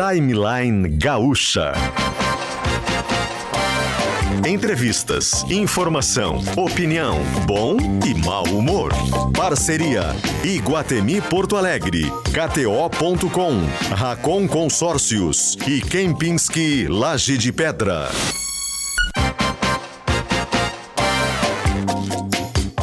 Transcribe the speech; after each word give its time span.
Timeline 0.00 0.96
Gaúcha. 0.96 1.74
Entrevistas, 4.48 5.44
informação, 5.50 6.40
opinião, 6.56 7.18
bom 7.46 7.76
e 8.06 8.14
mau 8.24 8.44
humor. 8.44 8.92
Parceria 9.36 10.04
Iguatemi 10.42 11.20
Porto 11.20 11.54
Alegre, 11.54 12.10
KTO.com, 12.32 13.94
Racon 13.94 14.48
Consórcios 14.48 15.58
e 15.68 15.82
Kempinski 15.82 16.88
Laje 16.88 17.36
de 17.36 17.52
Pedra. 17.52 18.08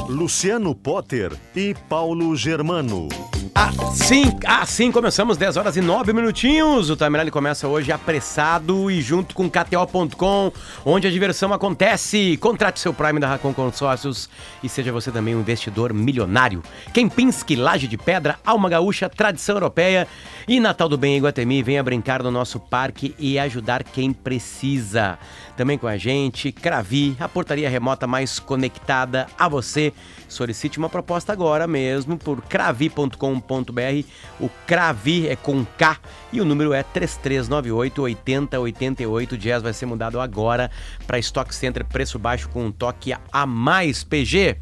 Luciano 0.07 0.75
Potter 0.75 1.31
e 1.55 1.75
Paulo 1.89 2.35
Germano. 2.35 3.09
Assim, 3.57 4.37
assim 4.45 4.91
começamos, 4.91 5.35
10 5.35 5.57
horas 5.57 5.75
e 5.75 5.81
9 5.81 6.13
minutinhos. 6.13 6.91
O 6.91 6.95
Timeline 6.95 7.31
começa 7.31 7.67
hoje 7.67 7.91
apressado 7.91 8.91
e 8.91 9.01
junto 9.01 9.33
com 9.33 9.49
KTO.com, 9.49 10.51
onde 10.85 11.07
a 11.07 11.09
diversão 11.09 11.51
acontece. 11.51 12.37
Contrate 12.37 12.79
seu 12.79 12.93
Prime 12.93 13.19
da 13.19 13.27
Racon 13.27 13.55
Consórcios 13.55 14.29
e 14.61 14.69
seja 14.69 14.91
você 14.91 15.09
também 15.09 15.35
um 15.35 15.39
investidor 15.39 15.91
milionário. 15.91 16.61
Kempinski, 16.93 17.55
Laje 17.55 17.87
de 17.87 17.97
Pedra, 17.97 18.37
Alma 18.45 18.69
Gaúcha, 18.69 19.09
tradição 19.09 19.55
europeia 19.55 20.07
e 20.47 20.59
Natal 20.59 20.87
do 20.87 20.97
Bem 20.97 21.15
em 21.15 21.17
Iguatemi. 21.17 21.61
Venha 21.61 21.83
brincar 21.83 22.23
no 22.23 22.31
nosso 22.31 22.59
parque 22.59 23.13
e 23.19 23.37
ajudar 23.37 23.83
quem 23.83 24.13
precisa. 24.13 25.19
Também 25.57 25.77
com 25.77 25.87
a 25.87 25.97
gente, 25.97 26.51
Cravi, 26.51 27.17
a 27.19 27.27
portaria 27.27 27.69
remota 27.69 28.07
mais 28.07 28.39
conectada 28.39 29.27
a 29.37 29.49
você. 29.49 29.91
Solicite 30.29 30.77
uma 30.77 30.89
proposta 30.89 31.33
agora 31.33 31.67
mesmo 31.67 32.17
por 32.17 32.41
cravi.com.br. 32.41 34.07
O 34.39 34.49
Cravi 34.65 35.27
é 35.27 35.35
com 35.35 35.65
K 35.77 35.97
e 36.31 36.39
o 36.39 36.45
número 36.45 36.71
é 36.73 36.81
3398 36.81 38.01
8088. 38.01 39.35
O 39.35 39.37
Jazz 39.37 39.61
vai 39.61 39.73
ser 39.73 39.85
mudado 39.85 40.19
agora 40.19 40.71
para 41.05 41.19
Stock 41.19 41.53
Center, 41.53 41.83
preço 41.85 42.17
baixo 42.17 42.47
com 42.49 42.65
um 42.65 42.71
toque 42.71 43.13
a 43.31 43.45
mais. 43.45 44.03
PG. 44.03 44.57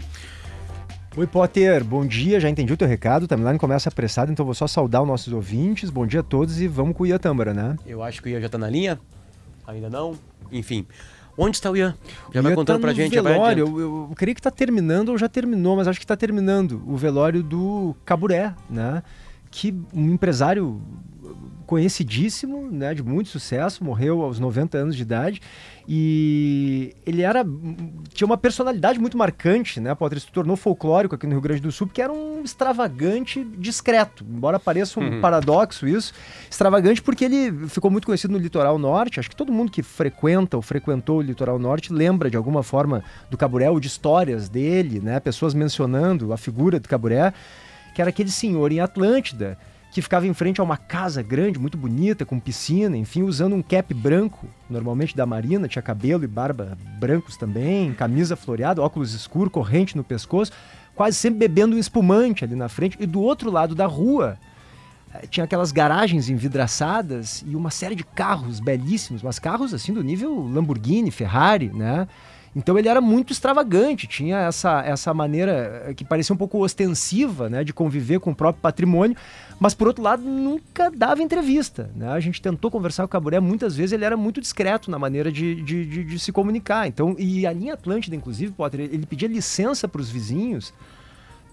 Oi, 1.17 1.25
Potter, 1.25 1.81
bom 1.83 2.05
dia. 2.05 2.39
Já 2.41 2.49
entendi 2.49 2.73
o 2.73 2.77
teu 2.77 2.88
recado. 2.88 3.23
O 3.23 3.27
timeline 3.27 3.58
começa 3.58 3.88
apressado, 3.88 4.31
então 4.31 4.44
vou 4.45 4.53
só 4.53 4.67
saudar 4.67 5.02
os 5.02 5.08
nossos 5.08 5.31
ouvintes. 5.31 5.89
Bom 5.89 6.05
dia 6.05 6.19
a 6.19 6.23
todos 6.23 6.59
e 6.59 6.67
vamos 6.67 6.95
com 6.95 7.03
o 7.03 7.08
Ian 7.08 7.17
Tâmara, 7.17 7.53
né? 7.53 7.77
Eu 7.85 8.03
acho 8.03 8.21
que 8.21 8.27
o 8.27 8.31
Ian 8.31 8.41
já 8.41 8.49
tá 8.49 8.58
na 8.58 8.69
linha. 8.69 8.99
Ainda 9.66 9.89
não? 9.89 10.16
Enfim. 10.52 10.86
Onde 11.38 11.55
está 11.55 11.71
o 11.71 11.77
Ian? 11.77 11.95
Já 12.33 12.39
O 12.41 12.43
vai 12.43 12.52
Ian 12.52 12.55
contando 12.55 12.77
tá 12.77 12.81
pra 12.81 12.93
gente. 12.93 13.11
Velório, 13.13 13.63
adiante. 13.66 13.80
eu, 13.81 14.08
eu 14.09 14.11
creio 14.16 14.36
que 14.36 14.41
tá 14.41 14.52
terminando 14.52 15.09
ou 15.09 15.17
já 15.17 15.30
terminou, 15.30 15.77
mas 15.77 15.88
acho 15.88 15.99
que 15.99 16.05
tá 16.08 16.17
terminando 16.17 16.83
o 16.86 16.97
velório 16.97 17.41
do 17.41 17.95
Caburé, 18.03 18.53
né? 18.69 19.02
Que 19.49 19.73
um 19.93 20.11
empresário 20.11 20.81
conhecidíssimo, 21.65 22.69
né, 22.71 22.93
de 22.93 23.03
muito 23.03 23.29
sucesso, 23.29 23.83
morreu 23.83 24.21
aos 24.21 24.39
90 24.39 24.77
anos 24.77 24.95
de 24.95 25.01
idade 25.01 25.41
e 25.87 26.95
ele 27.05 27.21
era 27.21 27.45
tinha 28.13 28.25
uma 28.25 28.37
personalidade 28.37 28.99
muito 28.99 29.17
marcante, 29.17 29.79
né, 29.79 29.93
Potter? 29.93 30.19
Se 30.19 30.31
tornou 30.31 30.55
folclórico 30.55 31.15
aqui 31.15 31.25
no 31.25 31.33
Rio 31.33 31.41
Grande 31.41 31.61
do 31.61 31.71
Sul, 31.71 31.87
porque 31.87 32.01
era 32.01 32.11
um 32.11 32.43
extravagante 32.43 33.43
discreto, 33.57 34.25
embora 34.27 34.59
pareça 34.59 34.99
um 34.99 35.21
paradoxo 35.21 35.87
isso, 35.87 36.13
extravagante 36.49 37.01
porque 37.01 37.25
ele 37.25 37.67
ficou 37.67 37.91
muito 37.91 38.05
conhecido 38.05 38.31
no 38.31 38.39
litoral 38.39 38.77
norte, 38.77 39.19
acho 39.19 39.29
que 39.29 39.35
todo 39.35 39.51
mundo 39.51 39.71
que 39.71 39.83
frequenta 39.83 40.57
ou 40.57 40.61
frequentou 40.61 41.19
o 41.19 41.21
litoral 41.21 41.59
norte 41.59 41.91
lembra 41.91 42.29
de 42.29 42.37
alguma 42.37 42.63
forma 42.63 43.03
do 43.29 43.37
Caburé 43.37 43.69
ou 43.69 43.79
de 43.79 43.87
histórias 43.87 44.49
dele, 44.49 44.99
né, 44.99 45.19
pessoas 45.19 45.53
mencionando 45.53 46.33
a 46.33 46.37
figura 46.37 46.79
do 46.79 46.87
Caburé, 46.87 47.33
que 47.93 48.01
era 48.01 48.09
aquele 48.09 48.31
senhor 48.31 48.71
em 48.71 48.79
Atlântida 48.79 49.57
que 49.95 50.01
ficava 50.01 50.27
em 50.27 50.33
frente 50.33 50.59
a 50.59 50.63
uma 50.65 50.75
casa 50.75 51.23
grande, 51.23 51.57
muito 51.57 51.77
bonita, 51.77 52.25
com 52.25 52.38
piscina, 52.38 52.97
enfim, 52.97 53.23
usando 53.23 53.55
um 53.55 53.61
cap 53.61 53.93
branco, 53.93 54.45
normalmente 54.69 55.15
da 55.15 55.25
Marina, 55.25 55.69
tinha 55.69 55.81
cabelo 55.81 56.25
e 56.25 56.27
barba 56.27 56.77
brancos 56.99 57.37
também, 57.37 57.93
camisa 57.93 58.35
floreada, 58.35 58.81
óculos 58.81 59.13
escuros, 59.13 59.53
corrente 59.53 59.95
no 59.95 60.03
pescoço, 60.03 60.52
quase 60.93 61.15
sempre 61.15 61.39
bebendo 61.39 61.77
um 61.77 61.80
espumante 61.80 62.43
ali 62.43 62.58
na 62.58 62.67
frente. 62.67 62.97
E 62.99 63.05
do 63.05 63.21
outro 63.21 63.49
lado 63.49 63.73
da 63.73 63.86
rua, 63.86 64.37
eh, 65.14 65.27
tinha 65.27 65.45
aquelas 65.45 65.71
garagens 65.71 66.27
envidraçadas 66.27 67.41
e 67.47 67.55
uma 67.55 67.71
série 67.71 67.95
de 67.95 68.03
carros 68.03 68.59
belíssimos, 68.59 69.23
mas 69.23 69.39
carros 69.39 69.73
assim 69.73 69.93
do 69.93 70.03
nível 70.03 70.45
Lamborghini, 70.45 71.09
Ferrari, 71.09 71.71
né? 71.73 72.05
Então 72.55 72.77
ele 72.80 72.88
era 72.88 73.02
muito 73.02 73.33
extravagante, 73.33 74.08
tinha 74.08 74.38
essa, 74.38 74.82
essa 74.86 75.14
maneira 75.14 75.83
eh, 75.88 75.93
que 75.93 76.05
parecia 76.05 76.33
um 76.33 76.38
pouco 76.38 76.64
ostensiva, 76.64 77.49
né, 77.49 77.64
de 77.66 77.73
conviver 77.73 78.20
com 78.21 78.32
o 78.32 78.36
próprio 78.36 78.61
patrimônio, 78.61 79.17
mas 79.60 79.73
por 79.73 79.88
outro 79.88 80.02
lado 80.02 80.23
nunca 80.23 80.89
dava 80.89 81.21
entrevista, 81.21 81.89
né? 81.95 82.08
A 82.10 82.20
gente 82.21 82.42
tentou 82.42 82.71
conversar 82.71 83.04
com 83.04 83.08
o 83.08 83.10
Caburé 83.10 83.39
muitas 83.42 83.76
vezes, 83.76 83.92
ele 83.92 84.05
era 84.05 84.15
muito 84.15 84.39
discreto 84.39 84.89
na 84.89 84.98
maneira 84.98 85.30
de, 85.32 85.55
de, 85.64 85.86
de- 85.86 86.04
de 86.05 86.20
se 86.20 86.32
comunicar. 86.32 86.88
Então, 86.88 87.15
e 87.20 87.45
a 87.45 87.52
linha 87.52 87.73
Atlântida, 87.73 88.15
inclusive, 88.15 88.54
Potter, 88.54 88.80
ele 88.82 89.05
pedia 89.05 89.27
licença 89.27 89.88
para 89.88 89.99
os 90.02 90.10
vizinhos 90.10 90.73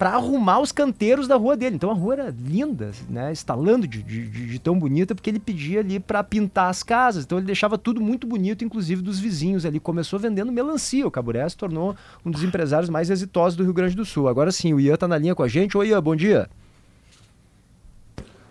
para 0.02 0.14
arrumar 0.16 0.58
os 0.58 0.72
canteiros 0.72 1.28
da 1.28 1.36
rua 1.36 1.56
dele. 1.56 1.76
Então 1.76 1.88
a 1.88 1.94
rua 1.94 2.14
era 2.14 2.34
linda, 2.44 2.90
né? 3.08 3.30
Estalando 3.30 3.86
de, 3.86 4.02
de- 4.02 4.26
de- 4.48 4.58
tão 4.58 4.76
bonita, 4.76 5.14
porque 5.14 5.30
ele 5.30 5.38
pedia 5.38 5.78
ali 5.78 6.00
para 6.00 6.24
pintar 6.24 6.68
as 6.68 6.82
casas. 6.82 7.24
Então 7.24 7.38
ele 7.38 7.46
deixava 7.46 7.78
tudo 7.78 8.00
muito 8.00 8.26
bonito, 8.26 8.64
inclusive 8.64 9.00
dos 9.00 9.20
vizinhos 9.20 9.64
ali. 9.64 9.78
Começou 9.78 10.18
vendendo 10.18 10.50
melancia. 10.50 11.06
O 11.06 11.10
Caburé 11.10 11.48
se 11.48 11.56
tornou 11.56 11.94
um 12.26 12.32
dos 12.32 12.42
empresários 12.42 12.90
mais 12.90 13.10
exitosos 13.10 13.56
do 13.56 13.62
Rio 13.62 13.72
Grande 13.72 13.94
do 13.94 14.04
Sul. 14.04 14.26
Agora 14.26 14.50
sim, 14.50 14.74
o 14.74 14.80
Ian 14.80 14.96
tá 14.96 15.06
na 15.06 15.16
linha 15.16 15.36
com 15.36 15.42
a 15.44 15.46
gente. 15.46 15.78
Oi, 15.78 15.90
Ian, 15.90 16.02
bom 16.02 16.16
dia. 16.16 16.50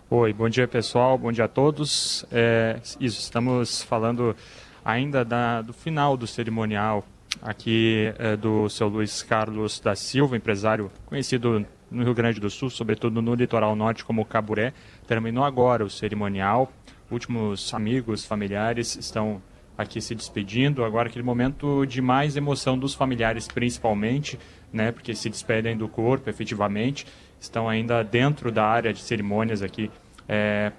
Oi, 0.08 0.32
bom 0.32 0.48
dia 0.48 0.66
pessoal, 0.66 1.18
bom 1.18 1.30
dia 1.30 1.44
a 1.44 1.48
todos. 1.48 2.24
É, 2.32 2.80
isso, 2.98 3.20
estamos 3.20 3.82
falando 3.82 4.34
ainda 4.82 5.22
da- 5.22 5.60
do 5.60 5.74
final 5.74 6.16
do 6.16 6.26
cerimonial 6.26 7.04
aqui 7.40 8.12
é, 8.18 8.36
do 8.36 8.68
seu 8.68 8.88
Luiz 8.88 9.22
Carlos 9.22 9.80
da 9.80 9.94
Silva, 9.94 10.36
empresário 10.36 10.90
conhecido 11.06 11.64
no 11.90 12.04
Rio 12.04 12.14
Grande 12.14 12.40
do 12.40 12.50
Sul, 12.50 12.68
sobretudo 12.70 13.22
no 13.22 13.34
litoral 13.34 13.74
norte 13.76 14.04
como 14.04 14.24
Caburé. 14.24 14.72
Terminou 15.06 15.44
agora 15.44 15.84
o 15.84 15.90
cerimonial, 15.90 16.72
últimos 17.10 17.72
amigos, 17.74 18.24
familiares 18.24 18.96
estão 18.96 19.42
aqui 19.76 20.00
se 20.00 20.14
despedindo. 20.14 20.84
Agora 20.84 21.08
aquele 21.08 21.24
momento 21.24 21.84
de 21.86 22.00
mais 22.00 22.36
emoção 22.36 22.78
dos 22.78 22.94
familiares, 22.94 23.48
principalmente, 23.48 24.38
né, 24.72 24.92
porque 24.92 25.14
se 25.14 25.28
despedem 25.28 25.76
do 25.76 25.88
corpo, 25.88 26.28
efetivamente. 26.28 27.06
Estão 27.40 27.68
ainda 27.68 28.02
dentro 28.02 28.52
da 28.52 28.64
área 28.64 28.92
de 28.92 29.00
cerimônias 29.00 29.62
aqui 29.62 29.90
é, 30.34 30.72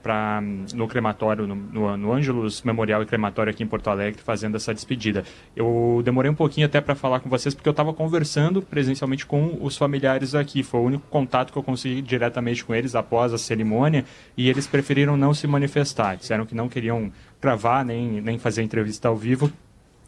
no 0.73 0.87
crematório, 0.87 1.45
no, 1.45 1.53
no, 1.53 1.95
no 1.95 2.11
Ângelos 2.11 2.63
Memorial 2.63 3.03
e 3.03 3.05
Crematório 3.05 3.51
aqui 3.51 3.61
em 3.61 3.67
Porto 3.67 3.87
Alegre, 3.87 4.19
fazendo 4.19 4.57
essa 4.57 4.73
despedida. 4.73 5.23
Eu 5.55 6.01
demorei 6.03 6.31
um 6.31 6.33
pouquinho 6.33 6.65
até 6.65 6.81
para 6.81 6.95
falar 6.95 7.19
com 7.19 7.29
vocês, 7.29 7.53
porque 7.53 7.69
eu 7.69 7.71
estava 7.71 7.93
conversando 7.93 8.63
presencialmente 8.63 9.27
com 9.27 9.59
os 9.61 9.77
familiares 9.77 10.33
aqui. 10.33 10.63
Foi 10.63 10.79
o 10.79 10.83
único 10.85 11.05
contato 11.07 11.53
que 11.53 11.59
eu 11.59 11.61
consegui 11.61 12.01
diretamente 12.01 12.65
com 12.65 12.73
eles 12.73 12.95
após 12.95 13.31
a 13.31 13.37
cerimônia, 13.37 14.05
e 14.35 14.49
eles 14.49 14.65
preferiram 14.65 15.15
não 15.15 15.35
se 15.35 15.45
manifestar. 15.45 16.17
Disseram 16.17 16.47
que 16.47 16.55
não 16.55 16.67
queriam 16.67 17.11
gravar 17.39 17.85
nem, 17.85 18.21
nem 18.21 18.39
fazer 18.39 18.63
entrevista 18.63 19.07
ao 19.07 19.15
vivo, 19.15 19.51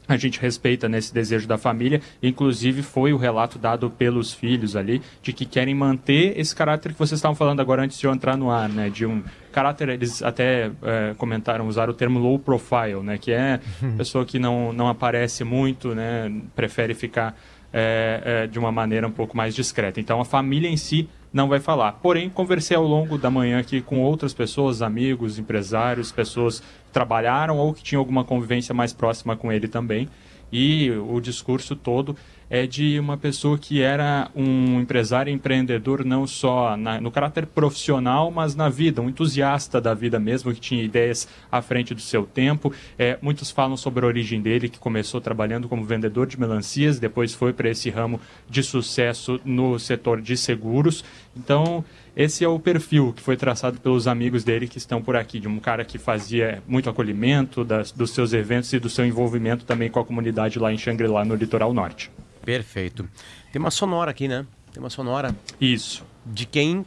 a 0.07 0.17
gente 0.17 0.39
respeita 0.39 0.87
nesse 0.87 1.13
desejo 1.13 1.47
da 1.47 1.57
família, 1.57 2.01
inclusive 2.21 2.81
foi 2.81 3.13
o 3.13 3.17
relato 3.17 3.57
dado 3.57 3.89
pelos 3.89 4.33
filhos 4.33 4.75
ali, 4.75 5.01
de 5.21 5.33
que 5.33 5.45
querem 5.45 5.73
manter 5.73 6.39
esse 6.39 6.55
caráter 6.55 6.93
que 6.93 6.99
vocês 6.99 7.17
estavam 7.17 7.35
falando 7.35 7.59
agora 7.59 7.83
antes 7.83 7.99
de 7.99 8.05
eu 8.05 8.13
entrar 8.13 8.37
no 8.37 8.49
ar, 8.51 8.69
né? 8.69 8.89
De 8.89 9.05
um 9.05 9.23
caráter, 9.51 9.89
eles 9.89 10.21
até 10.21 10.71
eh, 10.83 11.15
comentaram, 11.17 11.67
usar 11.67 11.89
o 11.89 11.93
termo 11.93 12.19
low 12.19 12.37
profile, 12.37 13.01
né? 13.01 13.17
Que 13.17 13.31
é 13.31 13.59
pessoa 13.97 14.25
que 14.25 14.37
não, 14.37 14.73
não 14.73 14.87
aparece 14.87 15.43
muito, 15.43 15.95
né? 15.95 16.31
Prefere 16.55 16.93
ficar 16.93 17.37
eh, 17.73 18.21
eh, 18.23 18.47
de 18.47 18.59
uma 18.59 18.71
maneira 18.71 19.07
um 19.07 19.11
pouco 19.11 19.35
mais 19.35 19.55
discreta. 19.55 19.99
Então 19.99 20.21
a 20.21 20.25
família 20.25 20.69
em 20.69 20.77
si 20.77 21.09
não 21.35 21.49
vai 21.49 21.59
falar. 21.59 21.91
Porém, 21.93 22.29
conversei 22.29 22.77
ao 22.77 22.85
longo 22.85 23.17
da 23.17 23.29
manhã 23.29 23.59
aqui 23.59 23.81
com 23.81 23.99
outras 23.99 24.33
pessoas, 24.33 24.81
amigos, 24.81 25.37
empresários, 25.37 26.09
pessoas 26.09 26.63
trabalharam 26.95 27.57
ou 27.57 27.73
que 27.73 27.83
tinham 27.83 27.99
alguma 27.99 28.23
convivência 28.23 28.73
mais 28.73 28.93
próxima 28.93 29.35
com 29.35 29.51
ele 29.51 29.67
também. 29.67 30.07
E 30.49 30.89
o 30.91 31.19
discurso 31.19 31.75
todo 31.75 32.15
é 32.49 32.65
de 32.65 32.97
uma 32.99 33.17
pessoa 33.17 33.57
que 33.57 33.81
era 33.81 34.29
um 34.33 34.79
empresário 34.79 35.33
empreendedor 35.33 36.05
não 36.05 36.25
só 36.25 36.77
na- 36.77 37.01
no 37.01 37.11
caráter 37.11 37.47
profissional, 37.47 38.31
mas 38.31 38.55
na 38.55 38.69
vida, 38.69 39.01
um 39.01 39.09
entusiasta 39.09 39.81
da 39.81 39.93
vida 39.93 40.19
mesmo, 40.19 40.53
que 40.53 40.59
tinha 40.61 40.83
ideias 40.83 41.27
à 41.51 41.61
frente 41.61 41.93
do 41.93 41.99
seu 41.99 42.23
tempo. 42.23 42.71
É, 42.97 43.17
muitos 43.21 43.51
falam 43.51 43.75
sobre 43.75 44.05
a 44.05 44.07
origem 44.07 44.39
dele, 44.41 44.69
que 44.69 44.79
começou 44.79 45.19
trabalhando 45.19 45.67
como 45.67 45.83
vendedor 45.83 46.27
de 46.27 46.39
melancias, 46.39 46.99
depois 46.99 47.33
foi 47.33 47.51
para 47.51 47.69
esse 47.69 47.89
ramo 47.89 48.21
de 48.49 48.63
sucesso 48.63 49.41
no 49.43 49.77
setor 49.79 50.21
de 50.21 50.37
seguros. 50.37 51.03
Então, 51.35 51.83
esse 52.15 52.43
é 52.43 52.47
o 52.47 52.57
perfil 52.57 53.11
que 53.13 53.21
foi 53.21 53.35
traçado 53.35 53.79
pelos 53.79 54.07
amigos 54.07 54.43
dele 54.43 54.67
que 54.67 54.77
estão 54.77 55.01
por 55.01 55.15
aqui, 55.15 55.39
de 55.39 55.47
um 55.47 55.59
cara 55.59 55.83
que 55.83 55.97
fazia 55.97 56.63
muito 56.67 56.89
acolhimento 56.89 57.63
das, 57.63 57.91
dos 57.91 58.11
seus 58.11 58.31
eventos 58.31 58.71
e 58.71 58.79
do 58.79 58.89
seu 58.89 59.05
envolvimento 59.05 59.65
também 59.65 59.89
com 59.89 59.99
a 59.99 60.05
comunidade 60.05 60.57
lá 60.57 60.71
em 60.71 60.77
Xangri-Lá, 60.77 61.25
no 61.25 61.35
litoral 61.35 61.73
norte. 61.73 62.09
Perfeito. 62.43 63.07
Tem 63.51 63.59
uma 63.59 63.71
sonora 63.71 64.11
aqui, 64.11 64.27
né? 64.27 64.45
Tem 64.71 64.81
uma 64.81 64.89
sonora 64.89 65.35
Isso. 65.59 66.05
de 66.25 66.45
quem 66.45 66.85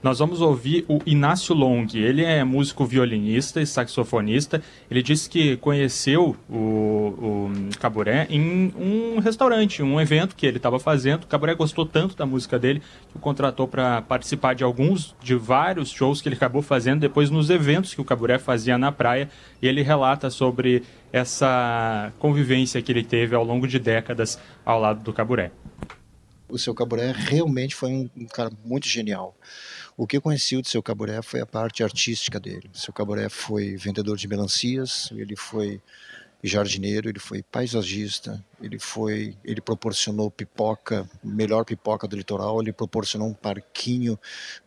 nós 0.00 0.20
vamos 0.20 0.40
ouvir 0.40 0.84
o 0.88 1.00
Inácio 1.04 1.54
Long. 1.54 1.86
Ele 1.92 2.22
é 2.22 2.44
músico 2.44 2.86
violinista 2.86 3.60
e 3.60 3.66
saxofonista. 3.66 4.62
Ele 4.88 5.02
disse 5.02 5.28
que 5.28 5.56
conheceu 5.56 6.36
o, 6.48 6.54
o 6.56 7.52
Caburé 7.80 8.28
em 8.30 8.72
um 8.76 9.18
restaurante, 9.18 9.82
um 9.82 10.00
evento 10.00 10.36
que 10.36 10.46
ele 10.46 10.58
estava 10.58 10.78
fazendo. 10.78 11.24
O 11.24 11.26
Caburé 11.26 11.54
gostou 11.54 11.84
tanto 11.84 12.16
da 12.16 12.24
música 12.24 12.58
dele 12.60 12.80
que 13.10 13.16
o 13.16 13.18
contratou 13.18 13.66
para 13.66 14.00
participar 14.02 14.54
de 14.54 14.62
alguns, 14.62 15.16
de 15.20 15.34
vários 15.34 15.90
shows 15.90 16.22
que 16.22 16.28
ele 16.28 16.36
acabou 16.36 16.62
fazendo 16.62 17.00
depois 17.00 17.28
nos 17.28 17.50
eventos 17.50 17.92
que 17.92 18.00
o 18.00 18.04
Caburé 18.04 18.38
fazia 18.38 18.78
na 18.78 18.92
praia. 18.92 19.28
E 19.60 19.66
ele 19.66 19.82
relata 19.82 20.30
sobre 20.30 20.84
essa 21.12 22.12
convivência 22.20 22.80
que 22.80 22.92
ele 22.92 23.02
teve 23.02 23.34
ao 23.34 23.44
longo 23.44 23.66
de 23.66 23.80
décadas 23.80 24.38
ao 24.64 24.80
lado 24.80 25.02
do 25.02 25.12
Caburé. 25.12 25.50
O 26.48 26.56
seu 26.56 26.72
Caburé 26.72 27.12
realmente 27.12 27.74
foi 27.74 27.90
um 27.90 28.26
cara 28.26 28.50
muito 28.64 28.88
genial. 28.88 29.36
O 30.00 30.06
que 30.06 30.16
eu 30.16 30.22
conheci 30.22 30.56
do 30.62 30.68
seu 30.68 30.80
Caburé 30.80 31.20
foi 31.22 31.40
a 31.40 31.46
parte 31.46 31.82
artística 31.82 32.38
dele. 32.38 32.70
O 32.72 32.78
seu 32.78 32.92
Caburé 32.92 33.28
foi 33.28 33.74
vendedor 33.74 34.16
de 34.16 34.28
melancias, 34.28 35.10
ele 35.10 35.34
foi 35.34 35.82
jardineiro, 36.40 37.08
ele 37.08 37.18
foi 37.18 37.42
paisagista, 37.42 38.40
ele 38.62 38.78
foi, 38.78 39.36
ele 39.44 39.60
proporcionou 39.60 40.30
pipoca, 40.30 41.10
melhor 41.20 41.64
pipoca 41.64 42.06
do 42.06 42.16
litoral, 42.16 42.62
ele 42.62 42.72
proporcionou 42.72 43.26
um 43.26 43.34
parquinho 43.34 44.16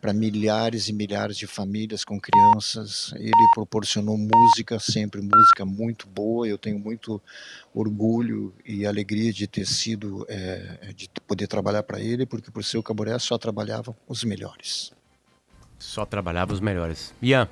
para 0.02 0.12
milhares 0.12 0.90
e 0.90 0.92
milhares 0.92 1.38
de 1.38 1.46
famílias 1.46 2.04
com 2.04 2.20
crianças, 2.20 3.14
ele 3.16 3.32
proporcionou 3.54 4.18
música, 4.18 4.78
sempre 4.78 5.22
música 5.22 5.64
muito 5.64 6.06
boa, 6.06 6.46
eu 6.46 6.58
tenho 6.58 6.78
muito 6.78 7.18
orgulho 7.72 8.54
e 8.66 8.84
alegria 8.84 9.32
de 9.32 9.46
ter 9.46 9.66
sido, 9.66 10.26
é, 10.28 10.92
de 10.94 11.08
poder 11.26 11.46
trabalhar 11.46 11.84
para 11.84 11.98
ele, 12.02 12.26
porque 12.26 12.50
por 12.50 12.62
seu 12.62 12.82
Caburé 12.82 13.18
só 13.18 13.38
trabalhava 13.38 13.96
os 14.06 14.24
melhores. 14.24 14.92
Só 15.82 16.06
trabalhava 16.06 16.52
os 16.52 16.60
melhores. 16.60 17.12
Ian. 17.20 17.48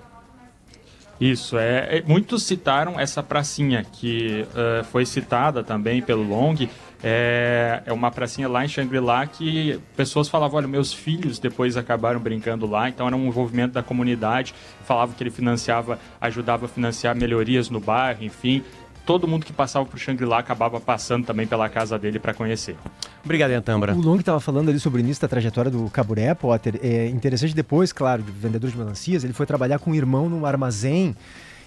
Isso, 1.21 1.59
é, 1.59 1.99
é, 1.99 2.03
muitos 2.07 2.45
citaram 2.45 2.99
essa 2.99 3.23
pracinha 3.23 3.85
que 3.85 4.47
uh, 4.53 4.85
foi 4.85 5.05
citada 5.05 5.65
também 5.65 6.01
pelo 6.01 6.23
Long. 6.23 6.55
É, 7.03 7.83
é 7.85 7.93
uma 7.93 8.11
pracinha 8.11 8.49
lá 8.49 8.65
em 8.65 8.69
Shangri-La 8.69 9.27
que 9.27 9.81
pessoas 9.97 10.29
falavam, 10.29 10.59
olha, 10.59 10.69
meus 10.69 10.93
filhos 10.93 11.39
depois 11.39 11.77
acabaram 11.77 12.21
brincando 12.21 12.67
lá, 12.67 12.89
então 12.89 13.07
era 13.07 13.17
um 13.17 13.27
envolvimento 13.27 13.75
da 13.75 13.83
comunidade, 13.83 14.55
falavam 14.85 15.15
que 15.15 15.23
ele 15.23 15.31
financiava, 15.31 15.99
ajudava 16.21 16.67
a 16.67 16.69
financiar 16.69 17.15
melhorias 17.17 17.69
no 17.69 17.81
bairro, 17.81 18.23
enfim 18.25 18.63
todo 19.11 19.27
mundo 19.27 19.45
que 19.45 19.53
passava 19.53 19.85
por 19.85 19.99
Shangri-La 19.99 20.39
acabava 20.39 20.79
passando 20.79 21.27
também 21.27 21.45
pela 21.45 21.69
casa 21.69 21.99
dele 21.99 22.21
para 22.21 22.33
conhecer. 22.33 22.77
Obrigado, 23.25 23.51
Antambra. 23.51 23.93
O 23.93 24.01
Long 24.01 24.21
estava 24.21 24.39
falando 24.39 24.69
ali 24.69 24.79
sobre 24.79 25.01
o 25.01 25.03
início 25.03 25.21
da 25.21 25.27
trajetória 25.27 25.69
do 25.69 25.91
Caburé, 25.91 26.33
Potter. 26.33 26.79
É 26.81 27.09
interessante 27.09 27.53
depois, 27.53 27.93
claro, 27.93 28.23
de 28.23 28.31
vendedor 28.31 28.71
de 28.71 28.79
melancias, 28.79 29.25
ele 29.25 29.33
foi 29.33 29.47
trabalhar 29.47 29.81
com 29.81 29.91
um 29.91 29.97
irmão 29.97 30.29
num 30.29 30.47
armazém. 30.47 31.17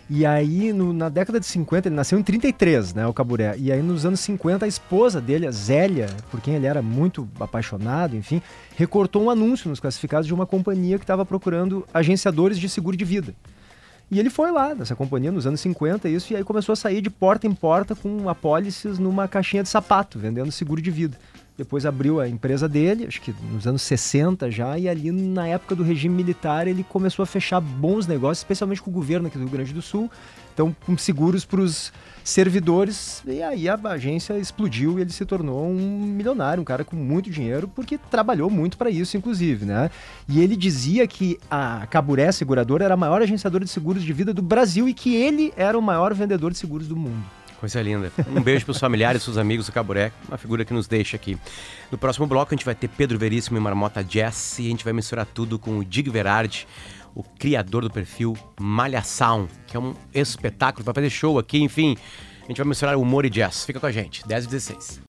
E 0.09 0.25
aí, 0.25 0.71
no, 0.71 0.93
na 0.93 1.09
década 1.09 1.37
de 1.37 1.45
50, 1.45 1.89
ele 1.89 1.95
nasceu 1.95 2.17
em 2.17 2.23
33, 2.23 2.93
né, 2.93 3.05
o 3.05 3.13
Caburé. 3.13 3.55
E 3.57 3.73
aí, 3.73 3.81
nos 3.81 4.05
anos 4.05 4.21
50, 4.21 4.63
a 4.63 4.67
esposa 4.67 5.19
dele, 5.19 5.45
a 5.45 5.51
Zélia, 5.51 6.07
por 6.31 6.39
quem 6.39 6.55
ele 6.55 6.65
era 6.65 6.81
muito 6.81 7.27
apaixonado, 7.41 8.15
enfim, 8.15 8.41
recortou 8.77 9.21
um 9.21 9.29
anúncio 9.29 9.69
nos 9.69 9.81
classificados 9.81 10.27
de 10.27 10.33
uma 10.33 10.45
companhia 10.45 10.97
que 10.97 11.03
estava 11.03 11.25
procurando 11.25 11.85
agenciadores 11.93 12.57
de 12.57 12.69
seguro 12.69 12.95
de 12.95 13.03
vida. 13.03 13.35
E 14.13 14.19
ele 14.19 14.29
foi 14.29 14.51
lá, 14.51 14.75
nessa 14.75 14.95
companhia, 14.95 15.31
nos 15.31 15.47
anos 15.47 15.59
50, 15.59 16.07
isso, 16.07 16.31
e 16.31 16.35
aí 16.35 16.43
começou 16.43 16.73
a 16.73 16.75
sair 16.75 17.01
de 17.01 17.09
porta 17.09 17.47
em 17.47 17.51
porta 17.51 17.95
com 17.95 18.29
apólices 18.29 18.99
numa 18.99 19.27
caixinha 19.27 19.63
de 19.63 19.69
sapato, 19.69 20.19
vendendo 20.19 20.51
seguro 20.51 20.79
de 20.79 20.91
vida. 20.91 21.17
Depois 21.55 21.85
abriu 21.85 22.19
a 22.19 22.27
empresa 22.27 22.67
dele, 22.67 23.05
acho 23.05 23.21
que 23.21 23.33
nos 23.51 23.67
anos 23.67 23.83
60 23.83 24.49
já, 24.49 24.77
e 24.79 24.89
ali 24.89 25.11
na 25.11 25.47
época 25.47 25.75
do 25.75 25.83
regime 25.83 26.15
militar 26.15 26.67
ele 26.67 26.83
começou 26.83 27.21
a 27.21 27.27
fechar 27.27 27.61
bons 27.61 28.07
negócios, 28.07 28.39
especialmente 28.39 28.81
com 28.81 28.89
o 28.89 28.93
governo 28.93 29.27
aqui 29.27 29.37
do 29.37 29.43
Rio 29.43 29.51
Grande 29.51 29.71
do 29.71 29.81
Sul. 29.81 30.09
Então, 30.51 30.75
com 30.85 30.97
seguros 30.97 31.45
para 31.45 31.61
os 31.61 31.91
servidores, 32.23 33.23
e 33.27 33.41
aí 33.41 33.67
a 33.67 33.75
agência 33.85 34.37
explodiu 34.37 34.97
e 34.97 35.01
ele 35.01 35.11
se 35.11 35.25
tornou 35.25 35.67
um 35.67 36.05
milionário, 36.05 36.61
um 36.61 36.65
cara 36.65 36.83
com 36.83 36.95
muito 36.95 37.29
dinheiro, 37.29 37.67
porque 37.67 37.97
trabalhou 37.97 38.49
muito 38.49 38.77
para 38.77 38.89
isso, 38.89 39.17
inclusive, 39.17 39.65
né? 39.65 39.91
E 40.27 40.39
ele 40.39 40.55
dizia 40.55 41.07
que 41.07 41.39
a 41.49 41.85
Caburé 41.87 42.31
Seguradora 42.31 42.85
era 42.85 42.93
a 42.93 42.97
maior 42.97 43.21
agenciadora 43.21 43.65
de 43.65 43.69
seguros 43.69 44.03
de 44.03 44.13
vida 44.13 44.33
do 44.33 44.41
Brasil 44.41 44.87
e 44.87 44.93
que 44.93 45.15
ele 45.15 45.53
era 45.55 45.77
o 45.77 45.81
maior 45.81 46.13
vendedor 46.13 46.51
de 46.51 46.57
seguros 46.57 46.87
do 46.87 46.95
mundo. 46.95 47.23
Coisa 47.63 47.81
linda. 47.81 48.11
Um 48.27 48.41
beijo 48.41 48.65
para 48.65 48.73
os 48.73 48.77
familiares, 48.77 49.25
os 49.25 49.37
amigos 49.37 49.67
do 49.67 49.71
Caburé, 49.71 50.11
uma 50.27 50.37
figura 50.37 50.65
que 50.65 50.73
nos 50.73 50.85
deixa 50.85 51.15
aqui. 51.15 51.37
No 51.89 51.97
próximo 51.97 52.27
bloco 52.27 52.53
a 52.53 52.57
gente 52.57 52.65
vai 52.65 52.75
ter 52.75 52.89
Pedro 52.89 53.17
Veríssimo 53.17 53.57
e 53.57 53.61
Marmota 53.61 54.03
Jazz 54.03 54.59
e 54.59 54.67
a 54.67 54.69
gente 54.69 54.83
vai 54.83 54.91
misturar 54.91 55.25
tudo 55.25 55.57
com 55.57 55.77
o 55.77 55.85
Dig 55.85 56.09
Verardi 56.09 56.67
o 57.15 57.23
criador 57.23 57.83
do 57.83 57.89
perfil 57.89 58.35
Malhação, 58.59 59.47
que 59.65 59.77
é 59.77 59.79
um 59.79 59.95
espetáculo, 60.13 60.83
vai 60.83 60.93
fazer 60.93 61.09
show 61.09 61.39
aqui, 61.39 61.63
enfim. 61.63 61.95
A 62.43 62.47
gente 62.47 62.57
vai 62.57 62.67
misturar 62.67 62.97
humor 62.97 63.23
e 63.23 63.29
jazz. 63.29 63.63
Fica 63.63 63.79
com 63.79 63.85
a 63.85 63.91
gente, 63.93 64.27
10 64.27 64.43
e 64.43 64.47
16. 64.49 65.01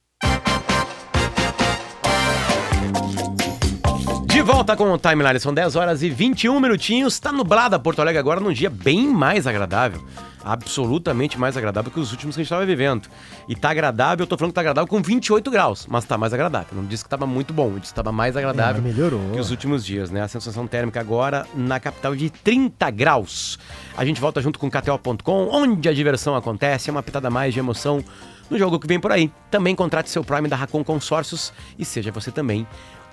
De 4.27 4.43
volta 4.43 4.77
com 4.77 4.93
o 4.93 4.97
Timeline, 4.97 5.41
são 5.41 5.53
10 5.53 5.75
horas 5.75 6.05
e 6.05 6.09
21 6.09 6.61
minutinhos. 6.61 7.19
Tá 7.19 7.33
nublada 7.33 7.81
Porto 7.81 8.01
Alegre 8.01 8.21
agora 8.21 8.39
num 8.39 8.53
dia 8.53 8.71
bem 8.71 9.09
mais 9.09 9.45
agradável 9.45 10.01
absolutamente 10.45 11.39
mais 11.39 11.57
agradável 11.57 11.91
que 11.91 11.99
os 11.99 12.13
últimos 12.13 12.35
que 12.37 12.41
a 12.41 12.45
gente 12.45 12.53
estava 12.53 12.67
vivendo. 12.67 13.09
E 13.49 13.55
tá 13.55 13.71
agradável, 13.71 14.25
eu 14.25 14.27
tô 14.27 14.37
falando 14.37 14.51
que 14.51 14.55
tá 14.55 14.61
agradável 14.61 14.87
com 14.87 15.01
28 15.01 15.51
graus, 15.51 15.87
mas 15.89 16.05
tá 16.05 16.19
mais 16.19 16.33
agradável. 16.33 16.69
Não 16.73 16.85
disse 16.85 17.03
que 17.03 17.11
tava 17.11 17.27
muito 17.27 17.53
bom, 17.53 17.73
disse 17.79 17.93
que 17.93 17.97
tava 17.97 18.13
mais 18.13 18.37
agradável 18.37 18.83
é, 18.83 18.85
melhorou. 18.85 19.31
que 19.33 19.41
os 19.41 19.51
últimos 19.51 19.85
dias, 19.85 20.11
né? 20.11 20.23
A 20.23 20.29
sensação 20.29 20.67
térmica 20.67 21.01
agora 21.01 21.47
na 21.55 21.81
capital 21.81 22.15
de 22.15 22.31
30 22.31 22.91
graus. 22.91 23.59
A 23.97 24.05
gente 24.05 24.21
volta 24.21 24.41
junto 24.41 24.59
com 24.59 24.71
KTO.com, 24.71 25.49
onde 25.51 25.89
a 25.89 25.93
diversão 25.93 26.37
acontece, 26.37 26.91
é 26.91 26.93
uma 26.93 27.03
pitada 27.03 27.31
mais 27.31 27.55
de 27.55 27.61
emoção 27.61 28.05
no 28.51 28.59
jogo 28.59 28.79
que 28.79 28.87
vem 28.87 29.01
por 29.01 29.13
aí. 29.13 29.31
Também 29.51 29.75
contrate 29.75 30.11
seu 30.11 30.23
Prime 30.23 30.49
da 30.49 30.57
Racon 30.57 30.85
Consórcios 30.85 31.53
e 31.79 31.85
seja 31.85 32.11
você 32.13 32.31
também 32.31 32.67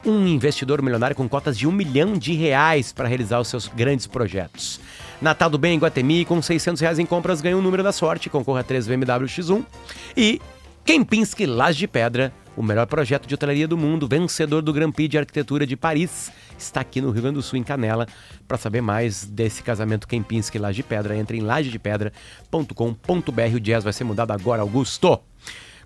um 0.05 0.27
investidor 0.27 0.81
milionário 0.81 1.15
com 1.15 1.27
cotas 1.27 1.57
de 1.57 1.67
um 1.67 1.71
milhão 1.71 2.17
de 2.17 2.33
reais 2.33 2.91
para 2.91 3.07
realizar 3.07 3.39
os 3.39 3.47
seus 3.47 3.67
grandes 3.67 4.07
projetos. 4.07 4.79
Natal 5.21 5.49
do 5.49 5.57
Bem 5.57 5.75
em 5.75 5.79
Guatemi, 5.79 6.25
com 6.25 6.41
600 6.41 6.81
reais 6.81 6.99
em 6.99 7.05
compras, 7.05 7.41
ganha 7.41 7.55
o 7.55 7.59
um 7.59 7.61
número 7.61 7.83
da 7.83 7.91
sorte, 7.91 8.29
concorra 8.29 8.61
a 8.61 8.63
3 8.63 8.87
BMW 8.87 9.27
X1. 9.27 9.63
E 10.17 10.41
Kempinski 10.83 11.45
Laje 11.45 11.79
de 11.79 11.87
Pedra, 11.87 12.33
o 12.57 12.63
melhor 12.63 12.87
projeto 12.87 13.27
de 13.27 13.35
hotelaria 13.35 13.67
do 13.67 13.77
mundo, 13.77 14.07
vencedor 14.07 14.61
do 14.61 14.73
Grand 14.73 14.91
Prix 14.91 15.09
de 15.09 15.17
Arquitetura 15.17 15.67
de 15.67 15.77
Paris, 15.77 16.31
está 16.57 16.81
aqui 16.81 16.99
no 16.99 17.11
Rio 17.11 17.21
Grande 17.21 17.35
do 17.35 17.43
Sul, 17.43 17.59
em 17.59 17.63
Canela. 17.63 18.07
Para 18.47 18.57
saber 18.57 18.81
mais 18.81 19.25
desse 19.25 19.61
casamento 19.61 20.07
Kempinski 20.07 20.57
Laje 20.57 20.77
de 20.77 20.83
Pedra, 20.83 21.15
entre 21.15 21.37
em 21.37 21.41
lajedepedra.com.br. 21.41 23.55
O 23.55 23.59
jazz 23.59 23.83
vai 23.83 23.93
ser 23.93 24.03
mudado 24.03 24.31
agora, 24.31 24.61
Augusto. 24.61 25.30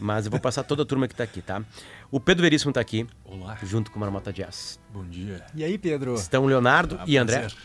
Mas 0.00 0.24
eu 0.24 0.30
vou 0.30 0.40
passar 0.40 0.64
toda 0.64 0.82
a 0.82 0.86
turma 0.86 1.06
que 1.06 1.14
tá 1.14 1.22
aqui, 1.22 1.40
tá? 1.40 1.62
O 2.12 2.20
Pedro 2.20 2.42
Veríssimo 2.42 2.72
tá 2.74 2.80
aqui. 2.80 3.06
Olá. 3.24 3.56
Junto 3.62 3.90
com 3.90 3.96
o 3.96 4.00
Marmota 4.00 4.30
Jazz. 4.30 4.78
Bom 4.92 5.02
dia. 5.02 5.42
E 5.54 5.64
aí, 5.64 5.78
Pedro? 5.78 6.12
Estão 6.14 6.44
Leonardo 6.44 6.98
Ah, 7.00 7.04
e 7.06 7.16
André. 7.16 7.38
prazer. 7.40 7.58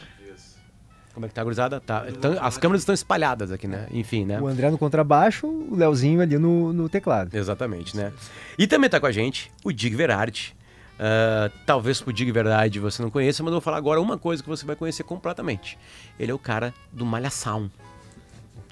Como 1.13 1.25
é 1.25 1.29
que 1.29 1.35
tá, 1.35 1.43
gurizada? 1.43 1.81
Tá. 1.81 2.05
Então, 2.07 2.37
as 2.39 2.57
câmeras 2.57 2.83
estão 2.83 2.93
espalhadas 2.93 3.51
aqui, 3.51 3.67
né? 3.67 3.87
Enfim, 3.91 4.23
né? 4.23 4.39
O 4.39 4.47
André 4.47 4.69
no 4.69 4.77
contrabaixo, 4.77 5.47
o 5.47 5.75
Leozinho 5.75 6.21
ali 6.21 6.37
no, 6.37 6.71
no 6.71 6.87
teclado. 6.87 7.35
Exatamente, 7.35 7.97
né? 7.97 8.13
E 8.57 8.67
também 8.67 8.89
tá 8.89 8.99
com 9.01 9.05
a 9.07 9.11
gente 9.11 9.51
o 9.65 9.71
Dig 9.73 9.93
Verardi. 9.95 10.55
Ah, 10.99 11.51
talvez 11.65 11.99
por 12.01 12.13
Dig 12.13 12.31
Verdade 12.31 12.79
você 12.79 13.01
não 13.01 13.09
conheça, 13.09 13.43
mas 13.43 13.49
eu 13.49 13.55
vou 13.55 13.61
falar 13.61 13.77
agora 13.77 13.99
uma 13.99 14.17
coisa 14.17 14.41
que 14.41 14.47
você 14.49 14.65
vai 14.65 14.75
conhecer 14.77 15.03
completamente. 15.03 15.77
Ele 16.19 16.31
é 16.31 16.35
o 16.35 16.39
cara 16.39 16.73
do 16.91 17.05
Malhação. 17.05 17.69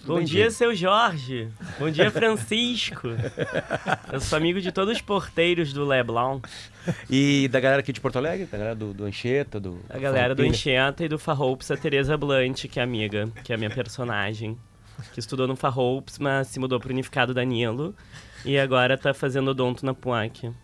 Bom 0.05 0.21
dia, 0.21 0.51
seu 0.51 0.75
Jorge. 0.75 1.49
Bom 1.79 1.89
dia, 1.89 2.11
Francisco. 2.11 3.07
Eu 4.13 4.19
sou 4.19 4.37
amigo 4.37 4.61
de 4.61 4.71
todos 4.71 4.95
os 4.95 5.01
porteiros 5.01 5.73
do 5.73 5.83
Leblon. 5.83 6.39
E 7.09 7.47
da 7.47 7.59
galera 7.59 7.79
aqui 7.79 7.91
de 7.91 7.99
Porto 7.99 8.17
Alegre, 8.17 8.45
da 8.45 8.55
galera 8.57 8.75
do, 8.75 8.93
do 8.93 9.05
Anchieta, 9.05 9.59
do. 9.59 9.79
A 9.89 9.97
galera 9.97 10.35
do. 10.35 10.45
Enchenta 10.45 11.03
e 11.03 11.07
do 11.07 11.17
Farroupes, 11.17 11.71
a 11.71 11.77
Teresa 11.77 12.15
Blunt, 12.15 12.67
que 12.67 12.79
é 12.79 12.83
amiga, 12.83 13.27
que 13.43 13.51
é 13.51 13.55
a 13.55 13.57
minha 13.57 13.71
personagem. 13.71 14.55
Que 15.11 15.19
estudou 15.19 15.47
no 15.47 15.55
Farroupes, 15.55 16.19
mas 16.19 16.47
se 16.49 16.59
mudou 16.59 16.79
pro 16.79 16.91
Unificado 16.91 17.33
Danilo. 17.33 17.95
E 18.45 18.59
agora 18.59 18.95
tá 18.95 19.11
fazendo 19.11 19.49
odonto 19.49 19.83
na 19.83 19.93
PUAC. 19.95 20.51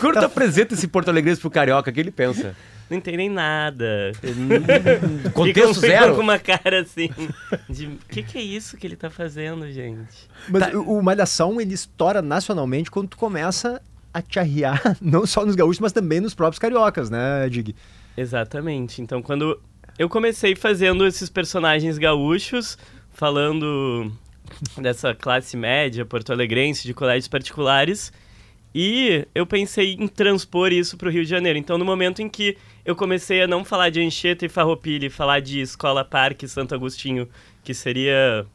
Tu 0.00 0.18
apresenta 0.18 0.72
esse 0.72 0.88
Porto 0.88 1.10
Alegre 1.10 1.36
pro 1.36 1.50
Carioca, 1.50 1.90
o 1.90 1.94
que 1.94 2.00
ele 2.00 2.10
pensa? 2.10 2.56
Não 2.90 2.98
entendem 2.98 3.28
nada. 3.28 4.12
Contexto 5.32 5.80
Ficam 5.80 5.98
zero. 5.98 6.14
com 6.14 6.20
uma 6.20 6.38
cara 6.38 6.80
assim, 6.80 7.08
de 7.68 7.86
o 7.86 7.98
que, 8.08 8.22
que 8.22 8.38
é 8.38 8.42
isso 8.42 8.76
que 8.76 8.86
ele 8.86 8.96
tá 8.96 9.10
fazendo, 9.10 9.70
gente? 9.70 10.28
Mas 10.48 10.74
o, 10.74 10.82
o 10.82 11.02
Malhação, 11.02 11.60
ele 11.60 11.74
estoura 11.74 12.20
nacionalmente 12.20 12.90
quando 12.90 13.08
tu 13.08 13.16
começa 13.16 13.80
a 14.12 14.20
te 14.20 14.38
arriar, 14.38 14.80
não 15.00 15.26
só 15.26 15.44
nos 15.44 15.54
gaúchos, 15.54 15.80
mas 15.80 15.92
também 15.92 16.20
nos 16.20 16.34
próprios 16.34 16.58
cariocas, 16.58 17.08
né, 17.08 17.48
Dig? 17.48 17.74
Exatamente. 18.16 19.00
Então, 19.00 19.22
quando 19.22 19.58
eu 19.98 20.08
comecei 20.08 20.54
fazendo 20.54 21.06
esses 21.06 21.30
personagens 21.30 21.96
gaúchos, 21.98 22.76
falando 23.10 24.12
dessa 24.76 25.14
classe 25.14 25.56
média 25.56 26.04
porto-alegrense 26.04 26.86
de 26.86 26.94
colégios 26.94 27.28
particulares, 27.28 28.12
e 28.74 29.26
eu 29.34 29.46
pensei 29.46 29.94
em 29.94 30.08
transpor 30.08 30.72
isso 30.72 30.96
para 30.96 31.08
o 31.08 31.10
Rio 31.10 31.24
de 31.24 31.30
Janeiro. 31.30 31.58
Então, 31.58 31.76
no 31.78 31.84
momento 31.84 32.22
em 32.22 32.28
que 32.28 32.56
eu 32.84 32.96
comecei 32.96 33.42
a 33.42 33.46
não 33.46 33.64
falar 33.64 33.90
de 33.90 34.00
Anchieta 34.00 34.46
e 34.46 34.48
Farroupilha, 34.48 35.06
e 35.06 35.10
falar 35.10 35.40
de 35.40 35.60
Escola 35.60 36.04
Parque 36.04 36.48
Santo 36.48 36.74
Agostinho, 36.74 37.28
que 37.62 37.74
seria 37.74 38.46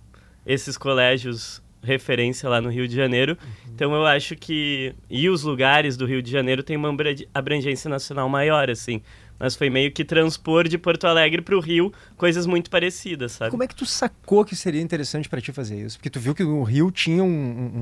esses 0.46 0.78
colégios 0.78 1.62
referência 1.84 2.50
lá 2.50 2.60
no 2.60 2.70
Rio 2.70 2.88
de 2.88 2.96
Janeiro. 2.96 3.38
Então 3.74 3.94
eu 3.94 4.06
acho 4.06 4.36
que 4.36 4.94
e 5.10 5.30
os 5.30 5.44
lugares 5.44 5.96
do 5.96 6.06
Rio 6.06 6.22
de 6.22 6.30
Janeiro 6.32 6.64
têm 6.64 6.76
uma 6.76 6.90
abra- 6.90 7.16
abrangência 7.34 7.90
nacional 7.90 8.28
maior 8.28 8.70
assim. 8.70 9.02
Mas 9.40 9.56
foi 9.56 9.70
meio 9.70 9.92
que 9.92 10.04
transpor 10.04 10.68
de 10.68 10.78
Porto 10.78 11.06
Alegre 11.06 11.42
para 11.42 11.56
o 11.56 11.60
Rio 11.60 11.94
coisas 12.16 12.46
muito 12.48 12.70
parecidas, 12.70 13.34
sabe? 13.34 13.52
Como 13.52 13.64
é 13.64 13.68
que 13.68 13.76
tu 13.76 13.86
sacou 13.86 14.44
que 14.44 14.56
seria 14.56 14.82
interessante 14.82 15.30
pra 15.30 15.40
ti 15.40 15.52
fazer 15.52 15.80
isso? 15.80 15.98
Porque 15.98 16.10
tu 16.10 16.20
viu 16.20 16.34
que 16.34 16.44
o 16.44 16.64
Rio 16.64 16.90
tinha 16.92 17.24
um, 17.24 17.28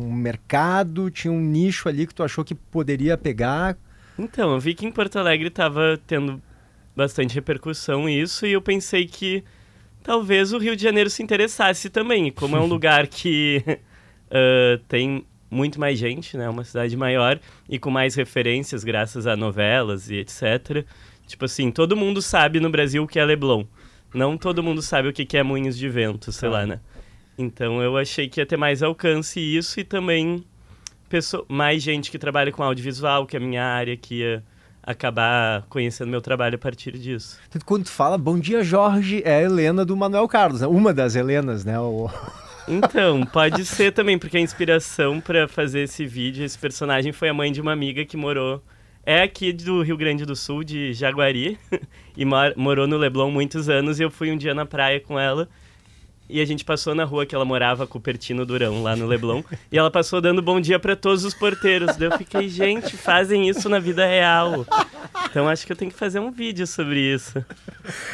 um- 0.07 0.13
mercado, 0.13 1.09
tinha 1.09 1.31
um 1.31 1.39
nicho 1.39 1.88
ali 1.88 2.05
que 2.05 2.13
tu 2.13 2.24
achou 2.24 2.43
que 2.43 2.53
poderia 2.55 3.17
pegar. 3.17 3.77
Então, 4.19 4.53
eu 4.53 4.59
vi 4.59 4.74
que 4.74 4.85
em 4.85 4.91
Porto 4.91 5.17
Alegre 5.17 5.47
estava 5.47 6.00
tendo 6.05 6.41
bastante 6.95 7.33
repercussão 7.35 8.07
isso 8.09 8.45
e 8.45 8.51
eu 8.53 8.62
pensei 8.62 9.05
que 9.05 9.43
talvez 10.03 10.53
o 10.53 10.57
Rio 10.57 10.75
de 10.75 10.83
Janeiro 10.83 11.09
se 11.09 11.24
interessasse 11.24 11.89
também. 11.89 12.31
Como 12.31 12.55
é 12.55 12.59
um 12.59 12.65
lugar 12.67 13.07
que 13.07 13.63
ah, 14.31 14.79
tem 14.88 15.25
muito 15.50 15.79
mais 15.79 15.97
gente, 15.97 16.35
né? 16.35 16.50
Uma 16.50 16.63
cidade 16.63 16.97
maior 16.97 17.39
e 17.69 17.79
com 17.79 17.89
mais 17.89 18.15
referências 18.15 18.83
graças 18.83 19.25
a 19.27 19.38
novelas 19.38 20.09
e 20.09 20.15
etc. 20.15 20.85
Tipo 21.27 21.46
assim, 21.46 21.72
todo 21.72 21.96
mundo 21.96 22.22
sabe 22.22 22.60
no 22.60 22.70
Brasil 22.70 23.03
o 23.03 23.08
que 23.08 23.20
é 23.20 23.25
Leblon. 23.25 23.63
Não 24.13 24.38
todo 24.38 24.63
mundo 24.63 24.82
sabe 24.82 25.10
o 25.10 25.13
que 25.13 25.25
que 25.25 25.38
é 25.38 25.44
Moinhos 25.44 25.77
de 25.77 25.89
Vento, 25.89 26.32
sei 26.32 26.48
lá, 26.50 26.65
né? 26.65 26.79
Então 27.38 27.82
eu 27.82 27.98
achei 27.98 28.29
que 28.29 28.39
ia 28.39 28.46
ter 28.46 28.55
mais 28.58 28.82
alcance 28.82 29.39
isso 29.39 29.79
e 29.79 29.84
também 29.84 30.44
pesso- 31.10 31.46
mais 31.50 31.84
gente 31.84 32.10
que 32.10 32.17
trabalha 32.17 32.51
com 32.51 32.63
audiovisual, 32.63 33.25
que 33.25 33.36
é 33.36 33.39
a 33.39 33.44
minha 33.44 33.63
área, 33.65 33.98
que 33.98 34.20
ia 34.20 34.44
acabar 34.82 35.63
conhecendo 35.67 36.10
meu 36.10 36.22
trabalho 36.22 36.55
a 36.55 36.60
partir 36.60 36.91
disso. 36.98 37.39
Tanto 37.50 37.65
Quando 37.65 37.86
tu 37.86 37.91
fala 37.91 38.17
Bom 38.17 38.39
Dia 38.39 38.63
Jorge, 38.63 39.22
é 39.25 39.36
a 39.38 39.41
Helena 39.41 39.84
do 39.84 39.98
Manuel 39.98 40.27
Carlos, 40.27 40.62
né? 40.62 40.67
uma 40.67 40.94
das 40.94 41.15
Helenas, 41.15 41.65
né? 41.65 41.79
O... 41.79 42.10
Então, 42.67 43.24
pode 43.27 43.63
ser 43.63 43.91
também, 43.94 44.17
porque 44.17 44.38
a 44.38 44.41
inspiração 44.41 45.22
para 45.22 45.48
fazer 45.48 45.82
esse 45.82 46.03
vídeo, 46.03 46.44
esse 46.44 46.58
personagem, 46.58 47.12
foi 47.12 47.29
a 47.29 47.34
mãe 47.34 47.51
de 47.51 47.62
uma 47.62 47.72
amiga 47.72 48.03
que 48.05 48.17
morou. 48.17 48.60
É 49.05 49.21
aqui 49.21 49.53
do 49.53 49.81
Rio 49.83 49.95
Grande 49.97 50.25
do 50.25 50.35
Sul, 50.35 50.63
de 50.63 50.91
Jaguari, 50.93 51.59
e 52.17 52.25
mor- 52.25 52.53
morou 52.55 52.88
no 52.88 52.97
Leblon 52.97 53.29
muitos 53.29 53.69
anos. 53.69 54.00
E 54.00 54.03
eu 54.03 54.09
fui 54.09 54.31
um 54.31 54.38
dia 54.38 54.53
na 54.55 54.65
praia 54.65 55.00
com 55.00 55.19
ela. 55.19 55.47
E 56.27 56.41
a 56.41 56.45
gente 56.45 56.65
passou 56.65 56.95
na 56.95 57.03
rua 57.03 57.24
que 57.24 57.35
ela 57.35 57.45
morava, 57.45 57.85
Cupertino 57.85 58.47
Durão, 58.47 58.81
lá 58.81 58.95
no 58.95 59.05
Leblon. 59.05 59.43
e 59.71 59.77
ela 59.77 59.91
passou 59.91 60.19
dando 60.19 60.41
bom 60.41 60.59
dia 60.59 60.79
para 60.79 60.95
todos 60.95 61.24
os 61.24 61.35
porteiros. 61.35 61.95
Daí 61.97 62.09
eu 62.09 62.17
fiquei, 62.17 62.50
gente, 62.50 62.97
fazem 62.97 63.47
isso 63.47 63.69
na 63.69 63.77
vida 63.77 64.03
real. 64.07 64.65
Então 65.29 65.47
acho 65.47 65.67
que 65.67 65.71
eu 65.71 65.75
tenho 65.75 65.91
que 65.91 65.97
fazer 65.97 66.19
um 66.19 66.31
vídeo 66.31 66.65
sobre 66.65 67.00
isso. 67.00 67.45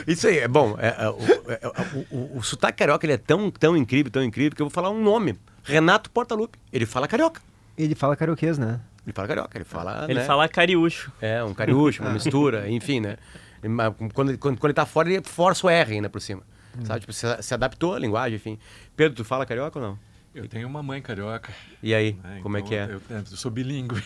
Isso 0.05 0.27
aí, 0.27 0.39
é 0.39 0.48
bom. 0.50 0.75
é, 0.77 0.88
é, 1.05 1.10
o, 1.10 1.17
é, 1.51 1.67
o, 2.12 2.17
o, 2.17 2.38
o 2.39 2.43
sotaque 2.43 2.79
carioca 2.79 3.05
ele 3.05 3.13
é 3.13 3.17
tão, 3.17 3.50
tão 3.50 3.77
incrível, 3.77 4.12
tão 4.12 4.21
incrível, 4.24 4.57
que 4.57 4.62
eu 4.62 4.65
vou 4.65 4.74
falar 4.74 4.89
um 4.89 5.01
nome. 5.01 5.36
Renato 5.63 6.12
Portaluppi. 6.12 6.60
Ele 6.74 6.86
fala 6.86 7.07
carioca. 7.07 7.41
Ele 7.77 7.95
fala 7.95 8.17
carioquês, 8.17 8.57
né? 8.57 8.81
Ele 9.05 9.13
fala 9.13 9.27
carioca, 9.27 9.58
ele 9.58 9.65
fala. 9.65 10.05
Ele 10.08 10.20
né? 10.20 10.25
fala 10.25 10.48
cariúcho. 10.48 11.12
É, 11.22 11.43
um 11.43 11.53
cariúcho, 11.53 12.03
uma 12.03 12.12
mistura, 12.13 12.70
enfim, 12.70 13.00
né? 13.00 13.17
Mas 13.63 13.93
Quando, 14.13 14.38
quando, 14.38 14.58
quando 14.58 14.65
ele 14.65 14.74
tá 14.74 14.86
fora, 14.86 15.12
ele 15.12 15.24
força 15.24 15.67
o 15.67 15.70
R 15.70 15.96
ainda 15.96 16.10
por 16.10 16.22
cima. 16.22 16.43
Sabe? 16.84 17.01
Tipo, 17.01 17.13
se, 17.13 17.25
se 17.41 17.53
adaptou 17.53 17.93
à 17.93 18.00
linguagem, 18.00 18.36
enfim. 18.36 18.58
Pedro, 18.96 19.15
tu 19.15 19.25
fala 19.25 19.46
carioca 19.46 19.77
ou 19.77 19.86
não? 19.86 20.00
Eu 20.33 20.47
tenho 20.47 20.65
uma 20.65 20.81
mãe 20.81 21.01
carioca. 21.01 21.51
E 21.83 21.93
aí, 21.93 22.17
né? 22.23 22.39
como 22.41 22.55
é 22.55 22.61
Então 22.61 22.69
que 22.69 22.75
é? 22.75 22.85
Eu, 22.85 23.01
eu 23.17 23.25
sou 23.25 23.51
bilíngue. 23.51 24.01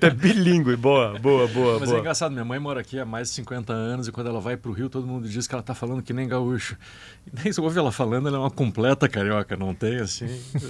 Tu 0.00 0.02
é 0.04 0.10
bilíngue, 0.10 0.74
boa, 0.74 1.16
boa, 1.16 1.46
boa, 1.46 1.78
Mas 1.78 1.92
é 1.92 1.98
engraçado, 1.98 2.32
minha 2.32 2.44
mãe 2.44 2.58
mora 2.58 2.80
aqui 2.80 2.98
há 2.98 3.04
mais 3.04 3.28
de 3.28 3.34
50 3.34 3.72
anos 3.72 4.08
e 4.08 4.12
quando 4.12 4.26
ela 4.26 4.40
vai 4.40 4.56
pro 4.56 4.72
Rio, 4.72 4.90
todo 4.90 5.06
mundo 5.06 5.28
diz 5.28 5.46
que 5.46 5.54
ela 5.54 5.62
tá 5.62 5.76
falando 5.76 6.02
que 6.02 6.12
nem 6.12 6.26
gaúcho. 6.26 6.76
E 7.24 7.30
daí 7.30 7.52
você 7.52 7.60
ouve 7.60 7.78
ela 7.78 7.92
falando, 7.92 8.26
ela 8.26 8.36
é 8.36 8.40
uma 8.40 8.50
completa 8.50 9.08
carioca, 9.08 9.56
não 9.56 9.72
tem 9.72 9.98
assim, 9.98 10.26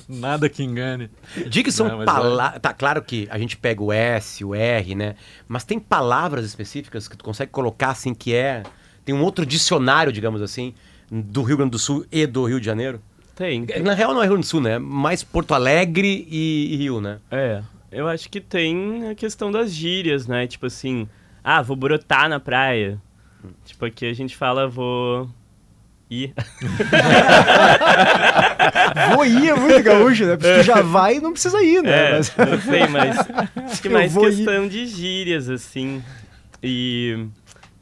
nada 0.07 0.51
que 0.51 0.63
engane. 0.63 1.11
Diga 1.49 1.65
que 1.65 1.73
são 1.73 1.89
Não, 1.89 1.97
mas 1.97 2.05
palavras. 2.05 2.61
Tá 2.61 2.75
claro 2.75 3.01
que 3.01 3.27
a 3.31 3.39
gente 3.39 3.57
pega 3.57 3.83
o 3.83 3.91
S, 3.91 4.45
o 4.45 4.55
R, 4.55 4.95
né? 4.95 5.15
Mas 5.47 5.65
tem 5.65 5.81
palavras 5.81 6.45
específicas 6.45 7.09
que 7.09 7.17
tu 7.17 7.25
consegue 7.25 7.51
colocar 7.51 7.91
assim 7.91 8.13
que 8.13 8.35
é. 8.35 8.65
Tem 9.03 9.15
um 9.15 9.23
outro 9.23 9.47
dicionário, 9.47 10.13
digamos 10.13 10.43
assim, 10.43 10.75
do 11.11 11.43
Rio 11.43 11.57
Grande 11.57 11.71
do 11.71 11.79
Sul 11.79 12.05
e 12.13 12.27
do 12.27 12.45
Rio 12.45 12.61
de 12.61 12.67
Janeiro. 12.67 13.01
Tem. 13.39 13.65
Na 13.85 13.95
real 13.95 14.13
não 14.13 14.21
é 14.21 14.25
Rio 14.25 14.33
Grande 14.33 14.49
do 14.49 14.51
Sul, 14.51 14.61
né? 14.61 14.81
Mais 14.81 15.23
Porto 15.23 15.55
Alegre 15.55 16.27
e, 16.29 16.75
e 16.75 16.77
Rio, 16.77 17.01
né? 17.01 17.19
É, 17.31 17.63
eu 17.93 18.09
acho 18.09 18.29
que 18.29 18.41
tem 18.41 19.09
a 19.09 19.15
questão 19.15 19.53
das 19.53 19.73
gírias, 19.73 20.27
né? 20.27 20.45
Tipo 20.49 20.67
assim, 20.67 21.09
ah, 21.45 21.63
vou 21.63 21.77
brotar 21.77 22.29
na 22.29 22.41
praia. 22.41 23.01
Tipo, 23.65 23.85
aqui 23.85 24.07
a 24.07 24.13
gente 24.13 24.37
fala, 24.37 24.67
vou 24.67 25.31
ir. 26.11 26.35
Vou 29.15 29.25
ir 29.25 29.49
é 29.51 29.55
muito 29.55 29.83
gaúcho, 29.83 30.25
né? 30.27 30.37
Porque 30.37 30.55
tu 30.59 30.63
já 30.63 30.83
vai 30.83 31.17
e 31.17 31.21
não 31.21 31.33
precisa 31.33 31.63
ir, 31.63 31.83
né? 31.83 32.11
É, 32.11 32.13
Mas- 32.17 32.37
não 32.37 32.61
sei, 32.61 32.87
mas 32.89 33.19
acho 33.71 33.83
que 33.83 33.89
Eu 33.89 33.93
mais 33.93 34.13
vou 34.13 34.29
ir. 34.29 34.37
questão 34.37 34.69
de 34.69 34.87
gírias, 34.87 35.49
assim. 35.49 36.03
E 36.63 37.27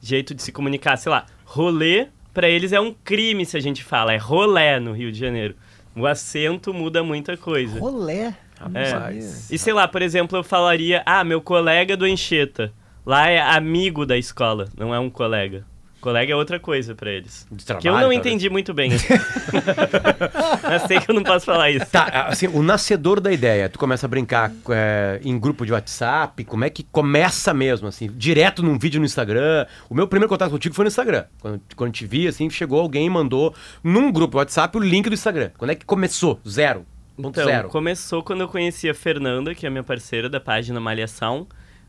jeito 0.01 0.33
de 0.35 0.41
se 0.43 0.51
comunicar, 0.51 0.97
sei 0.97 1.11
lá, 1.11 1.25
rolê, 1.45 2.07
pra 2.37 2.47
eles 2.47 2.71
é 2.71 2.79
um 2.79 2.93
crime 2.93 3.47
se 3.47 3.57
a 3.57 3.59
gente 3.59 3.83
fala, 3.83 4.13
é 4.13 4.17
rolé 4.17 4.79
no 4.79 4.91
Rio 4.91 5.11
de 5.11 5.17
Janeiro. 5.17 5.55
O 5.95 6.05
acento 6.05 6.71
muda 6.71 7.03
muita 7.03 7.35
coisa. 7.35 7.79
Rolé. 7.79 8.35
É. 8.75 8.91
Rapaz. 8.91 9.49
E 9.49 9.57
sei 9.57 9.73
lá, 9.73 9.87
por 9.87 10.03
exemplo, 10.03 10.37
eu 10.37 10.43
falaria, 10.43 11.01
ah, 11.03 11.23
meu 11.23 11.41
colega 11.41 11.97
do 11.97 12.05
Encheta. 12.05 12.71
Lá 13.03 13.27
é 13.27 13.39
amigo 13.39 14.05
da 14.05 14.15
escola, 14.15 14.67
não 14.77 14.93
é 14.93 14.99
um 14.99 15.09
colega. 15.09 15.65
Colega 16.07 16.31
é 16.31 16.35
outra 16.37 16.57
coisa 16.57 16.95
pra 16.95 17.11
eles. 17.11 17.45
De 17.51 17.65
que 17.65 17.71
eu 17.73 17.79
trabalho, 17.81 17.93
não 17.95 18.13
talvez. 18.13 18.25
entendi 18.25 18.49
muito 18.49 18.73
bem. 18.73 18.91
Mas 20.63 20.83
sei 20.83 21.01
que 21.01 21.11
eu 21.11 21.13
não 21.13 21.21
posso 21.21 21.45
falar 21.45 21.69
isso. 21.69 21.85
Tá, 21.87 22.27
assim, 22.29 22.47
o 22.47 22.63
nascedor 22.63 23.19
da 23.19 23.29
ideia, 23.29 23.67
tu 23.67 23.77
começa 23.77 24.05
a 24.05 24.09
brincar 24.09 24.53
é, 24.69 25.19
em 25.21 25.37
grupo 25.37 25.65
de 25.65 25.73
WhatsApp, 25.73 26.45
como 26.45 26.63
é 26.63 26.69
que 26.69 26.81
começa 26.81 27.53
mesmo, 27.53 27.89
assim, 27.89 28.09
direto 28.09 28.63
num 28.63 28.79
vídeo 28.79 29.01
no 29.01 29.05
Instagram? 29.05 29.65
O 29.89 29.93
meu 29.93 30.07
primeiro 30.07 30.29
contato 30.29 30.49
contigo 30.49 30.73
foi 30.73 30.85
no 30.85 30.87
Instagram. 30.87 31.25
Quando, 31.41 31.61
quando 31.75 31.91
te 31.91 32.07
vi, 32.07 32.25
assim, 32.25 32.49
chegou 32.49 32.79
alguém 32.79 33.05
e 33.05 33.09
mandou 33.09 33.53
num 33.83 34.09
grupo 34.09 34.31
de 34.31 34.37
WhatsApp 34.37 34.77
o 34.77 34.79
link 34.79 35.09
do 35.09 35.13
Instagram. 35.13 35.51
Quando 35.57 35.71
é 35.71 35.75
que 35.75 35.85
começou? 35.85 36.39
Zero. 36.47 36.85
Então, 37.19 37.43
zero. 37.43 37.67
começou 37.67 38.23
quando 38.23 38.39
eu 38.39 38.47
conheci 38.47 38.89
a 38.89 38.93
Fernanda, 38.93 39.53
que 39.53 39.67
é 39.67 39.69
minha 39.69 39.83
parceira 39.83 40.29
da 40.29 40.39
página 40.39 40.79
Malhação, 40.79 41.45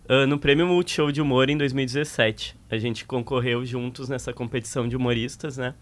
ah, 0.08 0.26
no 0.26 0.38
Prêmio 0.38 0.66
Multishow 0.66 1.12
de 1.12 1.20
Humor 1.20 1.50
em 1.50 1.58
2017. 1.58 2.56
A 2.70 2.78
gente 2.78 3.04
concorreu 3.04 3.62
juntos 3.66 4.08
nessa 4.08 4.32
competição 4.32 4.88
de 4.88 4.96
humoristas, 4.96 5.58
né? 5.58 5.74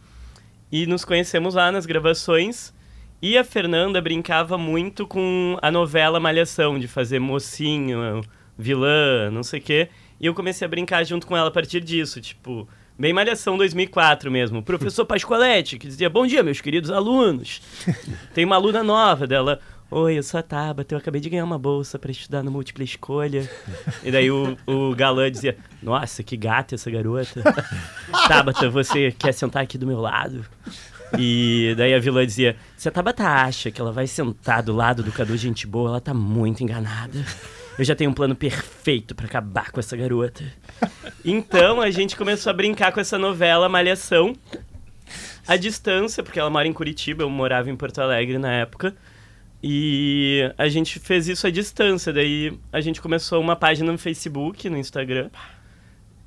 E 0.71 0.85
nos 0.85 1.05
conhecemos 1.05 1.55
lá 1.55 1.71
nas 1.71 1.87
gravações. 1.87 2.75
E 3.23 3.39
a 3.39 3.45
Fernanda 3.45 4.01
brincava 4.01 4.59
muito 4.59 5.07
com 5.07 5.57
a 5.63 5.71
novela 5.71 6.19
Malhação, 6.19 6.77
de 6.77 6.89
fazer 6.89 7.21
mocinho, 7.21 8.21
vilã, 8.59 9.31
não 9.31 9.45
sei 9.45 9.61
o 9.61 9.63
quê. 9.63 9.89
E 10.21 10.27
eu 10.27 10.35
comecei 10.35 10.67
a 10.67 10.69
brincar 10.69 11.05
junto 11.05 11.25
com 11.25 11.37
ela 11.37 11.49
a 11.49 11.53
partir 11.53 11.81
disso, 11.81 12.21
tipo, 12.21 12.69
bem 12.99 13.13
Malhação 13.13 13.57
2004 13.57 14.29
mesmo. 14.29 14.61
Professor 14.61 15.05
Pascoaletti, 15.07 15.79
que 15.79 15.87
dizia, 15.87 16.11
bom 16.11 16.27
dia, 16.27 16.43
meus 16.43 16.61
queridos 16.61 16.91
alunos. 16.91 17.63
Tem 18.35 18.45
uma 18.45 18.57
aluna 18.57 18.83
nova 18.83 19.25
dela. 19.25 19.61
Oi, 19.89 20.19
eu 20.19 20.23
sou 20.25 20.41
a 20.41 20.43
Tabata, 20.43 20.95
eu 20.95 20.99
acabei 20.99 21.21
de 21.21 21.31
ganhar 21.31 21.45
uma 21.45 21.59
bolsa 21.59 21.97
pra 21.97 22.11
estudar 22.11 22.43
no 22.43 22.51
Múltipla 22.51 22.83
Escolha. 22.83 23.49
E 24.03 24.11
daí 24.11 24.29
o, 24.31 24.57
o 24.67 24.95
galã 24.97 25.31
dizia, 25.31 25.57
nossa, 25.81 26.25
que 26.25 26.37
gata 26.37 26.75
essa 26.75 26.91
garota. 26.91 27.41
Tabata, 28.27 28.69
você 28.69 29.13
quer 29.13 29.33
sentar 29.33 29.63
aqui 29.63 29.79
do 29.79 29.87
meu 29.87 30.01
lado? 30.01 30.45
E 31.17 31.73
daí 31.77 31.95
a 31.95 32.01
vilã 32.01 32.27
dizia, 32.27 32.57
se 32.77 32.89
a 32.89 32.93
Tabata 32.93 33.25
acha 33.25 33.71
que 33.71 33.81
ela 33.81 33.93
vai 33.93 34.09
sentar 34.09 34.61
do 34.61 34.75
lado 34.75 35.05
do 35.05 35.13
Cadu 35.13 35.37
Gente 35.37 35.69
Boa, 35.69 35.91
ela 35.91 36.01
tá 36.01 36.13
muito 36.13 36.65
enganada. 36.65 37.25
Eu 37.79 37.85
já 37.85 37.95
tenho 37.95 38.11
um 38.11 38.15
plano 38.15 38.35
perfeito 38.35 39.15
pra 39.15 39.27
acabar 39.27 39.71
com 39.71 39.79
essa 39.79 39.97
garota. 39.97 40.43
Então 41.25 41.81
a 41.81 41.93
gente 41.93 42.17
começou 42.17 42.51
a 42.51 42.55
brincar 42.55 42.91
com 42.91 42.99
essa 42.99 43.19
novela 43.19 43.69
Malhação. 43.69 44.35
A 45.47 45.57
distância, 45.57 46.25
porque 46.25 46.41
ela 46.41 46.51
mora 46.51 46.67
em 46.67 46.73
Curitiba, 46.73 47.23
eu 47.23 47.31
morava 47.31 47.71
em 47.71 47.77
Porto 47.77 48.01
Alegre 48.01 48.37
na 48.37 48.53
época. 48.53 48.97
E 49.69 50.49
a 50.57 50.69
gente 50.69 51.01
fez 51.01 51.27
isso 51.27 51.45
à 51.45 51.51
distância. 51.51 52.13
Daí 52.13 52.57
a 52.73 52.81
gente 52.81 53.03
começou 53.03 53.41
uma 53.41 53.57
página 53.57 53.91
no 53.91 53.99
Facebook, 53.99 54.71
no 54.71 54.79
Instagram. 54.79 55.29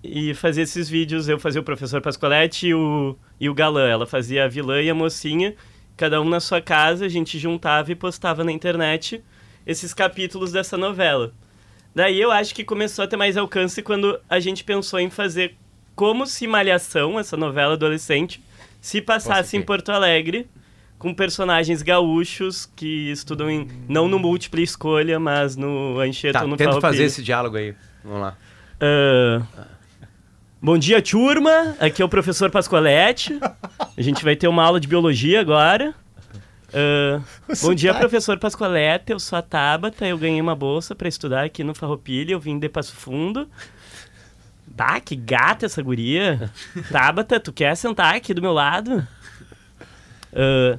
e 0.04 0.34
fazia 0.34 0.64
esses 0.64 0.90
vídeos. 0.90 1.30
Eu 1.30 1.40
fazia 1.40 1.62
o 1.62 1.64
professor 1.64 2.02
Pascoaletti 2.02 2.68
e 2.68 2.74
o, 2.74 3.18
e 3.40 3.48
o 3.48 3.54
galã. 3.54 3.88
Ela 3.88 4.06
fazia 4.06 4.44
a 4.44 4.48
vilã 4.50 4.82
e 4.82 4.90
a 4.90 4.94
mocinha, 4.94 5.56
cada 5.96 6.20
um 6.20 6.28
na 6.28 6.42
sua 6.42 6.60
casa. 6.60 7.06
A 7.06 7.08
gente 7.08 7.40
juntava 7.40 7.90
e 7.94 7.96
postava 7.96 8.44
na 8.44 8.52
internet 8.52 9.24
esses 9.66 9.94
capítulos 9.94 10.52
dessa 10.52 10.76
novela. 10.76 11.34
Daí 11.96 12.20
eu 12.20 12.34
acho 12.34 12.54
que 12.54 12.66
começou 12.66 13.06
a 13.06 13.08
ter 13.08 13.16
mais 13.16 13.38
alcance 13.38 13.82
quando 13.82 14.20
a 14.30 14.42
gente 14.42 14.66
pensou 14.66 15.00
em 15.00 15.10
fazer 15.10 15.56
como 15.96 16.28
se 16.28 16.46
Malhação, 16.46 17.18
essa 17.18 17.38
novela 17.38 17.76
adolescente, 17.76 18.44
se 18.82 19.02
passasse 19.02 19.56
em 19.56 19.62
Porto 19.62 19.94
Alegre 19.94 20.46
com 21.00 21.14
personagens 21.14 21.82
gaúchos 21.82 22.70
que 22.76 23.10
estudam 23.10 23.50
em, 23.50 23.68
não 23.88 24.10
no 24.10 24.20
múltipla 24.20 24.60
escolha, 24.60 25.18
mas 25.18 25.56
no 25.56 25.98
Anchieta 25.98 26.40
Tá, 26.40 26.44
ou 26.44 26.50
no 26.52 26.58
tenta 26.58 26.80
fazer 26.82 27.06
esse 27.06 27.24
diálogo 27.24 27.56
aí. 27.56 27.74
Vamos 28.04 28.20
lá. 28.20 28.38
Ah, 28.82 29.42
bom 30.62 30.78
dia, 30.78 31.02
turma. 31.02 31.76
Aqui 31.80 32.02
é 32.02 32.06
o 32.06 32.10
professor 32.10 32.52
Pascoaletti. 32.52 33.40
A 33.98 34.02
gente 34.02 34.24
vai 34.26 34.36
ter 34.36 34.50
uma 34.50 34.62
aula 34.62 34.78
de 34.78 34.90
biologia 34.90 35.40
agora. 35.40 35.96
Ah, 36.74 37.22
bom 37.62 37.74
dia, 37.74 37.94
professor 37.94 38.38
Pascoaletti. 38.38 39.14
Eu 39.14 39.20
sou 39.22 39.40
a 39.40 39.42
Tabata. 39.42 40.06
Eu 40.06 40.18
ganhei 40.18 40.42
uma 40.42 40.56
bolsa 40.56 40.94
para 40.94 41.08
estudar 41.08 41.46
aqui 41.46 41.64
no 41.64 41.74
Farroupilha. 41.74 42.34
Eu 42.34 42.42
vim 42.42 42.60
de 42.60 42.68
Passo 42.68 42.94
Fundo. 42.94 43.48
Tá, 44.76 45.00
que 45.00 45.16
gata 45.16 45.66
essa 45.66 45.82
guria. 45.82 46.52
Tabata, 46.92 47.40
tu 47.40 47.54
quer 47.54 47.76
sentar 47.76 48.16
aqui 48.16 48.34
do 48.34 48.42
meu 48.42 48.52
lado? 48.52 49.08
Ah, 50.34 50.78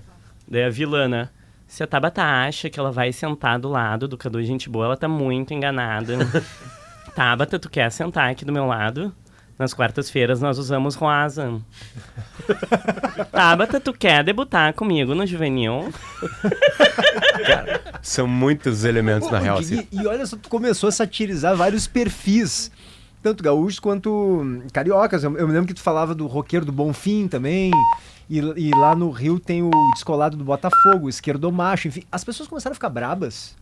daí 0.50 0.64
a 0.64 0.70
vilã, 0.70 1.08
né? 1.08 1.28
Se 1.66 1.84
a 1.84 1.86
Tabata 1.86 2.22
acha 2.22 2.68
que 2.68 2.80
ela 2.80 2.90
vai 2.90 3.12
sentar 3.12 3.58
do 3.58 3.68
lado 3.68 4.08
do 4.08 4.18
Cadu 4.18 4.42
Gente 4.42 4.68
Boa, 4.68 4.86
ela 4.86 4.96
tá 4.96 5.06
muito 5.06 5.54
enganada. 5.54 6.18
Tabata, 7.14 7.58
tu 7.58 7.70
quer 7.70 7.90
sentar 7.92 8.30
aqui 8.30 8.44
do 8.44 8.52
meu 8.52 8.66
lado? 8.66 9.14
Nas 9.56 9.72
quartas-feiras 9.72 10.40
nós 10.40 10.58
usamos 10.58 10.94
rosa. 10.96 11.60
Tabata, 13.30 13.78
tu 13.78 13.92
quer 13.92 14.24
debutar 14.24 14.72
comigo 14.72 15.14
no 15.14 15.24
juvenil? 15.26 15.92
São 18.02 18.26
muitos 18.26 18.84
elementos 18.84 19.28
Pô, 19.28 19.34
na 19.34 19.40
real. 19.40 19.60
Dig, 19.60 19.78
assim. 19.80 19.88
e, 19.92 20.02
e 20.02 20.06
olha 20.06 20.26
só, 20.26 20.36
tu 20.36 20.48
começou 20.48 20.88
a 20.88 20.92
satirizar 20.92 21.54
vários 21.54 21.86
perfis, 21.86 22.72
tanto 23.22 23.42
gaúchos 23.42 23.78
quanto 23.78 24.10
hum, 24.10 24.62
cariocas. 24.72 25.24
Eu, 25.24 25.36
eu 25.36 25.46
me 25.46 25.52
lembro 25.52 25.68
que 25.68 25.74
tu 25.74 25.82
falava 25.82 26.14
do 26.14 26.26
roqueiro 26.26 26.64
do 26.64 26.72
Bonfim 26.72 27.28
também. 27.28 27.70
E, 28.28 28.38
e 28.38 28.70
lá 28.70 28.94
no 28.94 29.10
Rio 29.10 29.40
tem 29.40 29.62
o 29.62 29.70
descolado 29.92 30.36
do 30.36 30.44
Botafogo, 30.44 31.06
o 31.06 31.08
esquerdomacho, 31.08 31.88
enfim. 31.88 32.04
As 32.10 32.22
pessoas 32.22 32.48
começaram 32.48 32.72
a 32.72 32.74
ficar 32.74 32.88
brabas. 32.88 33.56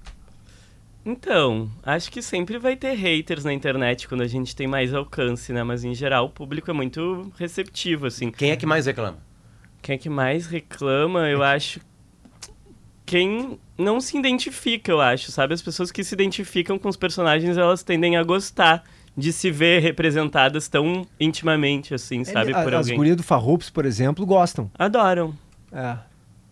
Então, 1.04 1.70
acho 1.82 2.12
que 2.12 2.20
sempre 2.20 2.58
vai 2.58 2.76
ter 2.76 2.92
haters 2.92 3.42
na 3.42 3.52
internet 3.52 4.06
quando 4.06 4.20
a 4.22 4.26
gente 4.26 4.54
tem 4.54 4.66
mais 4.66 4.92
alcance, 4.92 5.52
né? 5.54 5.62
Mas 5.62 5.82
em 5.82 5.94
geral 5.94 6.26
o 6.26 6.30
público 6.30 6.70
é 6.70 6.74
muito 6.74 7.32
receptivo, 7.38 8.06
assim. 8.06 8.30
Quem 8.30 8.50
é 8.50 8.56
que 8.56 8.66
mais 8.66 8.84
reclama? 8.84 9.16
Quem 9.80 9.94
é 9.94 9.98
que 9.98 10.10
mais 10.10 10.46
reclama, 10.46 11.28
eu 11.30 11.42
acho. 11.42 11.80
Quem 13.06 13.58
não 13.78 14.02
se 14.02 14.18
identifica, 14.18 14.92
eu 14.92 15.00
acho, 15.00 15.32
sabe? 15.32 15.54
As 15.54 15.62
pessoas 15.62 15.90
que 15.90 16.04
se 16.04 16.14
identificam 16.14 16.78
com 16.78 16.90
os 16.90 16.96
personagens, 16.96 17.56
elas 17.56 17.82
tendem 17.82 18.18
a 18.18 18.22
gostar 18.22 18.84
de 19.18 19.32
se 19.32 19.50
ver 19.50 19.80
representadas 19.82 20.68
tão 20.68 21.06
intimamente, 21.18 21.92
assim, 21.92 22.24
sabe? 22.24 22.52
A- 22.54 22.62
Por 22.62 22.72
As 22.74 22.86
alguém. 22.86 22.96
gurias 22.96 23.16
do 23.16 23.22
Farroupes, 23.22 23.68
por 23.68 23.84
exemplo, 23.84 24.24
gostam. 24.24 24.70
Adoram. 24.78 25.34
É. 25.72 25.96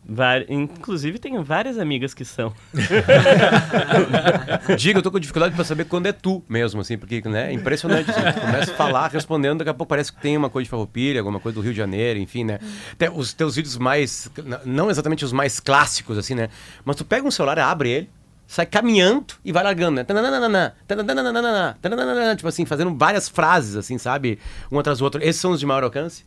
Vari- 0.09 0.47
Inclusive, 0.49 1.19
tenho 1.19 1.43
várias 1.43 1.79
amigas 1.79 2.15
que 2.15 2.25
são. 2.25 2.53
Diga, 4.77 4.99
eu 4.99 5.03
tô 5.03 5.11
com 5.11 5.19
dificuldade 5.19 5.55
pra 5.55 5.65
saber 5.65 5.85
quando 5.87 6.07
é 6.07 6.13
tu 6.13 6.43
mesmo, 6.49 6.81
assim, 6.81 6.97
porque 6.97 7.23
né, 7.29 7.51
é 7.51 7.53
impressionante. 7.53 8.11
Assim, 8.11 8.21
tu 8.33 8.41
começa 8.41 8.73
a 8.73 8.77
falar, 8.77 9.09
respondendo, 9.09 9.59
daqui 9.59 9.71
a 9.71 9.75
pouco 9.75 9.89
parece 9.89 10.13
que 10.13 10.21
tem 10.21 10.37
uma 10.37 10.51
coisa 10.51 10.65
de 10.65 10.71
farroupilha, 10.71 11.21
alguma 11.21 11.41
coisa 11.41 11.55
do 11.57 11.61
Rio 11.61 11.73
de 11.73 11.79
Janeiro, 11.79 12.19
enfim, 12.19 12.45
né? 12.45 12.59
Até 12.93 13.11
os 13.11 13.33
teus 13.33 13.57
vídeos 13.57 13.77
mais, 13.77 14.31
não 14.65 14.91
exatamente 14.91 15.25
os 15.25 15.33
mais 15.33 15.61
clássicos, 15.61 16.19
assim, 16.19 16.35
né? 16.35 16.49
Mas 16.85 16.97
tu 16.97 17.05
pega 17.05 17.27
um 17.27 17.31
celular, 17.31 17.59
abre 17.59 17.91
ele, 17.91 18.11
sai 18.47 18.67
caminhando 18.67 19.35
e 19.45 19.53
vai 19.53 19.63
largando, 19.63 19.97
né? 19.97 20.05
Tananana, 20.05 20.75
tananana, 20.87 21.79
tananana, 21.81 22.37
Tipo 22.37 22.49
assim, 22.49 22.65
fazendo 22.65 22.95
várias 22.95 23.29
frases, 23.29 23.77
assim, 23.77 23.99
sabe? 23.99 24.39
Um 24.71 24.79
atrás 24.79 24.99
do 24.99 25.05
outro. 25.05 25.23
Esses 25.23 25.41
são 25.41 25.51
os 25.51 25.61
de 25.61 25.67
maior 25.67 25.83
alcance? 25.83 26.25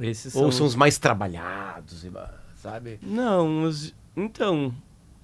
Esses 0.00 0.34
Ou 0.36 0.52
são 0.52 0.64
os 0.64 0.76
mais 0.76 0.98
trabalhados, 0.98 2.06
sabe? 2.56 3.00
Não, 3.02 3.64
os... 3.64 3.92
então, 4.16 4.72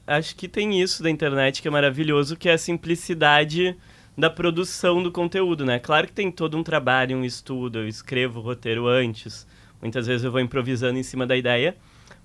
acho 0.07 0.35
que 0.35 0.49
tem 0.49 0.81
isso 0.81 1.03
da 1.03 1.11
internet 1.11 1.63
que 1.63 1.69
é 1.69 1.71
maravilhoso, 1.71 2.37
que 2.37 2.49
é 2.49 2.55
a 2.55 2.59
simplicidade 2.59 3.77
da 4.19 4.29
produção 4.29 5.03
do 5.03 5.13
conteúdo, 5.13 5.65
né? 5.65 5.79
Claro 5.79 6.09
que 6.09 6.13
tem 6.13 6.31
todo 6.31 6.57
um 6.57 6.63
trabalho, 6.63 7.17
um 7.17 7.25
estudo, 7.25 7.79
eu 7.79 7.89
escrevo 7.89 8.41
o 8.41 8.43
roteiro 8.43 8.87
antes, 8.87 9.47
muitas 9.81 10.07
vezes 10.07 10.25
eu 10.25 10.31
vou 10.31 10.41
improvisando 10.41 10.99
em 10.99 11.03
cima 11.03 11.27
da 11.27 11.37
ideia, 11.37 11.77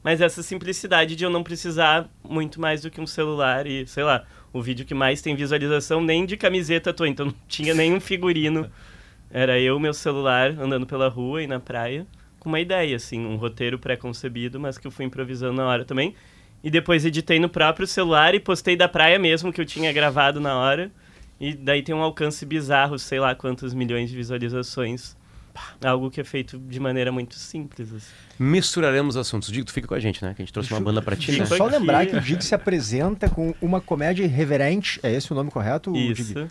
mas 0.04 0.22
essa 0.22 0.42
simplicidade 0.42 1.16
de 1.16 1.24
eu 1.24 1.30
não 1.30 1.44
precisar 1.44 2.10
muito 2.24 2.60
mais 2.60 2.82
do 2.82 2.90
que 2.90 3.02
um 3.02 3.08
celular 3.08 3.68
e, 3.68 3.86
sei 3.86 4.04
lá, 4.04 4.26
o 4.54 4.62
vídeo 4.62 4.86
que 4.86 4.94
mais 4.94 5.22
tem 5.22 5.36
visualização 5.36 6.02
nem 6.02 6.26
de 6.26 6.38
camiseta 6.38 6.94
tô, 6.94 7.06
então 7.06 7.28
não 7.28 7.36
tinha 7.48 7.74
nenhum 7.74 8.00
figurino. 8.00 8.70
Era 9.30 9.60
eu, 9.60 9.80
meu 9.80 9.94
celular, 9.94 10.52
andando 10.60 10.88
pela 10.88 11.08
rua 11.08 11.44
e 11.44 11.48
na 11.48 11.60
praia, 11.60 12.08
com 12.40 12.50
uma 12.50 12.60
ideia, 12.60 12.96
assim, 12.96 13.20
um 13.26 13.36
roteiro 13.36 13.78
pré-concebido, 13.78 14.60
mas 14.60 14.78
que 14.78 14.88
eu 14.88 14.92
fui 14.92 15.06
improvisando 15.06 15.54
na 15.54 15.68
hora 15.68 15.86
também. 15.86 16.16
E 16.64 16.72
depois 16.72 17.06
editei 17.06 17.40
no 17.40 17.48
próprio 17.48 17.86
celular 17.86 18.34
e 18.34 18.40
postei 18.40 18.76
da 18.76 18.88
praia 18.88 19.20
mesmo, 19.20 19.54
que 19.54 19.62
eu 19.62 19.66
tinha 19.66 19.94
gravado 19.94 20.40
na 20.40 20.58
hora. 20.58 20.92
E 21.40 21.54
daí 21.54 21.84
tem 21.84 21.94
um 21.94 22.02
alcance 22.02 22.46
bizarro, 22.46 22.98
sei 22.98 23.20
lá 23.20 23.36
quantos 23.36 23.74
milhões 23.74 24.10
de 24.10 24.16
visualizações. 24.16 25.16
Algo 25.84 26.10
que 26.12 26.22
é 26.22 26.24
feito 26.24 26.58
de 26.58 26.80
maneira 26.80 27.12
muito 27.12 27.36
simples. 27.36 27.94
Assim. 27.94 28.08
Misturaremos 28.38 29.16
assuntos. 29.18 29.52
Digo, 29.52 29.66
tu 29.66 29.74
fica 29.74 29.88
com 29.88 29.96
a 29.96 30.00
gente, 30.00 30.24
né? 30.24 30.34
Que 30.34 30.42
a 30.42 30.46
gente 30.46 30.54
trouxe 30.54 30.72
uma 30.74 30.80
banda 30.82 31.02
pra 31.02 31.16
ti, 31.16 31.28
Deixa 31.28 31.44
né? 31.44 31.50
eu 31.52 31.58
só 31.58 31.66
lembrar 31.66 32.06
que 32.06 32.16
o 32.16 32.22
Dig 32.22 32.44
se 32.44 32.54
apresenta 32.56 33.30
com 33.30 33.54
uma 33.62 33.80
comédia 33.82 34.24
irreverente. 34.24 35.00
É 35.04 35.12
esse 35.14 35.32
o 35.32 35.36
nome 35.36 35.52
correto, 35.52 35.92
Dig? 35.92 36.22
Isso. 36.22 36.48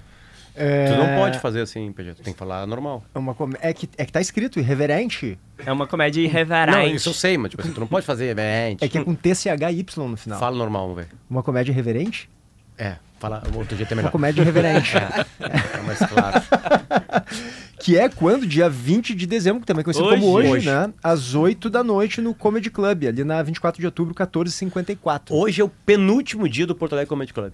É... 0.61 0.87
Tu 0.91 0.97
não 0.97 1.17
pode 1.17 1.39
fazer 1.39 1.61
assim, 1.61 1.93
PG. 1.93 2.15
Tu 2.15 2.23
tem 2.23 2.33
que 2.33 2.39
falar 2.39 2.67
normal. 2.67 3.05
É, 3.15 3.19
uma 3.19 3.33
come- 3.33 3.57
é, 3.61 3.73
que, 3.73 3.89
é 3.97 4.05
que 4.05 4.11
tá 4.13 4.21
escrito 4.21 4.59
irreverente. 4.59 5.39
É 5.65 5.71
uma 5.71 5.87
comédia 5.87 6.21
irreverente. 6.21 6.77
Não, 6.77 6.87
isso 6.87 7.09
eu 7.11 7.15
sei, 7.15 7.39
mas 7.39 7.51
tipo 7.51 7.63
assim, 7.63 7.73
tu 7.73 7.79
não 7.79 7.87
pode 7.87 8.05
fazer 8.05 8.27
event. 8.27 8.79
É 8.83 8.89
que 8.89 8.99
é 8.99 9.05
com 9.05 9.15
TCHY 9.15 9.87
no 9.99 10.17
final. 10.17 10.41
Fala 10.41 10.57
normal, 10.57 10.89
vamos 10.89 10.97
ver. 11.05 11.09
Uma 11.31 11.45
comédia 11.45 11.71
irreverente? 11.71 12.29
É, 12.77 12.97
fala 13.21 13.41
outro 13.55 13.77
jeito 13.77 13.91
é 13.93 13.95
Uma 13.95 13.97
melhor. 14.03 14.11
comédia 14.11 14.43
irreverente. 14.43 14.97
É 14.97 15.81
mais 15.87 15.99
claro. 16.01 16.43
que 17.81 17.97
é 17.97 18.09
quando? 18.09 18.47
Dia 18.47 18.69
20 18.69 19.15
de 19.15 19.27
dezembro, 19.27 19.61
que 19.61 19.67
também 19.67 19.81
é 19.81 19.85
conhecido 19.85 20.07
Hoje. 20.07 20.21
como 20.21 20.33
hoje, 20.33 20.49
Hoje. 20.49 20.67
né? 20.71 20.93
Às 21.03 21.35
8 21.35 21.71
da 21.71 21.83
noite 21.85 22.21
no 22.21 22.35
Comedy 22.35 22.71
Club, 22.71 23.05
ali 23.05 23.25
na 23.25 23.43
24 23.43 23.81
de 23.81 23.87
outubro, 23.87 24.11
1454. 24.13 25.35
Hoje 25.35 25.61
é 25.61 25.65
o 25.65 25.69
penúltimo 25.69 26.49
dia 26.49 26.67
do 26.67 26.75
Porto 26.75 26.93
Alegre 26.95 27.09
Comedy 27.09 27.33
Club. 27.33 27.53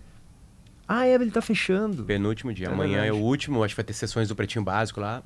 Ah, 0.86 1.06
é, 1.06 1.14
ele 1.14 1.30
tá 1.30 1.40
fechando. 1.40 2.04
Penúltimo 2.04 2.52
dia. 2.52 2.66
É 2.68 2.70
Amanhã 2.72 2.98
é 2.98 3.02
verdade. 3.02 3.22
o 3.22 3.24
último, 3.24 3.64
acho 3.64 3.74
que 3.74 3.78
vai 3.80 3.84
ter 3.86 3.92
sessões 3.94 4.28
do 4.28 4.34
Pretinho 4.36 4.64
Básico 4.64 5.00
lá. 5.00 5.22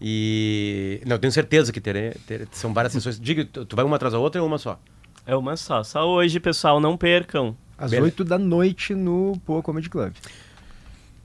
E. 0.00 1.00
Não, 1.06 1.16
eu 1.16 1.18
tenho 1.18 1.32
certeza 1.32 1.72
que 1.72 1.80
terei. 1.80 2.12
ter- 2.26 2.48
São 2.52 2.72
várias 2.72 2.92
sessões. 2.92 3.18
Diga, 3.20 3.44
tu, 3.44 3.64
tu 3.64 3.76
vai 3.76 3.84
uma 3.84 3.96
atrás 3.96 4.12
da 4.12 4.18
outra 4.18 4.40
ou 4.40 4.46
uma 4.48 4.58
só? 4.58 4.78
É 5.26 5.36
uma 5.36 5.56
só. 5.56 5.82
Só 5.82 6.08
hoje, 6.08 6.40
pessoal, 6.40 6.80
não 6.80 6.96
percam. 6.96 7.56
Às 7.78 7.90
Beleza. 7.90 8.06
8 8.06 8.24
da 8.24 8.38
noite 8.38 8.94
no 8.94 9.40
Poa 9.44 9.62
Comedy 9.62 9.88
Club. 9.88 10.12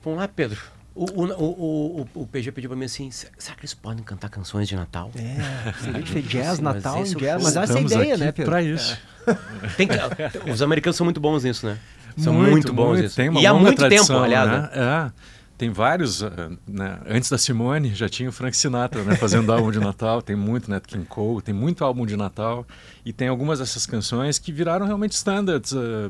Vamos 0.03 0.19
lá, 0.19 0.27
Pedro. 0.27 0.59
O, 0.95 1.03
o, 1.03 1.25
o, 1.25 2.07
o, 2.15 2.21
o 2.21 2.27
PG 2.27 2.53
pediu 2.53 2.69
pra 2.69 2.79
mim 2.79 2.85
assim: 2.85 3.11
será 3.11 3.55
que 3.55 3.61
eles 3.61 3.73
podem 3.73 4.01
cantar 4.03 4.29
canções 4.29 4.67
de 4.67 4.75
Natal? 4.77 5.11
É, 5.15 5.73
seria 5.83 6.01
de 6.01 6.21
jazz, 6.21 6.57
Sim, 6.57 6.63
mas 6.63 6.75
Natal, 6.75 7.01
esse 7.03 7.15
é 7.15 7.19
jazz. 7.19 7.43
Mas 7.43 7.55
essa 7.57 7.73
é 7.73 7.77
a 7.77 7.81
ideia, 7.81 8.13
aqui 8.15 8.23
né, 8.23 8.31
Pedro? 8.31 8.51
Pra 8.51 8.61
isso. 8.63 8.97
Tem 9.75 9.87
que- 9.87 10.49
os 10.49 10.61
americanos 10.61 10.95
são 10.95 11.03
muito 11.03 11.19
bons 11.19 11.43
nisso, 11.43 11.65
né? 11.65 11.77
São 12.17 12.33
muito, 12.33 12.71
bons 12.71 12.99
nisso. 13.01 13.15
Tem 13.15 13.27
uma 13.27 13.41
e 13.41 13.45
há 13.45 13.53
muito 13.53 13.75
tradição, 13.77 14.07
tempo, 14.07 14.23
aliás. 14.23 14.49
né? 14.49 14.61
né? 14.61 14.69
É. 14.73 15.11
Tem 15.57 15.69
vários, 15.69 16.21
eh, 16.21 16.29
né? 16.67 16.99
Antes 17.09 17.29
da 17.29 17.37
Simone, 17.37 17.93
já 17.95 18.07
tinha 18.09 18.27
o 18.27 18.31
Frank 18.31 18.55
Sinatra, 18.55 19.03
né? 19.03 19.15
Fazendo 19.15 19.51
álbum 19.53 19.71
de 19.71 19.79
Natal. 19.79 20.21
Tem 20.21 20.35
muito, 20.35 20.69
né? 20.69 20.81
King 20.85 21.05
Cole, 21.05 21.41
tem 21.41 21.53
muito 21.53 21.83
álbum 21.83 22.05
de 22.05 22.15
Natal. 22.17 22.65
E 23.05 23.11
tem 23.13 23.27
algumas 23.29 23.59
dessas 23.59 23.85
canções 23.85 24.37
que 24.39 24.51
viraram 24.51 24.85
realmente 24.85 25.11
standards. 25.13 25.73
eh, 25.73 26.09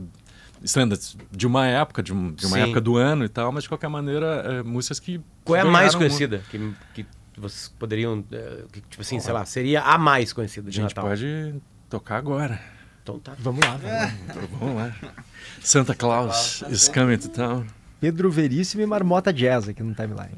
standards 0.65 1.15
de 1.31 1.47
uma 1.47 1.65
época, 1.67 2.03
de, 2.03 2.13
um- 2.13 2.31
de 2.33 2.45
uma 2.45 2.57
Sim. 2.57 2.63
época 2.63 2.81
do 2.81 2.97
ano 2.97 3.23
e 3.25 3.29
tal, 3.29 3.51
mas 3.51 3.63
de 3.63 3.69
qualquer 3.69 3.87
maneira, 3.89 4.43
eh, 4.45 4.63
músicas 4.63 4.99
que. 4.99 5.21
Qual 5.43 5.55
é 5.55 5.61
a 5.61 5.65
mais 5.65 5.95
conhecida? 5.95 6.41
Que, 6.49 6.73
que 6.93 7.05
vocês 7.37 7.73
poderiam. 7.79 8.23
eh, 8.31 8.63
que, 8.71 8.81
tipo 8.81 9.01
assim, 9.01 9.19
sei 9.19 9.33
lá, 9.33 9.45
seria 9.45 9.81
a 9.81 9.97
mais 9.97 10.33
conhecida 10.33 10.67
A 10.67 10.71
de 10.71 10.75
gente 10.77 10.89
Natal. 10.95 11.05
pode 11.09 11.55
tocar 11.89 12.17
agora. 12.17 12.59
Então 13.03 13.19
tá. 13.19 13.33
Vamos 13.39 13.63
lá, 13.65 13.77
vamos 13.77 13.91
lá. 13.91 14.13
Então, 14.29 14.41
vamos 14.59 14.75
lá. 14.75 14.95
Santa 15.61 15.93
Claus 15.95 16.63
is 16.69 16.87
coming 16.89 17.17
to 17.17 17.29
town. 17.29 17.65
Pedro 18.01 18.29
Veríssimo 18.31 18.81
e 18.83 18.85
Marmota 18.85 19.31
Jazz 19.31 19.69
aqui 19.69 19.81
no 19.83 19.93
timeline. 19.93 20.37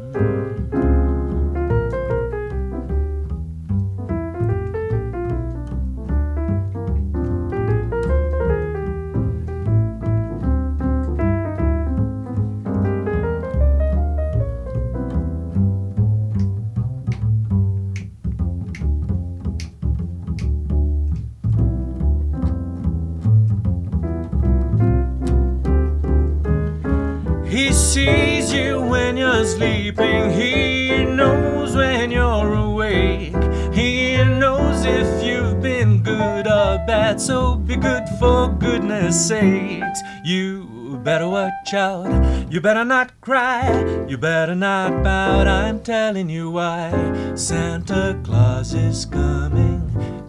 Sleeping. 29.61 30.31
He 30.31 31.05
knows 31.05 31.75
when 31.75 32.11
you're 32.11 32.53
awake. 32.53 33.35
He 33.71 34.17
knows 34.17 34.85
if 34.85 35.23
you've 35.23 35.61
been 35.61 36.01
good 36.01 36.47
or 36.47 36.83
bad. 36.87 37.21
So 37.21 37.55
be 37.55 37.75
good 37.75 38.07
for 38.19 38.49
goodness 38.49 39.27
sakes. 39.27 39.99
You 40.23 40.99
better 41.03 41.27
watch 41.27 41.73
out. 41.73 42.51
You 42.51 42.59
better 42.59 42.83
not 42.83 43.21
cry. 43.21 44.05
You 44.07 44.17
better 44.17 44.55
not 44.55 45.03
pout. 45.03 45.47
I'm 45.47 45.79
telling 45.81 46.29
you 46.29 46.49
why. 46.49 46.89
Santa 47.35 48.19
Claus 48.23 48.73
is 48.73 49.05
coming 49.05 49.81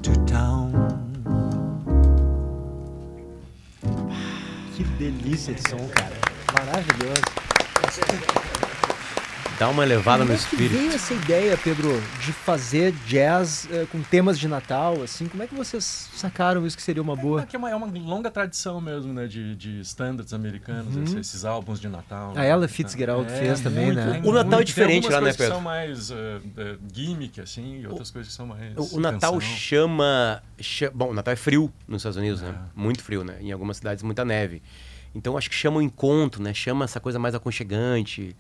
to 0.02 0.12
town. 0.26 0.70
Que 4.76 4.84
delícia 4.98 5.54
de 5.54 5.62
som, 5.62 5.88
cara. 5.88 6.16
Maravilhoso. 6.52 8.51
Dá 9.58 9.68
uma 9.68 9.84
elevada 9.84 10.24
no 10.24 10.30
Como 10.30 10.32
é 10.32 10.36
que 10.36 10.44
espírito. 10.54 10.76
veio 10.76 10.92
essa 10.92 11.14
ideia, 11.14 11.56
Pedro, 11.56 11.88
de 12.24 12.32
fazer 12.32 12.92
jazz 13.06 13.68
eh, 13.70 13.86
com 13.92 14.02
temas 14.02 14.36
de 14.38 14.48
Natal, 14.48 15.00
assim? 15.02 15.26
Como 15.28 15.40
é 15.42 15.46
que 15.46 15.54
vocês 15.54 16.08
sacaram 16.14 16.66
isso 16.66 16.76
que 16.76 16.82
seria 16.82 17.00
uma 17.02 17.14
boa? 17.14 17.42
É, 17.42 17.46
que 17.46 17.54
é 17.54 17.58
uma, 17.58 17.70
é 17.70 17.74
uma 17.76 17.86
longa 17.86 18.28
tradição 18.30 18.80
mesmo, 18.80 19.12
né, 19.12 19.26
de, 19.28 19.54
de 19.54 19.80
standards 19.80 20.32
americanos, 20.34 20.96
esses, 20.96 21.14
esses 21.14 21.44
álbuns 21.44 21.78
de 21.80 21.88
Natal. 21.88 22.32
A 22.32 22.34
né? 22.40 22.48
Ella 22.48 22.66
Fitzgerald 22.66 23.30
fez 23.30 23.60
também, 23.60 23.92
né? 23.92 24.20
tem 24.20 24.28
O 24.28 24.32
Natal 24.34 24.60
é 24.60 24.64
diferente 24.64 25.04
lá, 25.08 25.20
né, 25.20 25.32
coisas 25.32 25.36
que 25.36 25.42
Pedro? 25.42 25.54
são 25.54 25.62
mais 25.62 26.10
uh, 26.10 26.14
uh, 26.14 26.78
gimmick, 26.92 27.40
assim, 27.40 27.80
e 27.82 27.86
outras 27.86 28.10
coisas 28.10 28.32
que 28.32 28.36
são 28.36 28.46
mais 28.46 28.76
O, 28.76 28.96
o 28.96 29.00
Natal 29.00 29.40
chama, 29.40 30.42
cha- 30.60 30.90
Bom, 30.92 31.10
o 31.10 31.14
Natal 31.14 31.32
é 31.32 31.36
frio 31.36 31.72
nos 31.86 32.00
Estados 32.00 32.16
Unidos, 32.16 32.42
É. 32.42 32.46
né? 32.46 32.54
Muito 32.74 33.02
frio, 33.04 33.22
né? 33.22 33.36
Em 33.40 33.52
algumas 33.52 33.76
cidades, 33.76 34.02
muita 34.02 34.24
neve. 34.24 34.60
Então 35.14 35.36
acho 35.36 35.48
que 35.50 35.54
chama 35.54 35.76
o 35.76 35.82
encontro, 35.82 36.42
né? 36.42 36.52
Chama 36.54 36.84
essa 36.86 36.98
coisa 36.98 37.18
mais 37.18 37.34
aconchegante, 37.34 38.34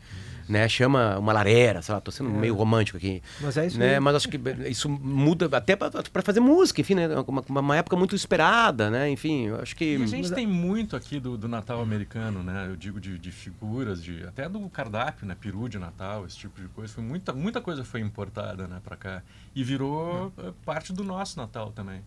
né? 0.52 0.68
Chama 0.68 1.18
uma 1.18 1.32
lareira, 1.32 1.82
sei 1.82 1.94
lá, 1.94 2.00
tô 2.00 2.10
sendo 2.10 2.30
meio 2.30 2.54
romântico 2.54 2.98
aqui. 2.98 3.22
Mas 3.40 3.56
é 3.56 3.66
isso 3.66 3.78
né? 3.78 3.94
aí. 3.94 4.00
Mas 4.00 4.16
acho 4.16 4.28
que 4.28 4.38
isso 4.68 4.88
muda 4.88 5.48
até 5.56 5.74
pra 5.74 6.22
fazer 6.22 6.40
música, 6.40 6.80
enfim, 6.80 6.94
né? 6.94 7.08
Uma, 7.26 7.42
uma 7.48 7.76
época 7.76 7.96
muito 7.96 8.14
esperada, 8.14 8.90
né? 8.90 9.10
Enfim, 9.10 9.46
eu 9.46 9.60
acho 9.60 9.74
que. 9.74 9.96
E 9.96 10.02
a 10.02 10.06
gente 10.06 10.32
tem 10.32 10.46
muito 10.46 10.94
aqui 10.94 11.18
do, 11.18 11.36
do 11.36 11.48
Natal 11.48 11.80
americano, 11.80 12.42
né? 12.42 12.66
Eu 12.68 12.76
digo 12.76 13.00
de, 13.00 13.18
de 13.18 13.32
figuras, 13.32 14.02
de 14.02 14.22
até 14.24 14.48
do 14.48 14.68
cardápio, 14.68 15.26
né? 15.26 15.34
Peru 15.38 15.68
de 15.68 15.78
Natal, 15.78 16.26
esse 16.26 16.36
tipo 16.36 16.60
de 16.60 16.68
coisa. 16.68 16.92
Foi 16.92 17.02
muita, 17.02 17.32
muita 17.32 17.60
coisa 17.60 17.82
foi 17.82 18.00
importada, 18.00 18.68
né, 18.68 18.80
para 18.84 18.96
cá 18.96 19.22
e 19.54 19.62
virou 19.62 20.32
eh, 20.38 20.52
parte 20.64 20.92
do 20.92 21.04
nosso 21.04 21.38
Natal 21.38 21.70
também. 21.72 22.02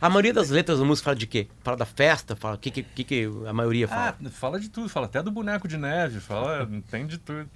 A 0.00 0.08
maioria 0.08 0.32
das 0.32 0.50
letras 0.50 0.78
da 0.78 0.84
música 0.84 1.06
fala 1.06 1.16
de 1.16 1.26
quê? 1.26 1.48
Fala 1.62 1.76
da 1.76 1.86
festa? 1.86 2.36
Fala 2.36 2.56
o 2.56 2.58
que, 2.58 2.70
que, 2.70 2.82
que, 2.82 3.04
que 3.04 3.30
a 3.46 3.52
maioria 3.52 3.88
fala? 3.88 4.16
Ah, 4.24 4.30
fala 4.30 4.60
de 4.60 4.68
tudo, 4.68 4.88
fala 4.88 5.06
até 5.06 5.22
do 5.22 5.30
boneco 5.30 5.66
de 5.66 5.78
neve, 5.78 6.20
fala, 6.20 6.68
tem 6.90 7.06
de 7.06 7.18
tudo. 7.18 7.48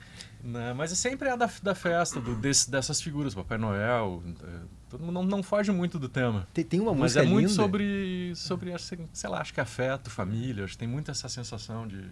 Né? 0.45 0.75
Mas 0.75 0.93
é 0.93 0.95
sempre 0.95 1.29
é 1.31 1.37
da, 1.37 1.49
da 1.63 1.75
festa, 1.75 2.21
do, 2.21 2.35
desse, 2.37 2.71
dessas 2.71 3.01
figuras, 3.01 3.35
Papai 3.35 3.57
Noel. 3.57 4.23
eh, 4.43 4.61
Todo 4.91 5.01
mundo 5.01 5.15
não, 5.15 5.23
não 5.25 5.43
foge 5.43 5.73
muito 5.73 5.99
do 5.99 6.07
tema. 6.07 6.47
Tem, 6.53 6.63
tem 6.63 6.81
uma 6.81 6.93
Mas 6.93 7.01
música 7.01 7.23
é 7.23 7.27
muito 7.27 7.49
linda. 7.49 7.63
sobre, 7.63 8.33
sobre, 8.37 8.75
sei 9.13 9.31
lá, 9.31 9.41
acho 9.41 9.55
que 9.55 9.61
afeto, 9.61 10.11
família. 10.11 10.65
Acho 10.65 10.75
que 10.75 10.79
tem 10.79 10.87
muito 10.89 11.11
essa 11.11 11.29
sensação 11.31 11.89
de, 11.89 12.05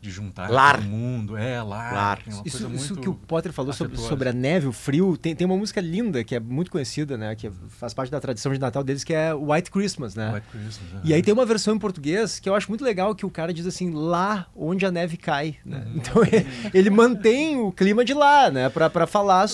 de 0.00 0.10
juntar 0.10 0.50
Lar. 0.50 0.76
todo 0.78 0.86
mundo. 0.88 1.36
É, 1.36 1.62
lar. 1.62 1.92
Lar. 1.92 2.22
tem 2.22 2.32
uma 2.32 2.42
Isso, 2.46 2.58
coisa 2.66 2.74
isso 2.76 2.96
que 2.96 3.08
o 3.08 3.14
Potter 3.14 3.52
falou 3.52 3.72
sobre, 3.72 3.92
afetuosa. 3.92 4.08
sobre 4.08 4.28
a 4.28 4.32
neve, 4.32 4.66
o 4.66 4.72
frio, 4.72 5.16
tem, 5.16 5.34
tem 5.36 5.46
uma 5.46 5.56
música 5.56 5.80
linda 5.80 6.24
que 6.24 6.34
é 6.34 6.40
muito 6.40 6.70
conhecida, 6.70 7.16
né? 7.18 7.34
Que 7.34 7.50
faz 7.68 7.92
parte 7.92 8.10
da 8.10 8.18
tradição 8.20 8.52
de 8.52 8.58
Natal 8.58 8.82
deles, 8.82 9.04
que 9.04 9.12
é 9.12 9.34
White 9.34 9.70
Christmas, 9.70 10.14
né? 10.14 10.32
White 10.34 10.46
Christmas, 10.50 10.90
E 11.04 11.12
aí 11.12 11.22
tem 11.22 11.34
uma 11.34 11.44
versão 11.44 11.74
em 11.74 11.78
português 11.78 12.38
que 12.38 12.48
eu 12.48 12.54
acho 12.54 12.68
muito 12.70 12.84
legal, 12.84 13.14
que 13.14 13.26
o 13.26 13.30
cara 13.30 13.52
diz 13.52 13.66
assim, 13.66 13.90
lá 13.92 14.46
onde 14.56 14.86
a 14.86 14.90
neve 14.90 15.16
cai, 15.16 15.56
né? 15.64 15.84
Uhum. 15.86 15.92
Então 15.96 16.22
ele, 16.24 16.46
ele 16.72 16.90
mantém 16.90 17.58
o 17.58 17.70
clima 17.70 18.04
de 18.04 18.14
lá, 18.14 18.50
né? 18.50 18.68
Pra, 18.70 18.88
pra 18.88 19.06
falar 19.06 19.46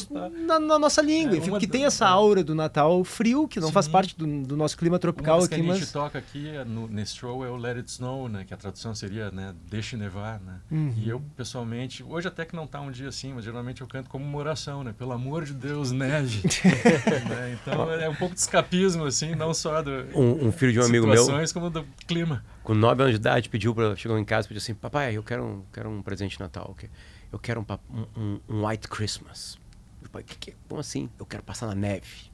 na, 0.46 0.60
na 0.60 0.78
nossa 0.78 1.02
língua, 1.02 1.34
É, 1.34 1.38
enfim, 1.38 1.48
uma 1.50 1.56
porque 1.56 1.66
da- 1.66 1.72
tem 1.72 1.84
essa 1.84 2.06
aura 2.06 2.44
do 2.44 2.54
Natal 2.54 3.02
frio, 3.04 3.48
que 3.48 3.58
não 3.60 3.72
faz 3.72 3.86
Sim. 3.86 3.92
parte 3.92 4.16
do, 4.16 4.26
do 4.42 4.56
nosso 4.56 4.76
clima 4.76 4.94
Uma 4.94 5.00
tropical 5.00 5.38
que 5.40 5.44
aqui, 5.46 5.54
a 5.54 5.58
gente 5.58 5.80
mas... 5.80 5.92
toca 5.92 6.18
aqui 6.18 6.48
é 6.48 6.64
no- 6.64 6.86
nesse 6.88 7.16
show 7.16 7.44
é 7.44 7.50
o 7.50 7.56
Let 7.56 7.76
It 7.78 7.90
Snow, 7.90 8.28
né? 8.28 8.44
Que 8.46 8.54
a 8.54 8.56
tradução 8.56 8.94
seria, 8.94 9.30
né? 9.30 9.54
Deixe 9.68 9.96
nevar, 9.96 10.35
né? 10.40 10.60
Uhum. 10.70 10.94
E 10.96 11.08
eu, 11.08 11.20
pessoalmente, 11.36 12.02
hoje 12.02 12.28
até 12.28 12.44
que 12.44 12.54
não 12.56 12.66
tá 12.66 12.80
um 12.80 12.90
dia 12.90 13.08
assim, 13.08 13.32
mas 13.32 13.44
geralmente 13.44 13.80
eu 13.80 13.86
canto 13.86 14.08
como 14.10 14.24
uma 14.24 14.38
oração, 14.38 14.82
né? 14.84 14.94
Pelo 14.96 15.12
amor 15.12 15.44
de 15.44 15.54
Deus, 15.54 15.90
neve. 15.92 16.42
Né? 17.28 17.58
Então 17.60 17.90
é 17.92 18.08
um 18.08 18.14
pouco 18.14 18.34
de 18.34 18.40
escapismo, 18.40 19.04
assim, 19.04 19.34
não 19.34 19.52
só 19.54 19.82
do, 19.82 19.90
Um, 20.14 20.48
um 20.48 20.52
filho 20.52 20.72
de 20.72 20.80
um 20.80 20.84
amigo 20.84 21.06
meu, 21.06 21.24
como 21.52 21.70
do 21.70 21.84
clima. 22.06 22.44
com 22.62 22.74
9 22.74 23.02
anos 23.02 23.14
de 23.14 23.20
idade, 23.20 23.48
pediu 23.48 23.74
para 23.74 23.94
chegou 23.96 24.18
em 24.18 24.24
casa 24.24 24.46
e 24.46 24.48
pediu 24.48 24.58
assim: 24.58 24.74
Papai, 24.74 25.16
eu 25.16 25.22
quero 25.22 25.44
um, 25.44 25.62
quero 25.72 25.88
um 25.90 26.02
presente 26.02 26.36
de 26.36 26.40
Natal. 26.40 26.68
ok? 26.70 26.88
Eu 27.32 27.38
quero 27.38 27.60
um, 27.60 27.96
um, 27.96 28.06
um- 28.16 28.40
um 28.48 28.66
White 28.66 28.88
Christmas. 28.88 29.58
Eu 30.02 30.08
falei, 30.10 30.24
que, 30.24 30.36
que, 30.38 30.54
como 30.68 30.80
assim? 30.80 31.08
Eu 31.18 31.26
quero 31.26 31.42
passar 31.42 31.66
na 31.66 31.74
neve. 31.74 32.30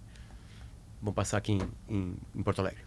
Vamos 1.00 1.14
passar 1.14 1.38
aqui 1.38 1.52
em, 1.52 1.60
em, 1.88 2.16
em 2.34 2.42
Porto 2.42 2.60
Alegre. 2.60 2.82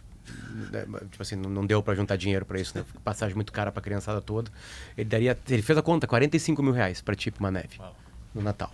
Né, 0.72 0.84
Tipo 1.10 1.22
assim, 1.22 1.36
não, 1.36 1.64
deu 1.66 1.82
para 1.82 1.94
juntar 1.94 2.16
dinheiro 2.16 2.44
para 2.44 2.60
isso, 2.60 2.76
né? 2.76 2.84
Passagem 3.04 3.34
muito 3.34 3.52
cara 3.52 3.70
pra 3.70 3.82
criançada 3.82 4.20
toda. 4.20 4.50
Ele 4.96 5.08
daria. 5.08 5.38
Ele 5.48 5.62
fez 5.62 5.78
a 5.78 5.82
conta, 5.82 6.06
45 6.06 6.62
mil 6.62 6.72
reais 6.72 7.00
pra 7.00 7.14
tipo 7.14 7.38
uma 7.40 7.50
neve 7.50 7.78
Uau. 7.78 7.94
no 8.34 8.42
Natal. 8.42 8.72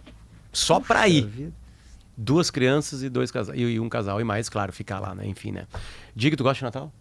Só 0.52 0.80
pra 0.80 1.08
ir. 1.08 1.52
Duas 2.16 2.50
crianças 2.50 3.02
e 3.02 3.08
dois 3.08 3.30
casais. 3.30 3.58
E 3.58 3.80
um 3.80 3.88
casal 3.88 4.20
e 4.20 4.24
mais, 4.24 4.48
claro, 4.48 4.72
ficar 4.72 5.00
lá, 5.00 5.14
né? 5.14 5.26
Enfim, 5.26 5.50
né? 5.52 5.66
Diga, 6.14 6.36
tu 6.36 6.42
gosta 6.44 6.58
de 6.58 6.64
Natal? 6.64 6.92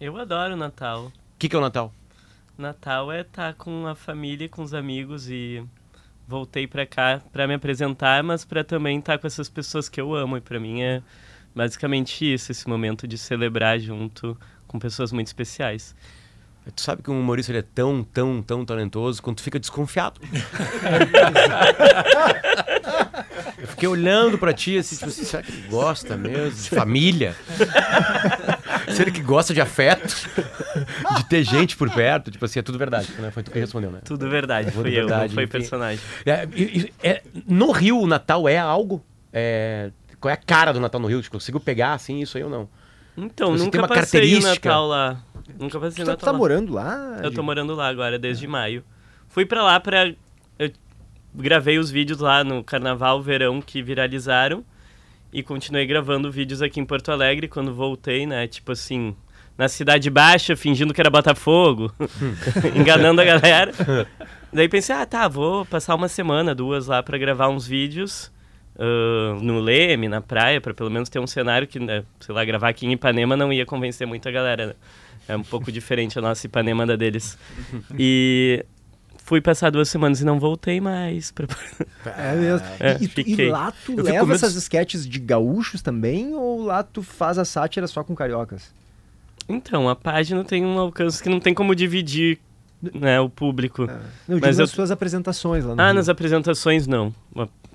Eu 0.00 0.16
adoro 0.16 0.56
Natal. 0.56 1.06
O 1.06 1.12
que, 1.38 1.48
que 1.48 1.54
é 1.54 1.58
o 1.58 1.62
Natal? 1.62 1.92
Natal 2.58 3.12
é 3.12 3.20
estar 3.20 3.54
com 3.54 3.86
a 3.86 3.94
família, 3.94 4.48
com 4.48 4.62
os 4.62 4.74
amigos 4.74 5.28
e 5.30 5.62
voltei 6.26 6.66
pra 6.66 6.84
cá 6.84 7.22
pra 7.32 7.46
me 7.46 7.54
apresentar, 7.54 8.22
mas 8.24 8.44
pra 8.44 8.64
também 8.64 8.98
estar 8.98 9.18
com 9.18 9.26
essas 9.26 9.48
pessoas 9.48 9.88
que 9.88 10.00
eu 10.00 10.14
amo. 10.14 10.36
E 10.36 10.40
pra 10.40 10.58
mim 10.58 10.82
é 10.82 11.02
basicamente 11.56 12.30
isso, 12.34 12.52
esse 12.52 12.68
momento 12.68 13.08
de 13.08 13.16
celebrar 13.16 13.80
junto 13.80 14.38
com 14.68 14.78
pessoas 14.78 15.10
muito 15.10 15.28
especiais. 15.28 15.96
Tu 16.74 16.82
sabe 16.82 17.00
que 17.00 17.10
um 17.10 17.20
humorista 17.20 17.52
ele 17.52 17.60
é 17.60 17.62
tão, 17.62 18.02
tão, 18.04 18.42
tão 18.42 18.64
talentoso 18.64 19.22
quando 19.22 19.36
tu 19.36 19.42
fica 19.42 19.58
desconfiado. 19.58 20.20
Eu 23.58 23.66
fiquei 23.68 23.88
olhando 23.88 24.36
pra 24.38 24.52
ti 24.52 24.76
assim, 24.76 24.96
tipo 24.96 25.08
assim, 25.08 25.24
será 25.24 25.42
que 25.42 25.50
ele 25.52 25.68
gosta 25.68 26.16
mesmo 26.16 26.60
de 26.60 26.68
família? 26.70 27.34
será 28.92 29.10
que 29.10 29.22
gosta 29.22 29.54
de 29.54 29.60
afeto? 29.60 30.14
De 31.16 31.24
ter 31.28 31.42
gente 31.44 31.76
por 31.76 31.88
perto? 31.90 32.30
Tipo 32.30 32.44
assim, 32.44 32.58
é 32.58 32.62
tudo 32.62 32.78
verdade, 32.78 33.08
né? 33.18 33.30
Foi 33.30 33.42
tu 33.42 33.50
que 33.50 33.58
respondeu, 33.58 33.90
né? 33.90 34.00
Tudo 34.04 34.28
verdade, 34.28 34.70
Tudo 34.72 34.82
fui 34.82 34.90
eu, 34.92 35.02
não 35.02 35.08
verdade, 35.08 35.34
foi 35.34 35.44
enfim. 35.44 35.52
personagem. 35.52 36.00
É, 36.24 36.46
e- 36.54 36.92
é, 37.02 37.22
no 37.46 37.70
Rio, 37.70 38.00
o 38.00 38.06
Natal 38.06 38.48
é 38.48 38.58
algo? 38.58 39.02
É, 39.32 39.90
qual 40.26 40.30
é 40.30 40.32
a 40.32 40.36
cara 40.36 40.72
do 40.72 40.80
Natal 40.80 41.00
no 41.00 41.06
Rio? 41.06 41.22
Tu 41.22 41.30
conseguiu 41.30 41.60
pegar 41.60 41.92
assim, 41.92 42.20
isso 42.20 42.36
aí 42.36 42.42
ou 42.42 42.50
não? 42.50 42.68
Então, 43.16 43.52
Você 43.52 43.64
nunca 43.64 43.78
uma 43.78 43.88
passei 43.88 44.36
o? 44.36 44.42
Natal 44.42 44.86
lá. 44.88 45.22
Nunca 45.58 45.78
passei 45.78 46.02
o 46.02 46.06
tá, 46.06 46.12
Natal 46.12 46.26
tá 46.26 46.32
lá. 46.32 46.38
morando 46.38 46.72
lá? 46.72 47.20
Eu 47.22 47.32
tô 47.32 47.42
morando 47.44 47.74
lá 47.74 47.88
agora, 47.88 48.18
desde 48.18 48.46
maio. 48.46 48.82
Fui 49.28 49.46
pra 49.46 49.62
lá 49.62 49.78
pra. 49.78 50.12
Eu 50.58 50.72
gravei 51.32 51.78
os 51.78 51.90
vídeos 51.90 52.18
lá 52.18 52.42
no 52.42 52.64
carnaval, 52.64 53.22
verão 53.22 53.62
que 53.62 53.80
viralizaram. 53.82 54.64
E 55.32 55.42
continuei 55.42 55.86
gravando 55.86 56.30
vídeos 56.30 56.60
aqui 56.60 56.80
em 56.80 56.84
Porto 56.84 57.12
Alegre 57.12 57.46
quando 57.46 57.72
voltei, 57.72 58.26
né? 58.26 58.48
Tipo 58.48 58.72
assim, 58.72 59.14
na 59.56 59.68
Cidade 59.68 60.10
Baixa, 60.10 60.56
fingindo 60.56 60.92
que 60.92 61.00
era 61.00 61.10
Botafogo, 61.10 61.92
enganando 62.74 63.20
a 63.20 63.24
galera. 63.24 63.72
Daí 64.52 64.68
pensei, 64.68 64.94
ah, 64.94 65.06
tá, 65.06 65.28
vou 65.28 65.64
passar 65.64 65.94
uma 65.94 66.08
semana, 66.08 66.54
duas 66.54 66.88
lá 66.88 67.02
pra 67.02 67.16
gravar 67.16 67.48
uns 67.48 67.66
vídeos 67.66 68.34
ah, 68.78 69.38
no 69.40 69.58
Leme, 69.60 70.08
na 70.08 70.20
praia, 70.20 70.60
pra 70.60 70.72
pelo 70.74 70.90
menos 70.90 71.08
ter 71.08 71.18
um 71.18 71.26
cenário 71.26 71.66
que, 71.66 71.78
né, 71.80 72.04
sei 72.20 72.34
lá, 72.34 72.44
gravar 72.44 72.68
aqui 72.68 72.86
em 72.86 72.92
Ipanema 72.92 73.36
não 73.36 73.52
ia 73.52 73.64
convencer 73.66 74.06
muita 74.06 74.30
galera, 74.30 74.66
né? 74.68 74.74
É 75.28 75.36
um 75.36 75.42
pouco 75.42 75.72
diferente 75.72 76.18
a 76.18 76.22
nossa 76.22 76.46
Ipanema 76.46 76.86
da 76.86 76.94
deles. 76.96 77.36
E 77.98 78.64
fui 79.24 79.40
passar 79.40 79.70
duas 79.70 79.88
semanas 79.88 80.20
e 80.20 80.24
não 80.24 80.38
voltei 80.38 80.80
mais. 80.80 81.32
Pra... 81.32 81.46
É 82.16 82.34
mesmo. 82.36 82.66
É, 82.78 82.96
e, 83.00 83.02
e- 83.02 83.04
e 83.06 83.08
fiquei. 83.08 83.50
lá 83.50 83.72
tu 83.72 83.92
Eu 83.96 84.04
leva 84.04 84.20
com 84.20 84.26
medo- 84.26 84.36
essas 84.36 84.54
esquetes 84.54 85.04
de 85.08 85.18
gaúchos 85.18 85.82
também 85.82 86.32
ou 86.34 86.62
lá 86.64 86.82
tu 86.84 87.02
faz 87.02 87.38
a 87.38 87.44
sátira 87.44 87.86
só 87.88 88.04
com 88.04 88.14
cariocas? 88.14 88.72
Então, 89.48 89.88
a 89.88 89.96
página 89.96 90.44
tem 90.44 90.64
um 90.64 90.78
alcance 90.78 91.20
que 91.22 91.28
não 91.28 91.40
tem 91.40 91.52
como 91.54 91.74
dividir 91.74 92.38
né, 92.94 93.18
o 93.20 93.28
público. 93.28 93.82
É. 93.82 93.86
Não, 93.86 93.94
eu 93.94 94.00
Mas 94.28 94.36
digo 94.36 94.46
nas 94.46 94.58
eu- 94.58 94.66
suas 94.68 94.90
apresentações 94.92 95.64
lá 95.64 95.74
no 95.74 95.80
Ah, 95.80 95.86
Rio. 95.86 95.94
nas 95.94 96.08
apresentações 96.08 96.86
não. 96.86 97.12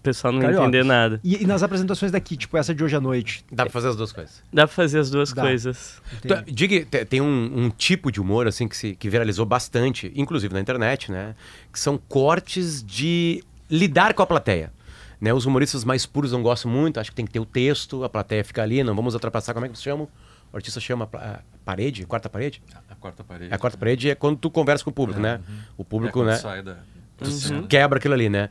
O 0.01 0.03
pessoal 0.03 0.33
não 0.33 0.41
entender 0.51 0.83
nada. 0.83 1.19
E, 1.23 1.43
e 1.43 1.45
nas 1.45 1.61
apresentações 1.61 2.11
daqui, 2.11 2.35
tipo 2.35 2.57
essa 2.57 2.73
de 2.73 2.83
hoje 2.83 2.95
à 2.95 2.99
noite. 2.99 3.45
Dá 3.51 3.65
pra 3.65 3.71
fazer 3.71 3.89
as 3.89 3.95
duas 3.95 4.11
coisas. 4.11 4.41
Dá 4.51 4.65
pra 4.65 4.75
fazer 4.75 4.97
as 4.97 5.11
duas 5.11 5.31
Dá. 5.31 5.43
coisas. 5.43 6.01
Tu- 6.23 6.51
Diga, 6.51 6.83
te- 6.85 7.05
tem 7.05 7.21
um, 7.21 7.65
um 7.65 7.69
tipo 7.69 8.11
de 8.11 8.19
humor 8.19 8.47
assim 8.47 8.67
que, 8.67 8.75
se, 8.75 8.95
que 8.95 9.07
viralizou 9.07 9.45
bastante, 9.45 10.11
inclusive 10.15 10.51
na 10.55 10.59
internet, 10.59 11.11
né? 11.11 11.35
Que 11.71 11.79
são 11.79 11.99
cortes 11.99 12.83
de 12.83 13.43
lidar 13.69 14.15
com 14.15 14.23
a 14.23 14.25
plateia. 14.25 14.73
Né? 15.21 15.31
Os 15.31 15.45
humoristas 15.45 15.83
mais 15.85 16.03
puros 16.07 16.31
não 16.31 16.41
gostam 16.41 16.71
muito, 16.71 16.99
acho 16.99 17.11
que 17.11 17.15
tem 17.15 17.25
que 17.27 17.31
ter 17.31 17.39
o 17.39 17.45
texto, 17.45 18.03
a 18.03 18.09
plateia 18.09 18.43
fica 18.43 18.63
ali, 18.63 18.83
não 18.83 18.95
vamos 18.95 19.13
ultrapassar, 19.13 19.53
como 19.53 19.67
é 19.67 19.69
que 19.69 19.77
se 19.77 19.83
chama? 19.83 20.07
O 20.51 20.55
artista 20.57 20.79
chama 20.79 21.07
a 21.13 21.39
parede, 21.63 22.07
quarta 22.07 22.27
parede? 22.27 22.61
A 22.89 22.95
quarta 22.95 23.23
parede. 23.23 23.53
A 23.53 23.57
quarta 23.59 23.77
parede 23.77 24.09
é 24.09 24.15
quando 24.15 24.37
tu 24.39 24.49
conversa 24.49 24.83
com 24.83 24.89
o 24.89 24.93
público, 24.93 25.21
né? 25.21 25.39
O 25.77 25.83
É, 25.83 25.85
público, 25.85 26.13
quando 26.19 26.29
né? 26.29 26.37
sai 26.37 26.63
da, 26.63 26.77
Uhum. 27.21 27.67
quebra 27.67 27.99
aquilo 27.99 28.15
ali, 28.15 28.29
né? 28.29 28.49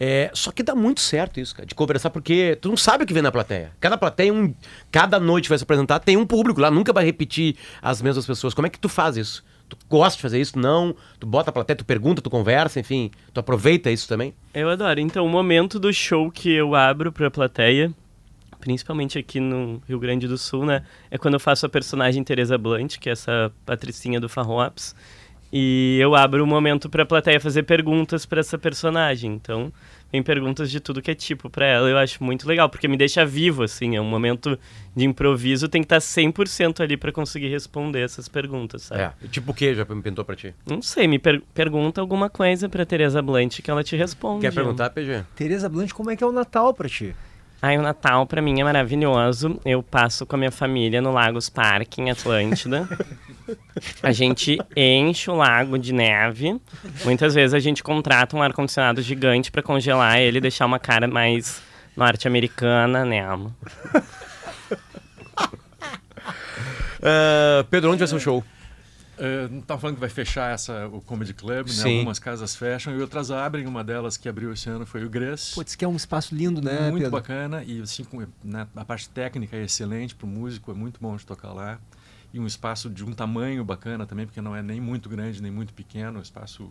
É, 0.00 0.30
só 0.32 0.52
que 0.52 0.62
dá 0.62 0.74
muito 0.74 1.00
certo 1.00 1.40
isso, 1.40 1.54
cara, 1.54 1.66
de 1.66 1.74
conversar, 1.74 2.10
porque 2.10 2.56
tu 2.60 2.68
não 2.68 2.76
sabe 2.76 3.02
o 3.02 3.06
que 3.06 3.12
vem 3.12 3.22
na 3.22 3.32
plateia. 3.32 3.72
Cada 3.80 3.98
plateia, 3.98 4.32
um, 4.32 4.54
cada 4.92 5.18
noite 5.18 5.48
vai 5.48 5.58
se 5.58 5.64
apresentar, 5.64 5.98
tem 5.98 6.16
um 6.16 6.24
público 6.24 6.60
lá, 6.60 6.70
nunca 6.70 6.92
vai 6.92 7.04
repetir 7.04 7.56
as 7.82 8.00
mesmas 8.00 8.24
pessoas. 8.24 8.54
Como 8.54 8.66
é 8.66 8.70
que 8.70 8.78
tu 8.78 8.88
faz 8.88 9.16
isso? 9.16 9.44
Tu 9.68 9.76
gosta 9.88 10.16
de 10.16 10.22
fazer 10.22 10.40
isso? 10.40 10.58
Não? 10.58 10.94
Tu 11.18 11.26
bota 11.26 11.50
a 11.50 11.52
plateia, 11.52 11.76
tu 11.76 11.84
pergunta, 11.84 12.22
tu 12.22 12.30
conversa, 12.30 12.78
enfim, 12.78 13.10
tu 13.34 13.40
aproveita 13.40 13.90
isso 13.90 14.08
também? 14.08 14.32
Eu 14.54 14.70
adoro. 14.70 15.00
Então, 15.00 15.26
o 15.26 15.28
momento 15.28 15.78
do 15.78 15.92
show 15.92 16.30
que 16.30 16.50
eu 16.50 16.74
abro 16.74 17.12
pra 17.12 17.30
plateia, 17.30 17.92
principalmente 18.60 19.18
aqui 19.18 19.40
no 19.40 19.82
Rio 19.86 19.98
Grande 19.98 20.26
do 20.26 20.38
Sul, 20.38 20.64
né? 20.64 20.84
É 21.10 21.18
quando 21.18 21.34
eu 21.34 21.40
faço 21.40 21.66
a 21.66 21.68
personagem 21.68 22.22
Teresa 22.24 22.56
Blunt, 22.56 22.98
que 22.98 23.08
é 23.08 23.12
essa 23.12 23.52
patricinha 23.66 24.20
do 24.20 24.28
Farrops. 24.28 24.94
E 25.52 25.98
eu 26.00 26.14
abro 26.14 26.44
o 26.44 26.46
momento 26.46 26.90
pra 26.90 27.06
plateia 27.06 27.40
fazer 27.40 27.62
perguntas 27.62 28.26
pra 28.26 28.40
essa 28.40 28.58
personagem. 28.58 29.32
Então, 29.32 29.72
vem 30.12 30.22
perguntas 30.22 30.70
de 30.70 30.78
tudo 30.78 31.00
que 31.00 31.10
é 31.10 31.14
tipo 31.14 31.48
pra 31.48 31.64
ela. 31.66 31.88
Eu 31.88 31.96
acho 31.96 32.22
muito 32.22 32.46
legal, 32.46 32.68
porque 32.68 32.86
me 32.86 32.96
deixa 32.98 33.24
vivo, 33.24 33.62
assim. 33.62 33.96
É 33.96 34.00
um 34.00 34.04
momento 34.04 34.58
de 34.94 35.04
improviso, 35.06 35.66
tem 35.68 35.80
que 35.82 35.86
estar 35.86 36.00
100% 36.00 36.80
ali 36.82 36.96
pra 36.98 37.10
conseguir 37.12 37.48
responder 37.48 38.00
essas 38.00 38.28
perguntas, 38.28 38.82
sabe? 38.82 39.00
É. 39.02 39.12
Tipo 39.28 39.52
o 39.52 39.54
que 39.54 39.74
já 39.74 39.86
me 39.86 40.02
pintou 40.02 40.22
pra 40.24 40.36
ti? 40.36 40.54
Não 40.66 40.82
sei, 40.82 41.06
me 41.08 41.18
per- 41.18 41.42
pergunta 41.54 42.00
alguma 42.00 42.28
coisa 42.28 42.68
pra 42.68 42.84
Teresa 42.84 43.22
Blunt 43.22 43.60
que 43.62 43.70
ela 43.70 43.82
te 43.82 43.96
responde. 43.96 44.42
Quer 44.42 44.52
perguntar, 44.52 44.90
PG? 44.90 45.24
Tereza 45.34 45.68
Blanche, 45.68 45.94
como 45.94 46.10
é 46.10 46.16
que 46.16 46.22
é 46.22 46.26
o 46.26 46.32
Natal 46.32 46.74
pra 46.74 46.88
ti? 46.88 47.14
Ai, 47.60 47.76
o 47.76 47.82
Natal 47.82 48.24
pra 48.24 48.40
mim 48.40 48.60
é 48.60 48.64
maravilhoso. 48.64 49.60
Eu 49.64 49.82
passo 49.82 50.24
com 50.24 50.36
a 50.36 50.38
minha 50.38 50.50
família 50.50 51.00
no 51.00 51.10
Lagos 51.10 51.48
Park, 51.48 51.98
em 51.98 52.10
Atlântida. 52.10 52.88
A 54.02 54.12
gente 54.12 54.58
enche 54.76 55.30
o 55.30 55.34
lago 55.34 55.78
de 55.78 55.92
neve. 55.92 56.60
Muitas 57.04 57.34
vezes 57.34 57.54
a 57.54 57.58
gente 57.58 57.82
contrata 57.82 58.36
um 58.36 58.42
ar-condicionado 58.42 59.00
gigante 59.00 59.50
pra 59.50 59.62
congelar 59.62 60.18
ele 60.18 60.36
e 60.36 60.40
deixar 60.40 60.66
uma 60.66 60.78
cara 60.78 61.08
mais 61.08 61.62
norte-americana, 61.96 63.04
né? 63.04 63.24
Ah, 67.00 67.64
Pedro, 67.70 67.90
onde 67.90 68.00
vai 68.00 68.08
ser 68.08 68.16
o 68.16 68.20
show? 68.20 68.42
Uh, 69.18 69.52
não 69.52 69.60
tava 69.60 69.80
falando 69.80 69.96
que 69.96 70.00
vai 70.00 70.08
fechar 70.08 70.52
essa, 70.52 70.86
o 70.86 71.00
Comedy 71.00 71.34
Club, 71.34 71.66
né? 71.66 71.72
Sim. 71.72 71.98
Algumas 71.98 72.18
casas 72.20 72.54
fecham 72.54 72.96
e 72.96 73.00
outras 73.00 73.30
abrem. 73.30 73.66
Uma 73.66 73.82
delas 73.82 74.16
que 74.16 74.28
abriu 74.28 74.52
esse 74.52 74.70
ano 74.70 74.86
foi 74.86 75.04
o 75.04 75.10
Gress. 75.10 75.54
Putz, 75.54 75.74
que 75.74 75.84
é 75.84 75.88
um 75.88 75.96
espaço 75.96 76.34
lindo, 76.34 76.62
né, 76.62 76.90
muito 76.90 77.04
Pedro? 77.04 77.10
bacana 77.10 77.64
e 77.64 77.80
assim 77.82 78.04
com, 78.04 78.24
né, 78.44 78.66
a 78.76 78.84
parte 78.84 79.08
técnica 79.08 79.56
é 79.56 79.64
excelente 79.64 80.14
para 80.14 80.26
o 80.26 80.28
músico 80.28 80.70
é 80.70 80.74
muito 80.74 81.00
bom 81.00 81.16
de 81.16 81.26
tocar 81.26 81.52
lá 81.52 81.78
e 82.32 82.38
um 82.38 82.46
espaço 82.46 82.88
de 82.88 83.04
um 83.04 83.12
tamanho 83.12 83.64
bacana 83.64 84.06
também 84.06 84.26
porque 84.26 84.40
não 84.40 84.54
é 84.54 84.62
nem 84.62 84.80
muito 84.80 85.08
grande 85.08 85.42
nem 85.42 85.50
muito 85.50 85.72
pequeno 85.72 86.18
um 86.18 86.22
espaço 86.22 86.70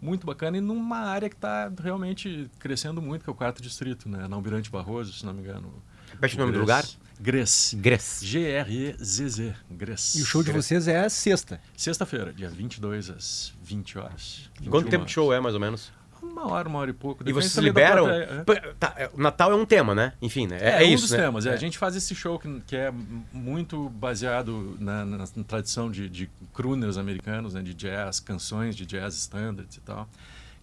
muito 0.00 0.26
bacana 0.26 0.58
e 0.58 0.60
numa 0.60 0.98
área 0.98 1.28
que 1.28 1.34
está 1.36 1.70
realmente 1.82 2.50
crescendo 2.58 3.00
muito 3.00 3.22
que 3.22 3.30
é 3.30 3.32
o 3.32 3.36
quarto 3.36 3.62
distrito 3.62 4.08
né 4.08 4.26
na 4.26 4.36
Almirante 4.36 4.70
Barroso 4.70 5.12
se 5.12 5.24
não 5.24 5.34
me 5.34 5.40
engano 5.40 5.72
Repete 6.12 6.36
o 6.36 6.38
nome 6.38 6.52
do 6.52 6.60
lugar? 6.60 6.84
Gress 7.20 7.74
Gress. 7.76 8.24
G-R-E-Z-Z 8.24 9.54
Gress 9.70 10.18
E 10.18 10.22
o 10.22 10.26
show 10.26 10.42
de 10.42 10.52
vocês 10.52 10.86
é 10.88 11.08
sexta. 11.08 11.60
sexta-feira 11.76 12.32
dia 12.32 12.48
22 12.48 13.10
às 13.10 13.52
20 13.62 13.98
horas 13.98 14.50
Quanto 14.70 14.84
21 14.84 14.90
tempo 14.90 15.04
de 15.06 15.12
show 15.12 15.32
é, 15.32 15.40
mais 15.40 15.54
ou 15.54 15.60
menos? 15.60 15.92
uma 16.22 16.50
hora 16.50 16.68
uma 16.68 16.78
hora 16.80 16.90
e 16.90 16.94
pouco 16.94 17.22
E 17.28 17.32
vocês 17.32 17.54
liberam? 17.56 18.04
plateia, 18.06 18.24
é. 18.24 18.44
Pô, 18.44 18.54
tá, 18.80 18.94
é, 18.96 19.10
o 19.14 19.20
Natal 19.20 19.52
é 19.52 19.54
um 19.54 19.64
tema, 19.64 19.94
né? 19.94 20.12
Enfim, 20.20 20.46
né? 20.46 20.58
É, 20.60 20.82
é 20.82 20.86
um 20.88 20.90
isso, 20.92 21.04
dos 21.04 21.10
né? 21.12 21.18
temas. 21.18 21.46
é. 21.46 21.50
É. 21.50 21.52
A 21.52 21.56
gente 21.56 21.78
faz 21.78 21.94
esse 21.94 22.14
show 22.14 22.38
que, 22.38 22.60
que 22.66 22.74
é 22.74 22.92
muito 23.32 23.88
baseado 23.90 24.76
na, 24.80 25.04
na- 25.04 25.18
na 25.18 25.44
tradição 25.46 25.90
de, 25.90 26.08
de 26.08 26.28
crooners 26.52 26.96
americanos, 26.98 27.54
né, 27.54 27.62
de 27.62 27.72
jazz, 27.74 28.18
canções 28.18 28.74
de 28.74 28.84
jazz 28.84 29.14
standards 29.14 29.76
e 29.76 29.80
tal, 29.80 30.08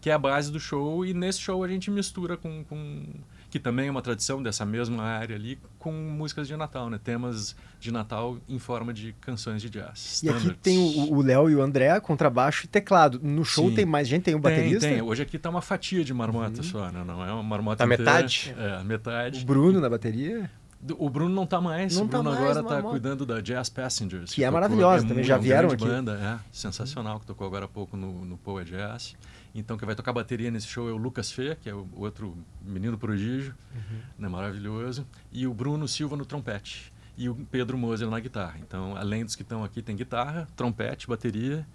que 0.01 0.09
é 0.09 0.13
a 0.13 0.17
base 0.17 0.51
do 0.51 0.59
show. 0.59 1.05
E 1.05 1.13
nesse 1.13 1.39
show 1.39 1.63
a 1.63 1.67
gente 1.67 1.89
mistura 1.89 2.35
com, 2.35 2.63
com 2.65 3.05
que 3.53 3.59
também 3.59 3.87
é 3.87 3.91
uma 3.91 4.01
tradição 4.01 4.41
dessa 4.41 4.65
mesma 4.65 5.03
área 5.03 5.35
ali, 5.35 5.59
com 5.77 5.91
músicas 5.91 6.47
de 6.47 6.57
Natal, 6.57 6.89
né, 6.89 6.99
temas 7.03 7.55
de 7.79 7.91
Natal 7.91 8.39
em 8.49 8.57
forma 8.57 8.91
de 8.91 9.13
canções 9.21 9.61
de 9.61 9.69
jazz. 9.69 10.23
E 10.23 10.27
aqui 10.29 10.37
standards. 10.39 10.59
tem 10.63 10.79
o 10.79 11.21
Léo 11.21 11.51
e 11.51 11.55
o 11.55 11.61
André, 11.61 11.99
contrabaixo 11.99 12.65
e 12.65 12.67
teclado. 12.67 13.19
No 13.21 13.45
show 13.45 13.69
Sim. 13.69 13.75
tem 13.75 13.85
mais 13.85 14.07
gente, 14.07 14.23
tem 14.23 14.33
um 14.33 14.41
Tem, 14.41 14.51
baterista. 14.55 14.87
tem. 14.89 15.03
Hoje 15.03 15.21
aqui 15.21 15.37
tá 15.37 15.51
uma 15.51 15.61
fatia 15.61 16.03
de 16.03 16.11
marmota 16.15 16.63
só, 16.63 16.89
né? 16.91 17.03
Não 17.05 17.23
é 17.23 17.31
uma 17.31 17.43
marmota 17.43 17.77
Tá 17.77 17.85
inteira. 17.85 18.03
metade? 18.11 18.55
É, 18.57 18.83
metade. 18.83 19.43
O 19.43 19.45
Bruno 19.45 19.79
na 19.79 19.87
bateria. 19.87 20.49
O 20.97 21.09
Bruno 21.09 21.33
não 21.33 21.45
tá 21.45 21.61
mais. 21.61 21.95
Não 21.95 22.03
o 22.05 22.07
tá 22.07 22.17
Bruno 22.17 22.29
mais 22.31 22.41
agora 22.41 22.63
tá 22.63 22.69
Marmota. 22.75 22.89
cuidando 22.89 23.25
da 23.25 23.39
Jazz 23.41 23.69
Passengers. 23.69 24.33
Que 24.33 24.43
é 24.43 24.47
tocou- 24.47 24.59
maravilhosa 24.61 25.03
também, 25.03 25.19
mu- 25.19 25.23
já 25.23 25.35
uma 25.35 25.41
vieram 25.41 25.69
aqui. 25.71 25.85
banda, 25.85 26.13
é, 26.13 26.39
sensacional, 26.51 27.19
que 27.19 27.25
tocou 27.25 27.47
agora 27.47 27.65
há 27.65 27.67
pouco 27.69 27.95
no, 27.95 28.25
no 28.25 28.37
Poa 28.37 28.65
Jazz. 28.65 29.15
Então, 29.55 29.77
quem 29.77 29.85
vai 29.85 29.95
tocar 29.95 30.11
bateria 30.11 30.49
nesse 30.51 30.67
show 30.67 30.89
é 30.89 30.91
o 30.91 30.97
Lucas 30.97 31.31
Fê, 31.31 31.55
que 31.55 31.69
é 31.69 31.73
o 31.73 31.87
outro 31.95 32.35
menino 32.61 32.97
prodígio, 32.97 33.53
Uhum. 33.73 33.99
né, 34.17 34.27
maravilhoso. 34.27 35.05
E 35.31 35.45
o 35.47 35.53
Bruno 35.53 35.87
Silva 35.87 36.15
no 36.17 36.25
trompete. 36.25 36.91
E 37.15 37.29
o 37.29 37.35
Pedro 37.51 37.77
Moser 37.77 38.09
na 38.09 38.19
guitarra. 38.19 38.55
Então, 38.59 38.95
além 38.97 39.23
dos 39.23 39.35
que 39.35 39.43
estão 39.43 39.63
aqui, 39.63 39.81
tem 39.83 39.95
guitarra, 39.95 40.47
trompete, 40.55 41.07
bateria 41.07 41.65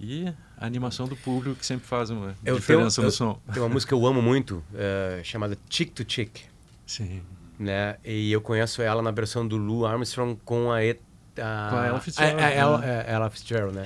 e 0.00 0.26
a 0.58 0.66
animação 0.66 1.06
do 1.06 1.14
público, 1.16 1.54
que 1.54 1.64
sempre 1.64 1.86
faz 1.86 2.10
uma 2.10 2.34
Eu 2.44 2.56
diferença 2.58 2.96
tenho- 2.96 3.04
no 3.04 3.08
eu- 3.08 3.12
som. 3.12 3.40
Tem 3.52 3.62
uma 3.62 3.68
música 3.68 3.90
que 3.90 3.94
eu 3.94 4.04
amo 4.04 4.20
muito, 4.20 4.62
é, 4.74 5.20
chamada 5.22 5.56
Chick 5.70 5.92
to 5.92 6.04
Chick, 6.06 6.42
Sim. 6.84 7.22
Né? 7.62 7.96
E 8.04 8.32
eu 8.32 8.40
conheço 8.40 8.82
ela 8.82 9.00
na 9.02 9.10
versão 9.10 9.46
do 9.46 9.56
Lou 9.56 9.86
Armstrong 9.86 10.38
com 10.44 10.70
a... 10.72 10.84
E, 10.84 10.98
a 11.38 11.68
Com 11.70 11.76
a 11.76 11.86
Ella 11.86 12.00
Fitzgerald, 12.00 12.40
É, 12.42 12.44
é, 12.52 12.56
ela, 12.56 12.78
né? 12.78 13.04
é, 13.08 13.12
Ella 13.12 13.30
Fitzgerald, 13.30 13.74
né? 13.74 13.84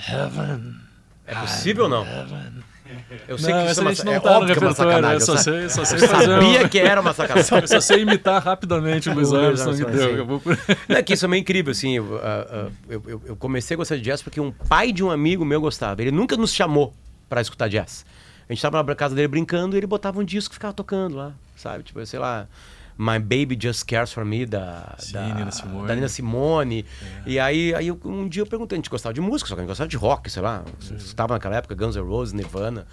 É 1.26 1.34
possível 1.34 1.84
ou 1.84 1.90
não? 1.90 2.06
Eu 3.26 3.36
sei 3.36 3.52
não, 3.52 3.64
que 3.64 3.70
isso 3.72 3.80
essa 3.80 3.80
é 3.80 3.82
uma, 3.82 3.90
a 3.90 3.94
gente 3.94 4.04
não 4.06 4.12
é 4.12 4.20
tá 4.20 4.30
no 4.30 4.36
óbvio 4.36 4.54
que 4.54 4.58
é 4.58 4.62
uma 4.62 4.70
repertório, 4.70 4.92
sacanagem. 4.92 5.14
eu 5.14 5.20
só 5.26 5.36
sei, 5.36 5.68
só 5.68 5.84
sei 5.84 5.98
eu 5.98 6.08
fazer 6.08 6.30
um- 6.30 6.40
sabia 6.40 6.68
que 6.68 6.78
era 6.78 7.00
uma 7.00 7.12
sacanagem. 7.12 7.58
Eu 7.62 7.66
só 7.68 7.80
sei 7.80 8.02
imitar 8.02 8.40
rapidamente 8.42 9.10
o 9.10 9.14
Louis 9.14 9.32
Armstrong, 9.32 9.84
deu. 9.86 10.16
Eu 10.18 10.24
vou 10.26 10.40
Não, 10.88 10.96
é 10.96 11.02
que 11.02 11.12
isso 11.14 11.24
é 11.24 11.28
meio 11.28 11.40
incrível, 11.40 11.72
assim. 11.72 11.96
Eu, 11.96 12.20
ah, 12.22 12.46
ah, 12.48 12.68
eu, 12.88 13.02
eu- 13.08 13.22
eu 13.26 13.36
comecei 13.36 13.74
a 13.74 13.78
gostar 13.78 13.96
de 13.96 14.02
jazz 14.02 14.22
porque 14.22 14.40
um 14.40 14.52
pai 14.52 14.92
de 14.92 15.02
um 15.02 15.10
amigo 15.10 15.44
meu 15.44 15.60
gostava. 15.60 16.00
Ele 16.00 16.12
nunca 16.12 16.36
nos 16.36 16.52
chamou 16.54 16.94
pra 17.28 17.40
escutar 17.40 17.68
jazz. 17.68 18.06
A 18.48 18.52
gente 18.52 18.62
tava 18.62 18.80
na 18.80 18.94
casa 18.94 19.16
dele 19.16 19.26
brincando 19.26 19.74
e 19.76 19.80
ele 19.80 19.86
botava 19.88 20.20
um 20.20 20.24
disco 20.24 20.52
e 20.52 20.54
ficava 20.54 20.72
tocando 20.72 21.16
lá, 21.16 21.32
sabe? 21.56 21.82
Tipo, 21.82 22.06
sei 22.06 22.20
lá. 22.20 22.46
My 22.98 23.18
Baby 23.18 23.58
Just 23.60 23.84
Cares 23.86 24.12
For 24.12 24.24
Me, 24.24 24.46
da, 24.46 24.94
Sim, 24.98 25.12
da, 25.12 25.34
Nina 25.34 25.50
Simone. 25.52 25.84
É. 25.84 25.86
da 25.88 25.94
Nina 25.94 26.08
Simone. 26.08 26.86
E 27.26 27.38
aí, 27.38 27.74
aí 27.74 27.88
eu- 27.88 28.00
um 28.04 28.28
dia 28.28 28.42
eu 28.42 28.46
perguntei, 28.46 28.76
a 28.76 28.78
gente 28.78 28.88
gostava 28.90 29.12
de 29.12 29.20
música, 29.20 29.48
só 29.48 29.54
que 29.54 29.60
a 29.60 29.62
gente 29.64 29.68
gostava 29.68 29.88
de 29.88 29.96
rock, 29.96 30.30
sei 30.30 30.42
lá. 30.42 30.64
Estava 30.96 31.34
naquela 31.34 31.56
época, 31.56 31.74
Guns 31.74 31.94
N' 31.96 32.02
Roses, 32.02 32.32
Nirvana. 32.32 32.86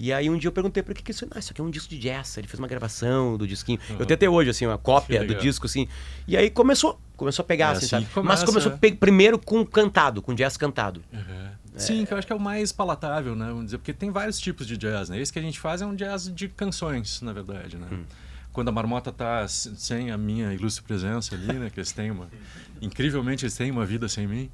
E 0.00 0.12
aí 0.12 0.30
um 0.30 0.38
dia 0.38 0.46
eu 0.46 0.52
perguntei 0.52 0.80
o 0.80 0.86
que 0.94 1.02
que 1.02 1.10
é 1.10 1.12
isso 1.12 1.24
é. 1.24 1.28
Ah, 1.32 1.38
isso 1.40 1.50
aqui 1.50 1.60
é 1.60 1.64
um 1.64 1.70
disco 1.70 1.88
de 1.90 1.98
jazz. 1.98 2.36
Ele 2.38 2.46
fez 2.46 2.60
uma 2.60 2.68
gravação 2.68 3.36
do 3.36 3.48
disquinho. 3.48 3.80
Eu 3.98 4.06
tenho 4.06 4.14
até 4.14 4.28
hoje, 4.30 4.48
assim, 4.50 4.64
uma 4.64 4.78
cópia 4.78 5.24
do 5.24 5.34
disco, 5.34 5.66
assim. 5.66 5.88
E 6.26 6.36
aí 6.36 6.50
começou. 6.50 7.00
começou 7.16 7.42
a 7.42 7.46
pegar, 7.46 7.70
É 7.70 7.72
assim, 7.72 7.78
assim 7.78 7.88
sabe? 7.88 8.06
começa, 8.14 8.28
Mas 8.42 8.44
começou 8.48 8.70
é. 8.72 8.76
pe- 8.76 8.92
primeiro 8.94 9.40
com 9.40 9.66
cantado, 9.66 10.22
com 10.22 10.32
jazz 10.34 10.56
cantado. 10.56 11.02
Sim, 11.76 12.04
que 12.04 12.12
eu 12.12 12.18
acho 12.18 12.26
que 12.28 12.32
é 12.32 12.36
o 12.36 12.40
mais 12.40 12.70
palatável, 12.70 13.34
né? 13.34 13.46
Vamos 13.48 13.66
dizer, 13.66 13.78
porque 13.78 13.92
tem 13.92 14.10
vários 14.10 14.38
tipos 14.38 14.66
de 14.68 14.76
jazz, 14.76 15.08
né? 15.08 15.18
Esse 15.20 15.32
que 15.32 15.38
a 15.40 15.42
gente 15.42 15.58
faz 15.58 15.82
é 15.82 15.86
um 15.86 15.94
jazz 15.96 16.32
de 16.32 16.48
canções, 16.48 17.20
na 17.20 17.32
verdade, 17.32 17.76
né? 17.76 17.86
Hum. 17.90 18.04
Quando 18.58 18.70
a 18.70 18.72
marmota 18.72 19.12
tá 19.12 19.42
s- 19.42 19.72
sem 19.76 20.10
a 20.10 20.18
minha 20.18 20.52
ilustre 20.52 20.82
presença 20.82 21.32
ali, 21.36 21.52
né? 21.52 21.70
Que 21.70 21.78
eles 21.78 21.92
têm 21.92 22.10
uma... 22.10 22.26
Incrivelmente 22.82 23.44
eles 23.44 23.56
têm 23.56 23.70
uma 23.70 23.86
vida 23.86 24.08
sem 24.08 24.26
mim. 24.26 24.50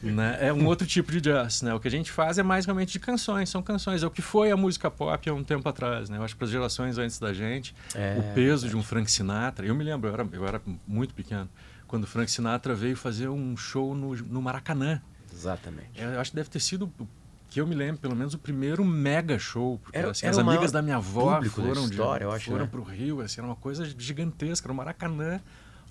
Né? 0.00 0.38
É 0.40 0.52
um 0.52 0.64
outro 0.64 0.86
tipo 0.86 1.10
de 1.10 1.20
jazz, 1.20 1.60
né? 1.62 1.74
O 1.74 1.80
que 1.80 1.88
a 1.88 1.90
gente 1.90 2.12
faz 2.12 2.38
é 2.38 2.42
mais 2.44 2.66
realmente 2.66 2.92
de 2.92 3.00
canções, 3.00 3.48
são 3.50 3.60
canções. 3.60 4.04
É 4.04 4.06
o 4.06 4.10
que 4.12 4.22
foi 4.22 4.52
a 4.52 4.56
música 4.56 4.88
pop 4.88 5.28
há 5.28 5.34
um 5.34 5.42
tempo 5.42 5.68
atrás, 5.68 6.08
né? 6.08 6.18
Eu 6.18 6.22
acho 6.22 6.34
que 6.34 6.38
para 6.38 6.44
as 6.44 6.52
gerações 6.52 6.98
antes 6.98 7.18
da 7.18 7.32
gente, 7.32 7.74
É, 7.96 8.16
o 8.16 8.32
peso 8.32 8.68
de 8.68 8.76
um 8.76 8.82
Frank 8.82 9.10
Sinatra... 9.10 9.66
Eu 9.66 9.74
me 9.74 9.82
lembro, 9.82 10.08
eu 10.08 10.14
era, 10.14 10.28
eu 10.32 10.46
era 10.46 10.62
muito 10.86 11.12
pequeno, 11.12 11.48
quando 11.88 12.06
Frank 12.06 12.30
Sinatra 12.30 12.76
veio 12.76 12.96
fazer 12.96 13.26
um 13.28 13.56
show 13.56 13.92
no, 13.92 14.14
no 14.14 14.40
Maracanã. 14.40 15.02
Exatamente. 15.32 15.90
Eu 15.96 16.20
acho 16.20 16.30
que 16.30 16.36
deve 16.36 16.48
ter 16.48 16.60
sido, 16.60 16.84
o- 16.96 17.08
que 17.52 17.60
eu 17.60 17.66
me 17.66 17.74
lembro, 17.74 18.00
pelo 18.00 18.16
menos 18.16 18.32
o 18.32 18.38
primeiro 18.38 18.82
mega 18.82 19.38
show. 19.38 19.78
Porque 19.82 19.98
Era- 19.98 20.10
assim, 20.10 20.24
era 20.24 20.34
as 20.34 20.38
amigas 20.38 20.72
da 20.72 20.80
minha 20.80 20.96
avó 20.96 21.42
foram, 21.42 21.84
história, 21.84 22.26
de, 22.26 22.34
acho, 22.34 22.46
foram 22.46 22.64
né? 22.64 22.70
pro 22.70 22.82
Rio, 22.82 23.20
assim, 23.20 23.40
era 23.40 23.46
uma 23.46 23.56
coisa 23.56 23.84
gigantesca, 23.84 24.66
era 24.66 24.72
um 24.72 24.76
Maracanã 24.76 25.38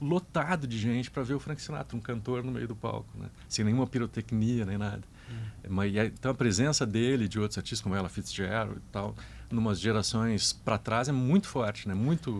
lotado 0.01 0.65
de 0.65 0.79
gente 0.79 1.11
para 1.11 1.21
ver 1.21 1.35
o 1.35 1.39
Frank 1.39 1.61
Sinatra, 1.61 1.95
um 1.95 1.99
cantor 1.99 2.43
no 2.43 2.51
meio 2.51 2.67
do 2.67 2.75
palco, 2.75 3.07
né? 3.15 3.27
sem 3.47 3.63
nenhuma 3.63 3.85
pirotecnia 3.85 4.65
nem 4.65 4.75
nada. 4.75 5.03
Hum. 5.29 5.35
Mas, 5.69 5.95
então 5.95 6.31
a 6.31 6.33
presença 6.33 6.83
dele, 6.83 7.27
de 7.27 7.39
outros 7.39 7.59
artistas 7.59 7.81
como 7.81 7.93
ela 7.93 8.09
Fitzgerald 8.09 8.77
e 8.77 8.91
tal, 8.91 9.15
numas 9.51 9.79
gerações 9.79 10.53
para 10.53 10.77
trás 10.77 11.07
é 11.09 11.11
muito 11.11 11.47
forte, 11.47 11.87
né? 11.87 11.93
Muito, 11.93 12.31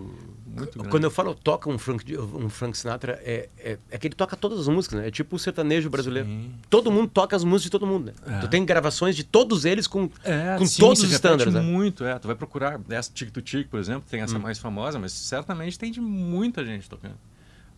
muito 0.46 0.74
grande. 0.74 0.90
Quando 0.90 1.04
eu 1.04 1.12
falo 1.12 1.34
toca 1.36 1.70
um 1.70 1.78
Frank, 1.78 2.18
um 2.18 2.50
Frank 2.50 2.78
Sinatra, 2.78 3.20
é, 3.24 3.50
é, 3.60 3.78
é 3.90 3.98
que 3.98 4.08
ele 4.08 4.16
toca 4.16 4.36
todas 4.36 4.60
as 4.60 4.68
músicas, 4.68 5.00
né? 5.02 5.08
É 5.08 5.12
tipo 5.12 5.36
o 5.36 5.40
sertanejo 5.40 5.90
brasileiro. 5.90 6.28
Sim. 6.28 6.52
Todo 6.70 6.92
mundo 6.92 7.10
toca 7.10 7.36
as 7.36 7.44
músicas 7.44 7.64
de 7.64 7.70
todo 7.72 7.86
mundo, 7.88 8.06
né? 8.06 8.38
É. 8.38 8.40
Tu 8.40 8.48
tem 8.48 8.66
gravações 8.66 9.16
de 9.16 9.24
todos 9.24 9.66
eles 9.66 9.88
com, 9.88 10.10
É, 10.24 10.56
com 10.58 10.66
sim, 10.66 10.80
todos 10.82 11.04
os 11.04 11.12
estándares, 11.12 11.54
né? 11.54 11.62
muito, 11.62 12.04
é. 12.04 12.18
Tu 12.20 12.28
vai 12.28 12.36
procurar 12.36 12.80
essa 12.90 13.12
Tic 13.14 13.32
to 13.32 13.42
Tic, 13.42 13.68
por 13.70 13.80
exemplo, 13.80 14.04
tem 14.10 14.22
Hum. 14.22 14.26
essa 14.26 14.40
mais 14.40 14.58
famosa, 14.58 14.98
mas 15.00 15.12
certamente 15.12 15.78
tem 15.78 15.92
de 15.92 16.00
muita 16.02 16.66
gente 16.66 16.90
tocando. 16.90 17.16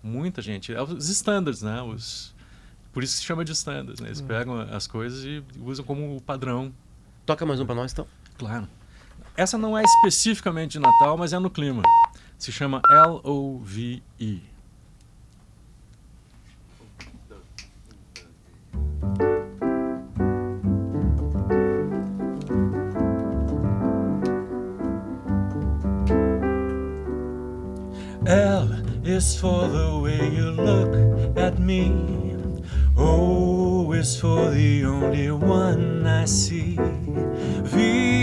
Muita 0.02 0.42
gente. 0.42 0.74
É 0.74 0.82
os 0.82 1.10
standards, 1.10 1.62
né? 1.62 1.82
Os... 1.82 2.34
Por 2.92 3.04
isso 3.04 3.14
que 3.16 3.20
se 3.22 3.26
chama 3.26 3.44
de 3.44 3.52
standards, 3.54 4.00
né? 4.02 4.10
Eles 4.10 4.22
Hum. 4.22 4.28
pegam 4.28 4.60
as 4.60 4.86
coisas 4.86 5.24
e 5.26 5.44
usam 5.62 5.84
como 5.86 6.20
padrão, 6.22 6.72
Toca 7.26 7.46
mais 7.46 7.58
um 7.62 7.66
pra 7.66 7.74
nós, 7.74 7.94
então. 7.94 8.06
claro. 8.38 8.68
Essa 9.36 9.58
não 9.58 9.78
é 9.78 9.84
especificamente 9.84 10.74
de 10.74 10.80
Natal, 10.80 11.18
mas 11.18 11.34
é 11.34 11.40
no 11.40 11.50
clima. 11.50 11.82
Se 12.38 12.52
chama 12.52 12.82
L-O-V-E. 12.90 14.54
L 28.26 28.70
is 29.04 29.36
for 29.36 29.68
the 29.68 30.00
way 30.02 30.30
you 30.30 30.52
look 30.52 31.38
at 31.38 31.60
me. 31.60 31.92
O 32.96 33.92
is 33.94 34.16
for 34.18 34.50
the 34.52 34.86
only 34.86 35.32
one 35.32 36.06
I 36.08 36.26
see. 36.26 36.78
V 37.64 38.23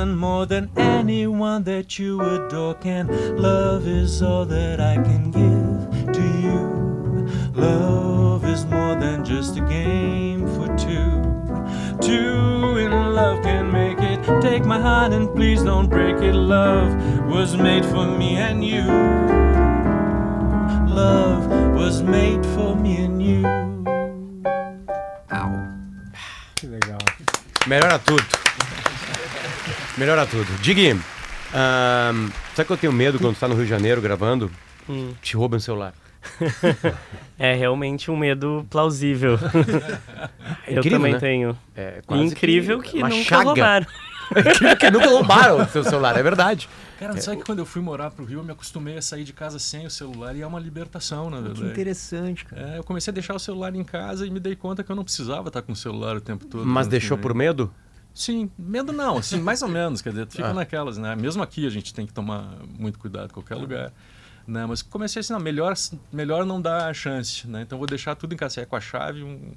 Even 0.00 0.16
more 0.16 0.46
than 0.46 0.70
anyone 0.78 1.62
that 1.64 1.98
you 1.98 2.22
adore 2.22 2.74
can. 2.74 3.06
Love 3.36 3.86
is 3.86 4.22
all 4.22 4.46
that 4.46 4.80
I 4.80 4.94
can 4.94 5.30
give 5.30 6.12
to 6.14 6.22
you. 6.40 6.60
Love 7.52 8.46
is 8.46 8.64
more 8.64 8.94
than 8.94 9.26
just 9.26 9.58
a 9.58 9.60
game 9.60 10.46
for 10.54 10.68
two. 10.78 11.10
Two 12.00 12.78
in 12.78 12.92
love 13.14 13.42
can 13.42 13.70
make 13.70 13.98
it. 14.00 14.18
Take 14.40 14.64
my 14.64 14.80
hand 14.80 15.12
and 15.12 15.28
please 15.34 15.62
don't 15.62 15.90
break 15.90 16.16
it. 16.22 16.34
Love 16.34 16.90
was 17.26 17.54
made 17.58 17.84
for 17.84 18.06
me 18.06 18.36
and 18.36 18.64
you. 18.64 18.86
Love 20.88 21.46
was 21.76 22.02
made 22.02 22.42
for 22.54 22.74
me 22.74 23.04
and 23.04 23.22
you. 23.22 23.42
Que 26.56 26.68
legal. 26.68 26.98
Melhora 27.66 27.98
tudo. 27.98 28.39
Melhora 30.00 30.24
tudo. 30.24 30.50
Digui, 30.62 30.98
sabe 32.54 32.66
que 32.66 32.72
eu 32.72 32.76
tenho 32.78 32.90
medo 32.90 33.18
quando 33.18 33.34
tu 33.34 33.40
tá 33.40 33.46
no 33.46 33.54
Rio 33.54 33.64
de 33.64 33.70
Janeiro 33.70 34.00
gravando? 34.00 34.50
Hum. 34.88 35.12
Te 35.20 35.36
roubam 35.36 35.58
o 35.58 35.60
celular. 35.60 35.92
É 37.38 37.54
realmente 37.54 38.10
um 38.10 38.16
medo 38.18 38.66
plausível. 38.68 39.38
eu 40.68 40.78
incrível, 40.78 40.90
também 40.98 41.12
né? 41.14 41.18
tenho. 41.18 41.58
É 41.74 42.02
quase 42.06 42.24
incrível 42.24 42.80
que, 42.80 42.98
uma 42.98 43.08
nunca 43.08 43.24
chaga. 43.24 43.44
roubaram. 43.44 43.86
Incrível 44.36 44.76
que 44.76 44.90
nunca 44.90 45.08
roubaram 45.08 45.62
o 45.62 45.68
seu 45.68 45.82
celular, 45.82 46.16
é 46.18 46.22
verdade. 46.22 46.68
Cara, 46.98 47.18
sabe 47.18 47.38
que 47.38 47.44
quando 47.44 47.60
eu 47.60 47.66
fui 47.66 47.80
morar 47.80 48.10
pro 48.10 48.26
Rio, 48.26 48.40
eu 48.40 48.44
me 48.44 48.52
acostumei 48.52 48.98
a 48.98 49.02
sair 49.02 49.24
de 49.24 49.32
casa 49.32 49.58
sem 49.58 49.86
o 49.86 49.90
celular 49.90 50.36
e 50.36 50.42
é 50.42 50.46
uma 50.46 50.60
libertação, 50.60 51.30
na 51.30 51.38
Que 51.38 51.44
verdade. 51.44 51.70
interessante, 51.70 52.44
cara. 52.44 52.74
É, 52.74 52.78
eu 52.78 52.84
comecei 52.84 53.10
a 53.10 53.14
deixar 53.14 53.34
o 53.34 53.38
celular 53.38 53.74
em 53.74 53.82
casa 53.84 54.26
e 54.26 54.30
me 54.30 54.38
dei 54.38 54.54
conta 54.54 54.84
que 54.84 54.92
eu 54.92 54.96
não 54.96 55.04
precisava 55.04 55.48
estar 55.48 55.62
com 55.62 55.72
o 55.72 55.76
celular 55.76 56.16
o 56.16 56.20
tempo 56.20 56.44
todo. 56.44 56.66
Mas 56.66 56.86
quando 56.86 56.90
deixou 56.90 57.16
fui 57.16 57.22
por 57.22 57.32
ver. 57.32 57.38
medo? 57.38 57.72
Sim, 58.14 58.50
medo 58.58 58.92
não, 58.92 59.18
assim, 59.18 59.38
mais 59.42 59.62
ou 59.62 59.68
menos, 59.68 60.02
quer 60.02 60.10
dizer, 60.10 60.26
tu 60.26 60.32
fica 60.36 60.48
Ah. 60.48 60.54
naquelas, 60.54 60.98
né? 60.98 61.14
Mesmo 61.16 61.42
aqui 61.42 61.66
a 61.66 61.70
gente 61.70 61.92
tem 61.94 62.06
que 62.06 62.12
tomar 62.12 62.50
muito 62.78 62.98
cuidado 62.98 63.26
em 63.30 63.34
qualquer 63.34 63.54
lugar. 63.56 63.92
Né? 64.46 64.66
Mas 64.66 64.82
comecei 64.82 65.20
assim, 65.20 65.32
não, 65.32 65.38
melhor, 65.40 65.74
melhor 66.12 66.44
não 66.44 66.60
dar 66.60 66.92
chance, 66.94 67.46
né? 67.46 67.62
Então 67.62 67.78
vou 67.78 67.86
deixar 67.86 68.16
tudo 68.16 68.32
em 68.34 68.36
casa, 68.36 68.56
sair 68.56 68.66
com 68.66 68.74
a 68.74 68.80
chave, 68.80 69.22
um, 69.22 69.52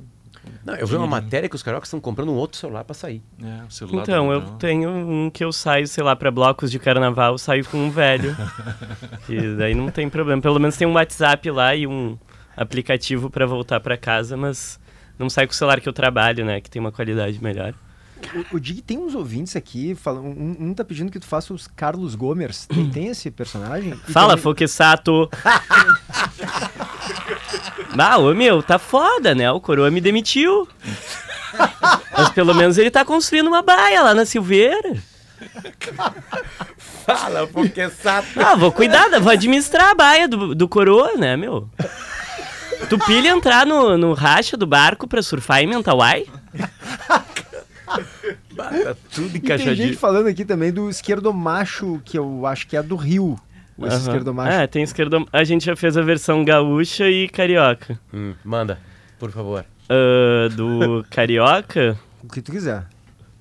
Não, 0.64 0.76
eu 0.76 0.86
vi 0.86 0.96
uma 0.96 1.08
matéria 1.08 1.50
que 1.50 1.56
os 1.56 1.64
cariocas 1.64 1.88
estão 1.88 2.00
comprando 2.00 2.30
um 2.30 2.36
outro 2.36 2.60
celular 2.60 2.84
pra 2.84 2.94
sair. 2.94 3.24
é, 3.42 3.64
o 3.68 3.72
celular. 3.72 4.04
Então, 4.04 4.32
eu 4.32 4.42
tenho 4.58 4.90
um 4.92 5.30
que 5.32 5.44
eu 5.44 5.52
saio, 5.52 5.88
sei 5.88 6.04
lá, 6.04 6.16
pra 6.16 6.30
blocos 6.30 6.70
de 6.70 6.78
carnaval, 6.78 7.38
saio 7.40 7.66
com 7.66 7.78
um 7.78 7.90
velho. 7.90 8.36
e 9.30 9.56
daí 9.56 9.74
não 9.74 9.90
tem 9.90 10.08
problema. 10.10 10.42
Pelo 10.42 10.60
menos 10.60 10.78
tem 10.78 10.88
um 10.88 10.94
WhatsApp 10.94 11.50
lá 11.50 11.74
e 11.76 11.88
um 11.88 12.18
aplicativo 12.56 13.30
pra 13.32 13.46
voltar 13.48 13.80
pra 13.80 13.98
casa, 13.98 14.38
mas 14.38 14.80
não 15.18 15.28
saio 15.30 15.48
com 15.48 15.54
o 15.54 15.56
celular 15.56 15.80
que 15.82 15.90
eu 15.90 15.94
trabalho, 15.94 16.46
né? 16.46 16.62
Que 16.62 16.70
tem 16.70 16.80
uma 16.80 16.92
qualidade 16.92 17.42
melhor. 17.42 17.74
O, 18.52 18.56
o 18.58 18.60
Dig 18.60 18.82
tem 18.82 18.98
uns 18.98 19.14
ouvintes 19.16 19.56
aqui, 19.56 19.96
falando, 19.96 20.26
um, 20.28 20.56
um 20.60 20.74
tá 20.74 20.84
pedindo 20.84 21.12
que 21.12 21.20
tu 21.20 21.26
faça 21.26 21.54
os 21.54 21.68
Carlos 21.68 22.16
Gomers. 22.16 22.66
Tem, 22.66 22.90
tem 22.92 23.08
esse 23.08 23.30
personagem? 23.32 23.94
E 24.08 24.12
Fala, 24.12 24.30
também- 24.30 24.44
Foquessato! 24.44 25.30
Ah, 27.98 28.18
ô 28.18 28.34
meu, 28.34 28.64
tá 28.64 28.80
foda, 28.80 29.36
né? 29.36 29.52
O 29.52 29.62
coroa 29.62 29.92
me 29.92 30.02
demitiu. 30.02 30.68
Mas 32.18 32.30
pelo 32.30 32.54
menos 32.54 32.78
ele 32.78 32.90
tá 32.90 33.06
construindo 33.06 33.48
uma 33.48 33.62
baia 33.62 34.02
lá 34.02 34.14
na 34.16 34.26
Silveira. 34.26 34.96
Fala, 37.06 37.46
porque 37.48 37.90
sato. 37.90 38.40
Ah, 38.40 38.56
vou 38.56 38.72
cuidar, 38.72 39.10
vou 39.20 39.32
administrar 39.32 39.92
a 39.92 39.96
baia 39.96 40.28
do, 40.28 40.56
do 40.56 40.68
coroa, 40.68 41.16
né, 41.18 41.36
meu? 41.38 41.70
Tu 42.90 42.98
pilha 43.00 43.30
entrar 43.30 43.66
no, 43.66 43.98
no 43.98 44.14
racha 44.14 44.58
do 44.58 44.66
barco 44.66 45.08
pra 45.08 45.22
surfar 45.22 45.60
em 45.62 45.68
Mentawai? 45.68 46.26
Tá 48.56 48.96
tudo 49.14 49.28
E 49.28 49.32
tem 49.32 49.32
gente 49.32 49.38
encaixadinho. 49.38 49.98
falando 49.98 50.28
aqui 50.28 50.46
também 50.46 50.72
do 50.72 50.90
esquerdo 50.90 51.34
macho, 51.34 52.02
que 52.06 52.18
eu 52.18 52.46
acho 52.46 52.68
que 52.68 52.78
é 52.78 52.84
do 52.84 52.96
Rio. 52.96 53.40
Esse 53.80 53.88
Aham. 53.88 53.98
esquerdomacho. 54.02 54.52
É, 54.52 54.68
tem 54.68 54.84
esquerdo. 54.84 55.28
A 55.34 55.44
gente 55.44 55.66
já 55.66 55.76
fez 55.76 55.98
a 55.98 56.02
versão 56.04 56.46
gaúcha 56.46 57.10
e 57.10 57.28
carioca. 57.28 58.00
Hum, 58.14 58.34
manda, 58.46 58.78
por 59.20 59.32
favor. 59.32 59.66
Ah, 59.90 60.48
do 60.56 61.04
carioca, 61.10 61.98
O 62.24 62.28
que 62.32 62.42
tu 62.42 62.52
quiser. 62.52 62.86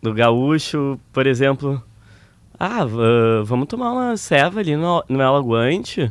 do 0.02 0.14
gaúcho, 0.14 0.98
por 1.12 1.26
exemplo. 1.26 1.82
Ah, 2.58 2.84
va- 2.84 3.42
vamos 3.44 3.66
tomar 3.68 3.92
uma 3.92 4.16
ceva 4.16 4.60
ali 4.60 4.74
no, 4.76 5.04
no 5.08 5.20
Alagoante. 5.22 6.10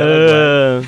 Ah, 0.00 0.82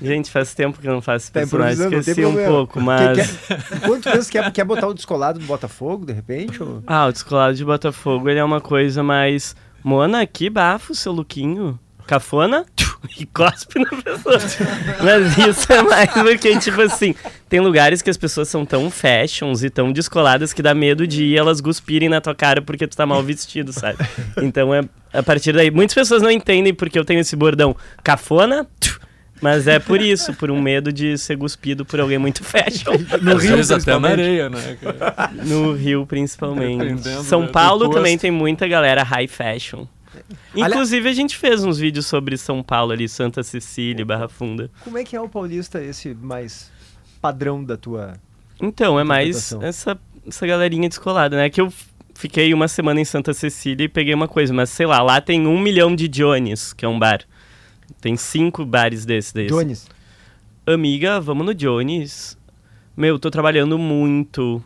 gente, 0.00 0.30
faz 0.30 0.54
tempo 0.54 0.80
que 0.80 0.88
eu 0.88 0.92
não 0.92 1.02
faço 1.02 1.24
esse 1.24 1.32
Tá 1.32 1.40
personagem, 1.40 1.86
esqueci 1.86 2.24
um 2.24 2.32
problema. 2.32 2.48
pouco, 2.50 2.80
mas... 2.80 3.38
Quanto 3.84 4.10
vezes 4.10 4.30
quer, 4.30 4.50
quer 4.52 4.64
botar 4.64 4.88
o 4.88 4.94
descolado 4.94 5.38
do 5.38 5.46
Botafogo, 5.46 6.06
de 6.06 6.12
repente? 6.12 6.62
Ou... 6.62 6.82
Ah, 6.86 7.06
o 7.06 7.12
descolado 7.12 7.54
de 7.54 7.64
Botafogo, 7.64 8.28
ele 8.28 8.38
é 8.38 8.44
uma 8.44 8.60
coisa 8.60 9.02
mais... 9.02 9.54
Mona, 9.82 10.26
que 10.26 10.50
bafo, 10.50 10.94
seu 10.94 11.12
lookinho. 11.12 11.78
Cafona? 12.06 12.64
E 13.18 13.24
cospe 13.26 13.78
na 13.78 13.90
pessoa. 14.02 14.38
Mas 15.02 15.38
isso 15.38 15.72
é 15.72 15.82
mais 15.82 16.10
porque, 16.12 16.58
tipo 16.58 16.80
assim, 16.82 17.14
tem 17.48 17.60
lugares 17.60 18.02
que 18.02 18.10
as 18.10 18.16
pessoas 18.16 18.48
são 18.48 18.66
tão 18.66 18.90
fashions 18.90 19.62
e 19.62 19.70
tão 19.70 19.92
descoladas 19.92 20.52
que 20.52 20.60
dá 20.62 20.74
medo 20.74 21.06
de 21.06 21.24
ir 21.24 21.36
elas 21.38 21.60
cuspirem 21.60 22.08
na 22.08 22.20
tua 22.20 22.34
cara 22.34 22.60
porque 22.60 22.86
tu 22.86 22.96
tá 22.96 23.06
mal 23.06 23.22
vestido, 23.22 23.72
sabe? 23.72 23.98
Então 24.42 24.74
é 24.74 24.82
a 25.12 25.22
partir 25.22 25.52
daí. 25.52 25.70
Muitas 25.70 25.94
pessoas 25.94 26.22
não 26.22 26.30
entendem 26.30 26.74
porque 26.74 26.98
eu 26.98 27.04
tenho 27.04 27.20
esse 27.20 27.34
bordão 27.36 27.74
cafona, 28.02 28.66
mas 29.40 29.66
é 29.66 29.78
por 29.78 30.00
isso, 30.00 30.34
por 30.34 30.50
um 30.50 30.60
medo 30.60 30.92
de 30.92 31.16
ser 31.16 31.36
cuspido 31.38 31.84
por 31.84 32.00
alguém 32.00 32.18
muito 32.18 32.42
fashion. 32.44 32.92
No 33.22 33.36
Às 33.36 33.42
Rio, 33.42 33.54
até 33.54 33.56
na 33.56 33.74
principalmente. 33.74 34.12
areia, 34.12 34.48
né? 34.50 34.76
cara? 34.80 35.30
No 35.44 35.72
Rio, 35.72 36.06
principalmente. 36.06 36.84
Dependendo 36.84 37.22
São 37.24 37.46
do 37.46 37.52
Paulo 37.52 37.88
também 37.90 38.18
tem 38.18 38.30
muita 38.30 38.66
galera 38.66 39.02
high 39.02 39.28
fashion. 39.28 39.86
Inclusive, 40.54 41.08
a 41.08 41.12
gente 41.12 41.36
fez 41.36 41.64
uns 41.64 41.78
vídeos 41.78 42.06
sobre 42.06 42.36
São 42.36 42.62
Paulo 42.62 42.92
ali, 42.92 43.08
Santa 43.08 43.42
Cecília, 43.42 44.04
Barra 44.04 44.28
Funda. 44.28 44.70
Como 44.84 44.98
é 44.98 45.04
que 45.04 45.16
é 45.16 45.20
o 45.20 45.28
paulista, 45.28 45.82
esse 45.82 46.14
mais 46.14 46.70
padrão 47.20 47.62
da 47.62 47.76
tua... 47.76 48.14
Então, 48.60 48.98
é 48.98 49.04
mais 49.04 49.52
essa, 49.60 49.98
essa 50.26 50.46
galerinha 50.46 50.88
descolada, 50.88 51.36
né? 51.36 51.50
Que 51.50 51.60
eu 51.60 51.72
fiquei 52.14 52.52
uma 52.54 52.68
semana 52.68 53.00
em 53.00 53.04
Santa 53.04 53.34
Cecília 53.34 53.84
e 53.84 53.88
peguei 53.88 54.14
uma 54.14 54.26
coisa, 54.26 54.52
mas 54.52 54.70
sei 54.70 54.86
lá, 54.86 55.02
lá 55.02 55.20
tem 55.20 55.46
um 55.46 55.60
milhão 55.60 55.94
de 55.94 56.08
Jones, 56.08 56.72
que 56.72 56.84
é 56.84 56.88
um 56.88 56.98
bar. 56.98 57.20
Tem 58.00 58.16
cinco 58.16 58.64
bares 58.64 59.04
desses. 59.04 59.32
desses. 59.32 59.50
Jones? 59.50 59.88
Amiga, 60.66 61.20
vamos 61.20 61.46
no 61.46 61.54
Jones. 61.54 62.36
Meu, 62.96 63.18
tô 63.18 63.30
trabalhando 63.30 63.78
muito. 63.78 64.62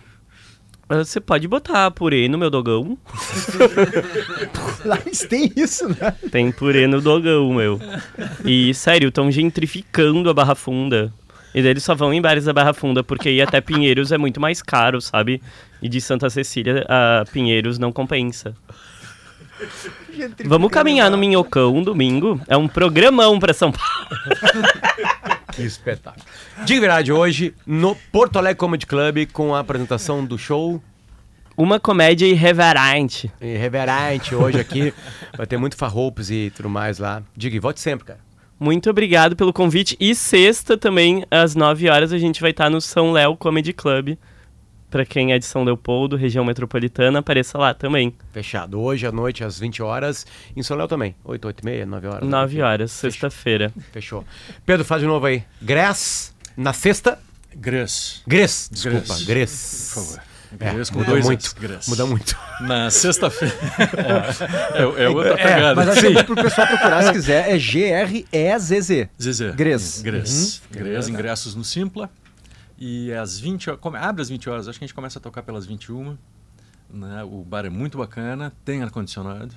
Ah, 0.91 1.05
Você 1.05 1.21
pode 1.21 1.47
botar 1.47 1.89
purê 1.93 2.29
no 2.29 2.37
meu 2.37 2.51
dogão? 2.51 2.99
Lá 4.85 4.99
têm 5.29 5.53
isso, 5.55 5.89
né? 5.89 6.13
Tem 6.33 6.51
purê 6.51 6.89
no 6.89 7.01
dogão, 7.01 7.53
meu. 7.55 7.81
E, 8.45 8.75
sério, 8.75 9.09
estão 9.09 9.31
gentrificando 9.31 10.29
a 10.29 10.35
Barra 10.35 10.57
Funda. 10.57 11.13
E 11.55 11.63
daí 11.63 11.71
eles 11.71 11.85
só 11.85 11.95
vão 11.95 12.13
em 12.13 12.21
bares 12.21 12.45
da 12.45 12.53
Barra 12.53 12.73
Funda, 12.73 13.05
porque 13.05 13.31
ir 13.31 13.41
até 13.41 13.61
Pinheiros 13.61 14.11
é 14.11 14.19
muito 14.19 14.41
mais 14.41 14.61
caro, 14.61 15.01
sabe? 15.01 15.41
E 15.81 15.89
de 15.89 16.01
Santa 16.01 16.29
Cecília 16.29 16.85
a 16.89 17.25
Pinheiros 17.33 17.79
não 17.79 17.93
compensa. 17.93 18.55
Vamos 20.47 20.71
caminhar 20.71 21.09
no 21.11 21.19
Minhocão 21.19 21.83
domingo. 21.83 22.41
É 22.49 22.57
um 22.57 22.67
programão 22.67 23.39
pra 23.39 23.55
São 23.55 23.71
Paulo. 23.71 24.09
Que 25.61 25.67
espetáculo. 25.67 26.25
De 26.65 26.79
verdade, 26.81 27.13
hoje, 27.13 27.55
no 27.67 27.95
Porto 28.13 28.39
Alegre 28.39 28.57
Comedy 28.59 28.87
Club, 28.87 29.27
com 29.33 29.55
a 29.55 29.61
apresentação 29.61 30.25
do 30.25 30.39
show 30.39 30.83
Uma 31.57 31.79
comédia 31.79 32.27
irreverente. 32.27 33.31
irreverente 33.41 34.35
hoje 34.35 34.61
aqui. 34.61 34.95
Vai 35.37 35.47
ter 35.47 35.57
muito 35.57 35.77
farroupes 35.77 36.31
e 36.31 36.53
tudo 36.55 36.69
mais 36.69 36.99
lá. 36.99 37.23
Diga, 37.37 37.57
e 37.57 37.59
volte 37.59 37.81
sempre, 37.81 38.07
cara. 38.07 38.21
Muito 38.59 38.91
obrigado 38.91 39.35
pelo 39.37 39.53
convite. 39.53 39.97
E 39.99 40.15
sexta 40.15 40.77
também, 40.77 41.25
às 41.31 41.55
9 41.55 41.89
horas, 41.89 42.13
a 42.13 42.19
gente 42.19 42.41
vai 42.43 42.51
estar 42.51 42.69
no 42.69 42.81
São 42.81 43.13
Léo 43.13 43.37
Comedy 43.37 43.73
Club. 43.73 44.17
Pra 44.91 45.07
quem 45.07 45.33
é 45.33 45.39
de 45.39 45.45
São 45.45 45.63
Leopoldo, 45.63 46.17
região 46.17 46.45
metropolitana, 46.45 47.21
apareça 47.21 47.57
lá 47.57 47.73
também. 47.73 48.13
Fechado. 48.33 48.81
Hoje 48.81 49.07
à 49.07 49.13
noite, 49.13 49.45
às 49.45 49.59
20 49.59 49.83
horas. 49.83 50.27
Em 50.57 50.63
São 50.65 50.77
Léo 50.77 50.89
também. 50.89 51.15
8, 51.25 51.45
8 51.47 51.61
e 51.61 51.65
meia, 51.65 51.87
9 51.87 52.07
horas. 52.09 52.29
9 52.29 52.63
horas, 52.63 52.91
sexta-feira. 52.91 53.73
Fechou. 53.93 54.25
Pedro, 54.67 54.85
faz 54.85 55.01
de 55.01 55.07
novo 55.07 55.27
aí. 55.27 55.45
Grés, 55.63 56.35
na 56.57 56.73
sexta. 56.73 57.19
Gres. 57.55 58.23
Grés, 58.27 58.69
desculpa. 58.73 58.99
Grés. 59.07 59.25
Grés. 59.27 59.91
Por 59.95 60.03
favor. 60.03 60.31
É, 60.59 60.73
muda 60.73 61.05
dois 61.05 61.25
muito. 61.25 61.55
Muda 61.87 62.07
muito. 62.07 62.37
Na 62.63 62.91
sexta-feira. 62.91 63.55
é, 64.75 65.05
é 65.05 65.09
outra 65.09 65.37
pegada. 65.37 65.75
Mas 65.77 65.89
assim, 65.91 66.13
pro 66.25 66.35
pessoal 66.35 66.67
procurar 66.67 67.05
se 67.05 67.13
quiser, 67.13 67.49
é 67.55 67.57
G-R-E-Z-Z. 67.59 69.09
Zezé. 69.23 69.53
Gres. 69.53 70.03
Gres. 70.03 70.63
Gres, 70.71 71.09
ingressos 71.09 71.55
no 71.55 71.63
Simpla. 71.63 72.11
E 72.81 73.13
às 73.13 73.39
20 73.39 73.69
horas, 73.71 73.81
abre 74.03 74.23
às 74.23 74.31
20 74.31 74.49
horas, 74.49 74.67
acho 74.67 74.79
que 74.79 74.85
a 74.85 74.87
gente 74.87 74.95
começa 74.95 75.19
a 75.19 75.23
tocar 75.23 75.43
pelas 75.43 75.67
21. 75.67 76.17
Né? 76.89 77.23
O 77.25 77.45
bar 77.45 77.67
é 77.67 77.71
muito 77.71 77.99
bacana, 77.99 78.53
tem 78.65 78.83
ar-condicionado. 78.83 79.55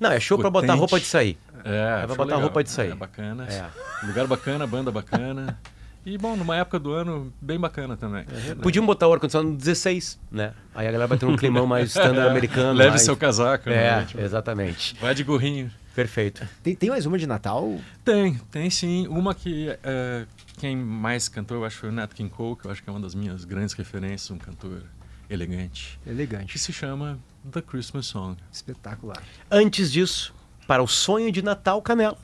Não, 0.00 0.10
é 0.10 0.18
show 0.18 0.36
pra 0.36 0.50
botar 0.50 0.74
roupa 0.74 0.98
de 0.98 1.06
sair. 1.06 1.38
É, 1.64 1.98
pra 1.98 2.08
foi 2.08 2.16
botar 2.16 2.24
legal. 2.24 2.40
roupa 2.40 2.64
de 2.64 2.70
sair. 2.70 2.90
É 2.90 2.94
bacana. 2.96 3.46
É. 3.46 3.70
Lugar 4.04 4.26
bacana, 4.26 4.66
banda 4.66 4.90
bacana. 4.90 5.58
E 6.04 6.18
bom, 6.18 6.34
numa 6.36 6.56
época 6.56 6.78
do 6.78 6.92
ano 6.92 7.32
bem 7.40 7.58
bacana 7.60 7.96
também. 7.96 8.24
Podiam 8.60 8.84
botar 8.84 9.06
o 9.08 9.12
ar-condicionado 9.12 9.50
no 9.52 9.56
16, 9.56 10.18
né? 10.30 10.52
Aí 10.74 10.86
a 10.88 10.90
galera 10.92 11.06
vai 11.08 11.16
ter 11.18 11.26
um 11.26 11.36
climão 11.36 11.66
mais 11.66 11.90
standard 11.90 12.26
americano. 12.30 12.72
Leve 12.72 12.90
mais- 12.90 13.02
seu 13.02 13.16
casaco. 13.16 13.68
É, 13.70 13.98
né? 14.00 14.04
Tipo, 14.06 14.20
exatamente. 14.20 14.96
Vai 15.00 15.14
de 15.14 15.22
gorrinho. 15.22 15.70
Perfeito. 15.94 16.46
Tem, 16.62 16.74
tem 16.74 16.88
mais 16.88 17.04
uma 17.06 17.18
de 17.18 17.26
Natal? 17.26 17.78
Tem, 18.04 18.34
tem 18.50 18.70
sim. 18.70 19.06
Uma 19.08 19.34
que 19.34 19.68
é, 19.84 20.26
quem 20.58 20.74
mais 20.74 21.28
cantou, 21.28 21.58
eu 21.58 21.64
acho, 21.66 21.76
foi 21.76 21.90
o 21.90 21.92
Nat 21.92 22.12
King 22.14 22.30
Cole, 22.30 22.56
que 22.56 22.64
eu 22.66 22.70
acho 22.70 22.82
que 22.82 22.88
é 22.88 22.92
uma 22.92 22.98
das 23.00 23.14
minhas 23.14 23.44
grandes 23.44 23.74
referências, 23.74 24.30
um 24.30 24.38
cantor 24.38 24.82
elegante, 25.28 25.98
que 26.02 26.10
Elegante. 26.10 26.58
se 26.58 26.72
chama 26.72 27.18
The 27.50 27.60
Christmas 27.62 28.06
Song. 28.06 28.36
Espetacular. 28.50 29.22
Antes 29.50 29.92
disso, 29.92 30.34
para 30.66 30.82
o 30.82 30.86
sonho 30.88 31.30
de 31.30 31.42
Natal 31.42 31.80
Canela. 31.82 32.16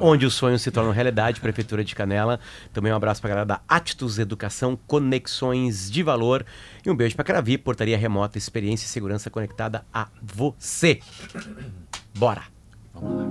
Onde 0.00 0.26
os 0.26 0.34
sonhos 0.34 0.62
se 0.62 0.70
tornam 0.70 0.92
realidade, 0.92 1.40
Prefeitura 1.40 1.84
de 1.84 1.94
Canela. 1.94 2.40
Também 2.72 2.92
um 2.92 2.96
abraço 2.96 3.20
pra 3.20 3.30
galera 3.30 3.46
da 3.46 3.60
Atitudes 3.68 4.18
Educação, 4.18 4.78
Conexões 4.86 5.90
de 5.90 6.02
Valor. 6.02 6.44
E 6.84 6.90
um 6.90 6.96
beijo 6.96 7.16
pra 7.16 7.24
Cravi, 7.24 7.58
portaria 7.58 7.96
remota, 7.96 8.38
experiência 8.38 8.86
e 8.86 8.88
segurança 8.88 9.30
conectada 9.30 9.84
a 9.92 10.08
você. 10.22 11.00
Bora! 12.14 12.42
Vamos 12.94 13.16
lá. 13.16 13.30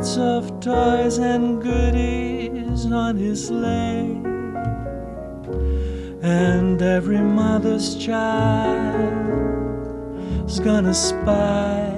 lots 0.00 0.16
of 0.16 0.60
toys 0.60 1.18
and 1.18 1.60
goodies 1.60 2.86
on 2.86 3.18
his 3.18 3.48
sleigh. 3.48 4.18
And 6.22 6.80
every 6.80 7.18
mother's 7.18 7.96
child 7.96 9.12
is 10.48 10.58
gonna 10.58 10.94
spy 10.94 11.92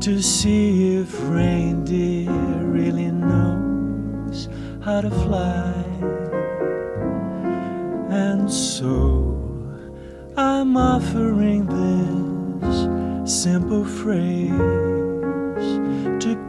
to 0.00 0.20
see 0.20 0.96
if 0.96 1.08
reindeer 1.28 2.32
really 2.64 3.12
knows 3.12 4.48
how 4.84 5.00
to 5.02 5.10
fly. 5.10 5.72
And 8.10 8.50
so 8.50 9.36
I'm 10.36 10.76
offering 10.76 11.66
this 11.66 12.88
simple 13.32 13.84
phrase 13.84 14.97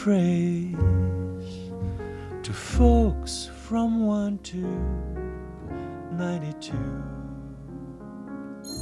phrase 0.00 0.74
to 2.42 2.54
folks 2.54 3.50
from 3.68 4.06
1 4.06 4.38
to 4.38 4.56
92. 6.16 6.72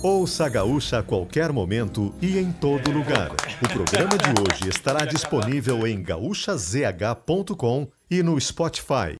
Ouça 0.05 0.47
a 0.47 0.49
Gaúcha 0.49 1.01
a 1.01 1.03
qualquer 1.03 1.53
momento 1.53 2.15
e 2.23 2.39
em 2.39 2.53
todo 2.53 2.93
lugar. 2.93 3.33
O 3.61 3.69
programa 3.69 4.17
de 4.17 4.31
hoje 4.41 4.69
estará 4.69 5.05
disponível 5.05 5.85
em 5.89 6.01
gaúchazh.com 6.01 7.89
e 8.09 8.23
no 8.23 8.41
Spotify. 8.41 9.17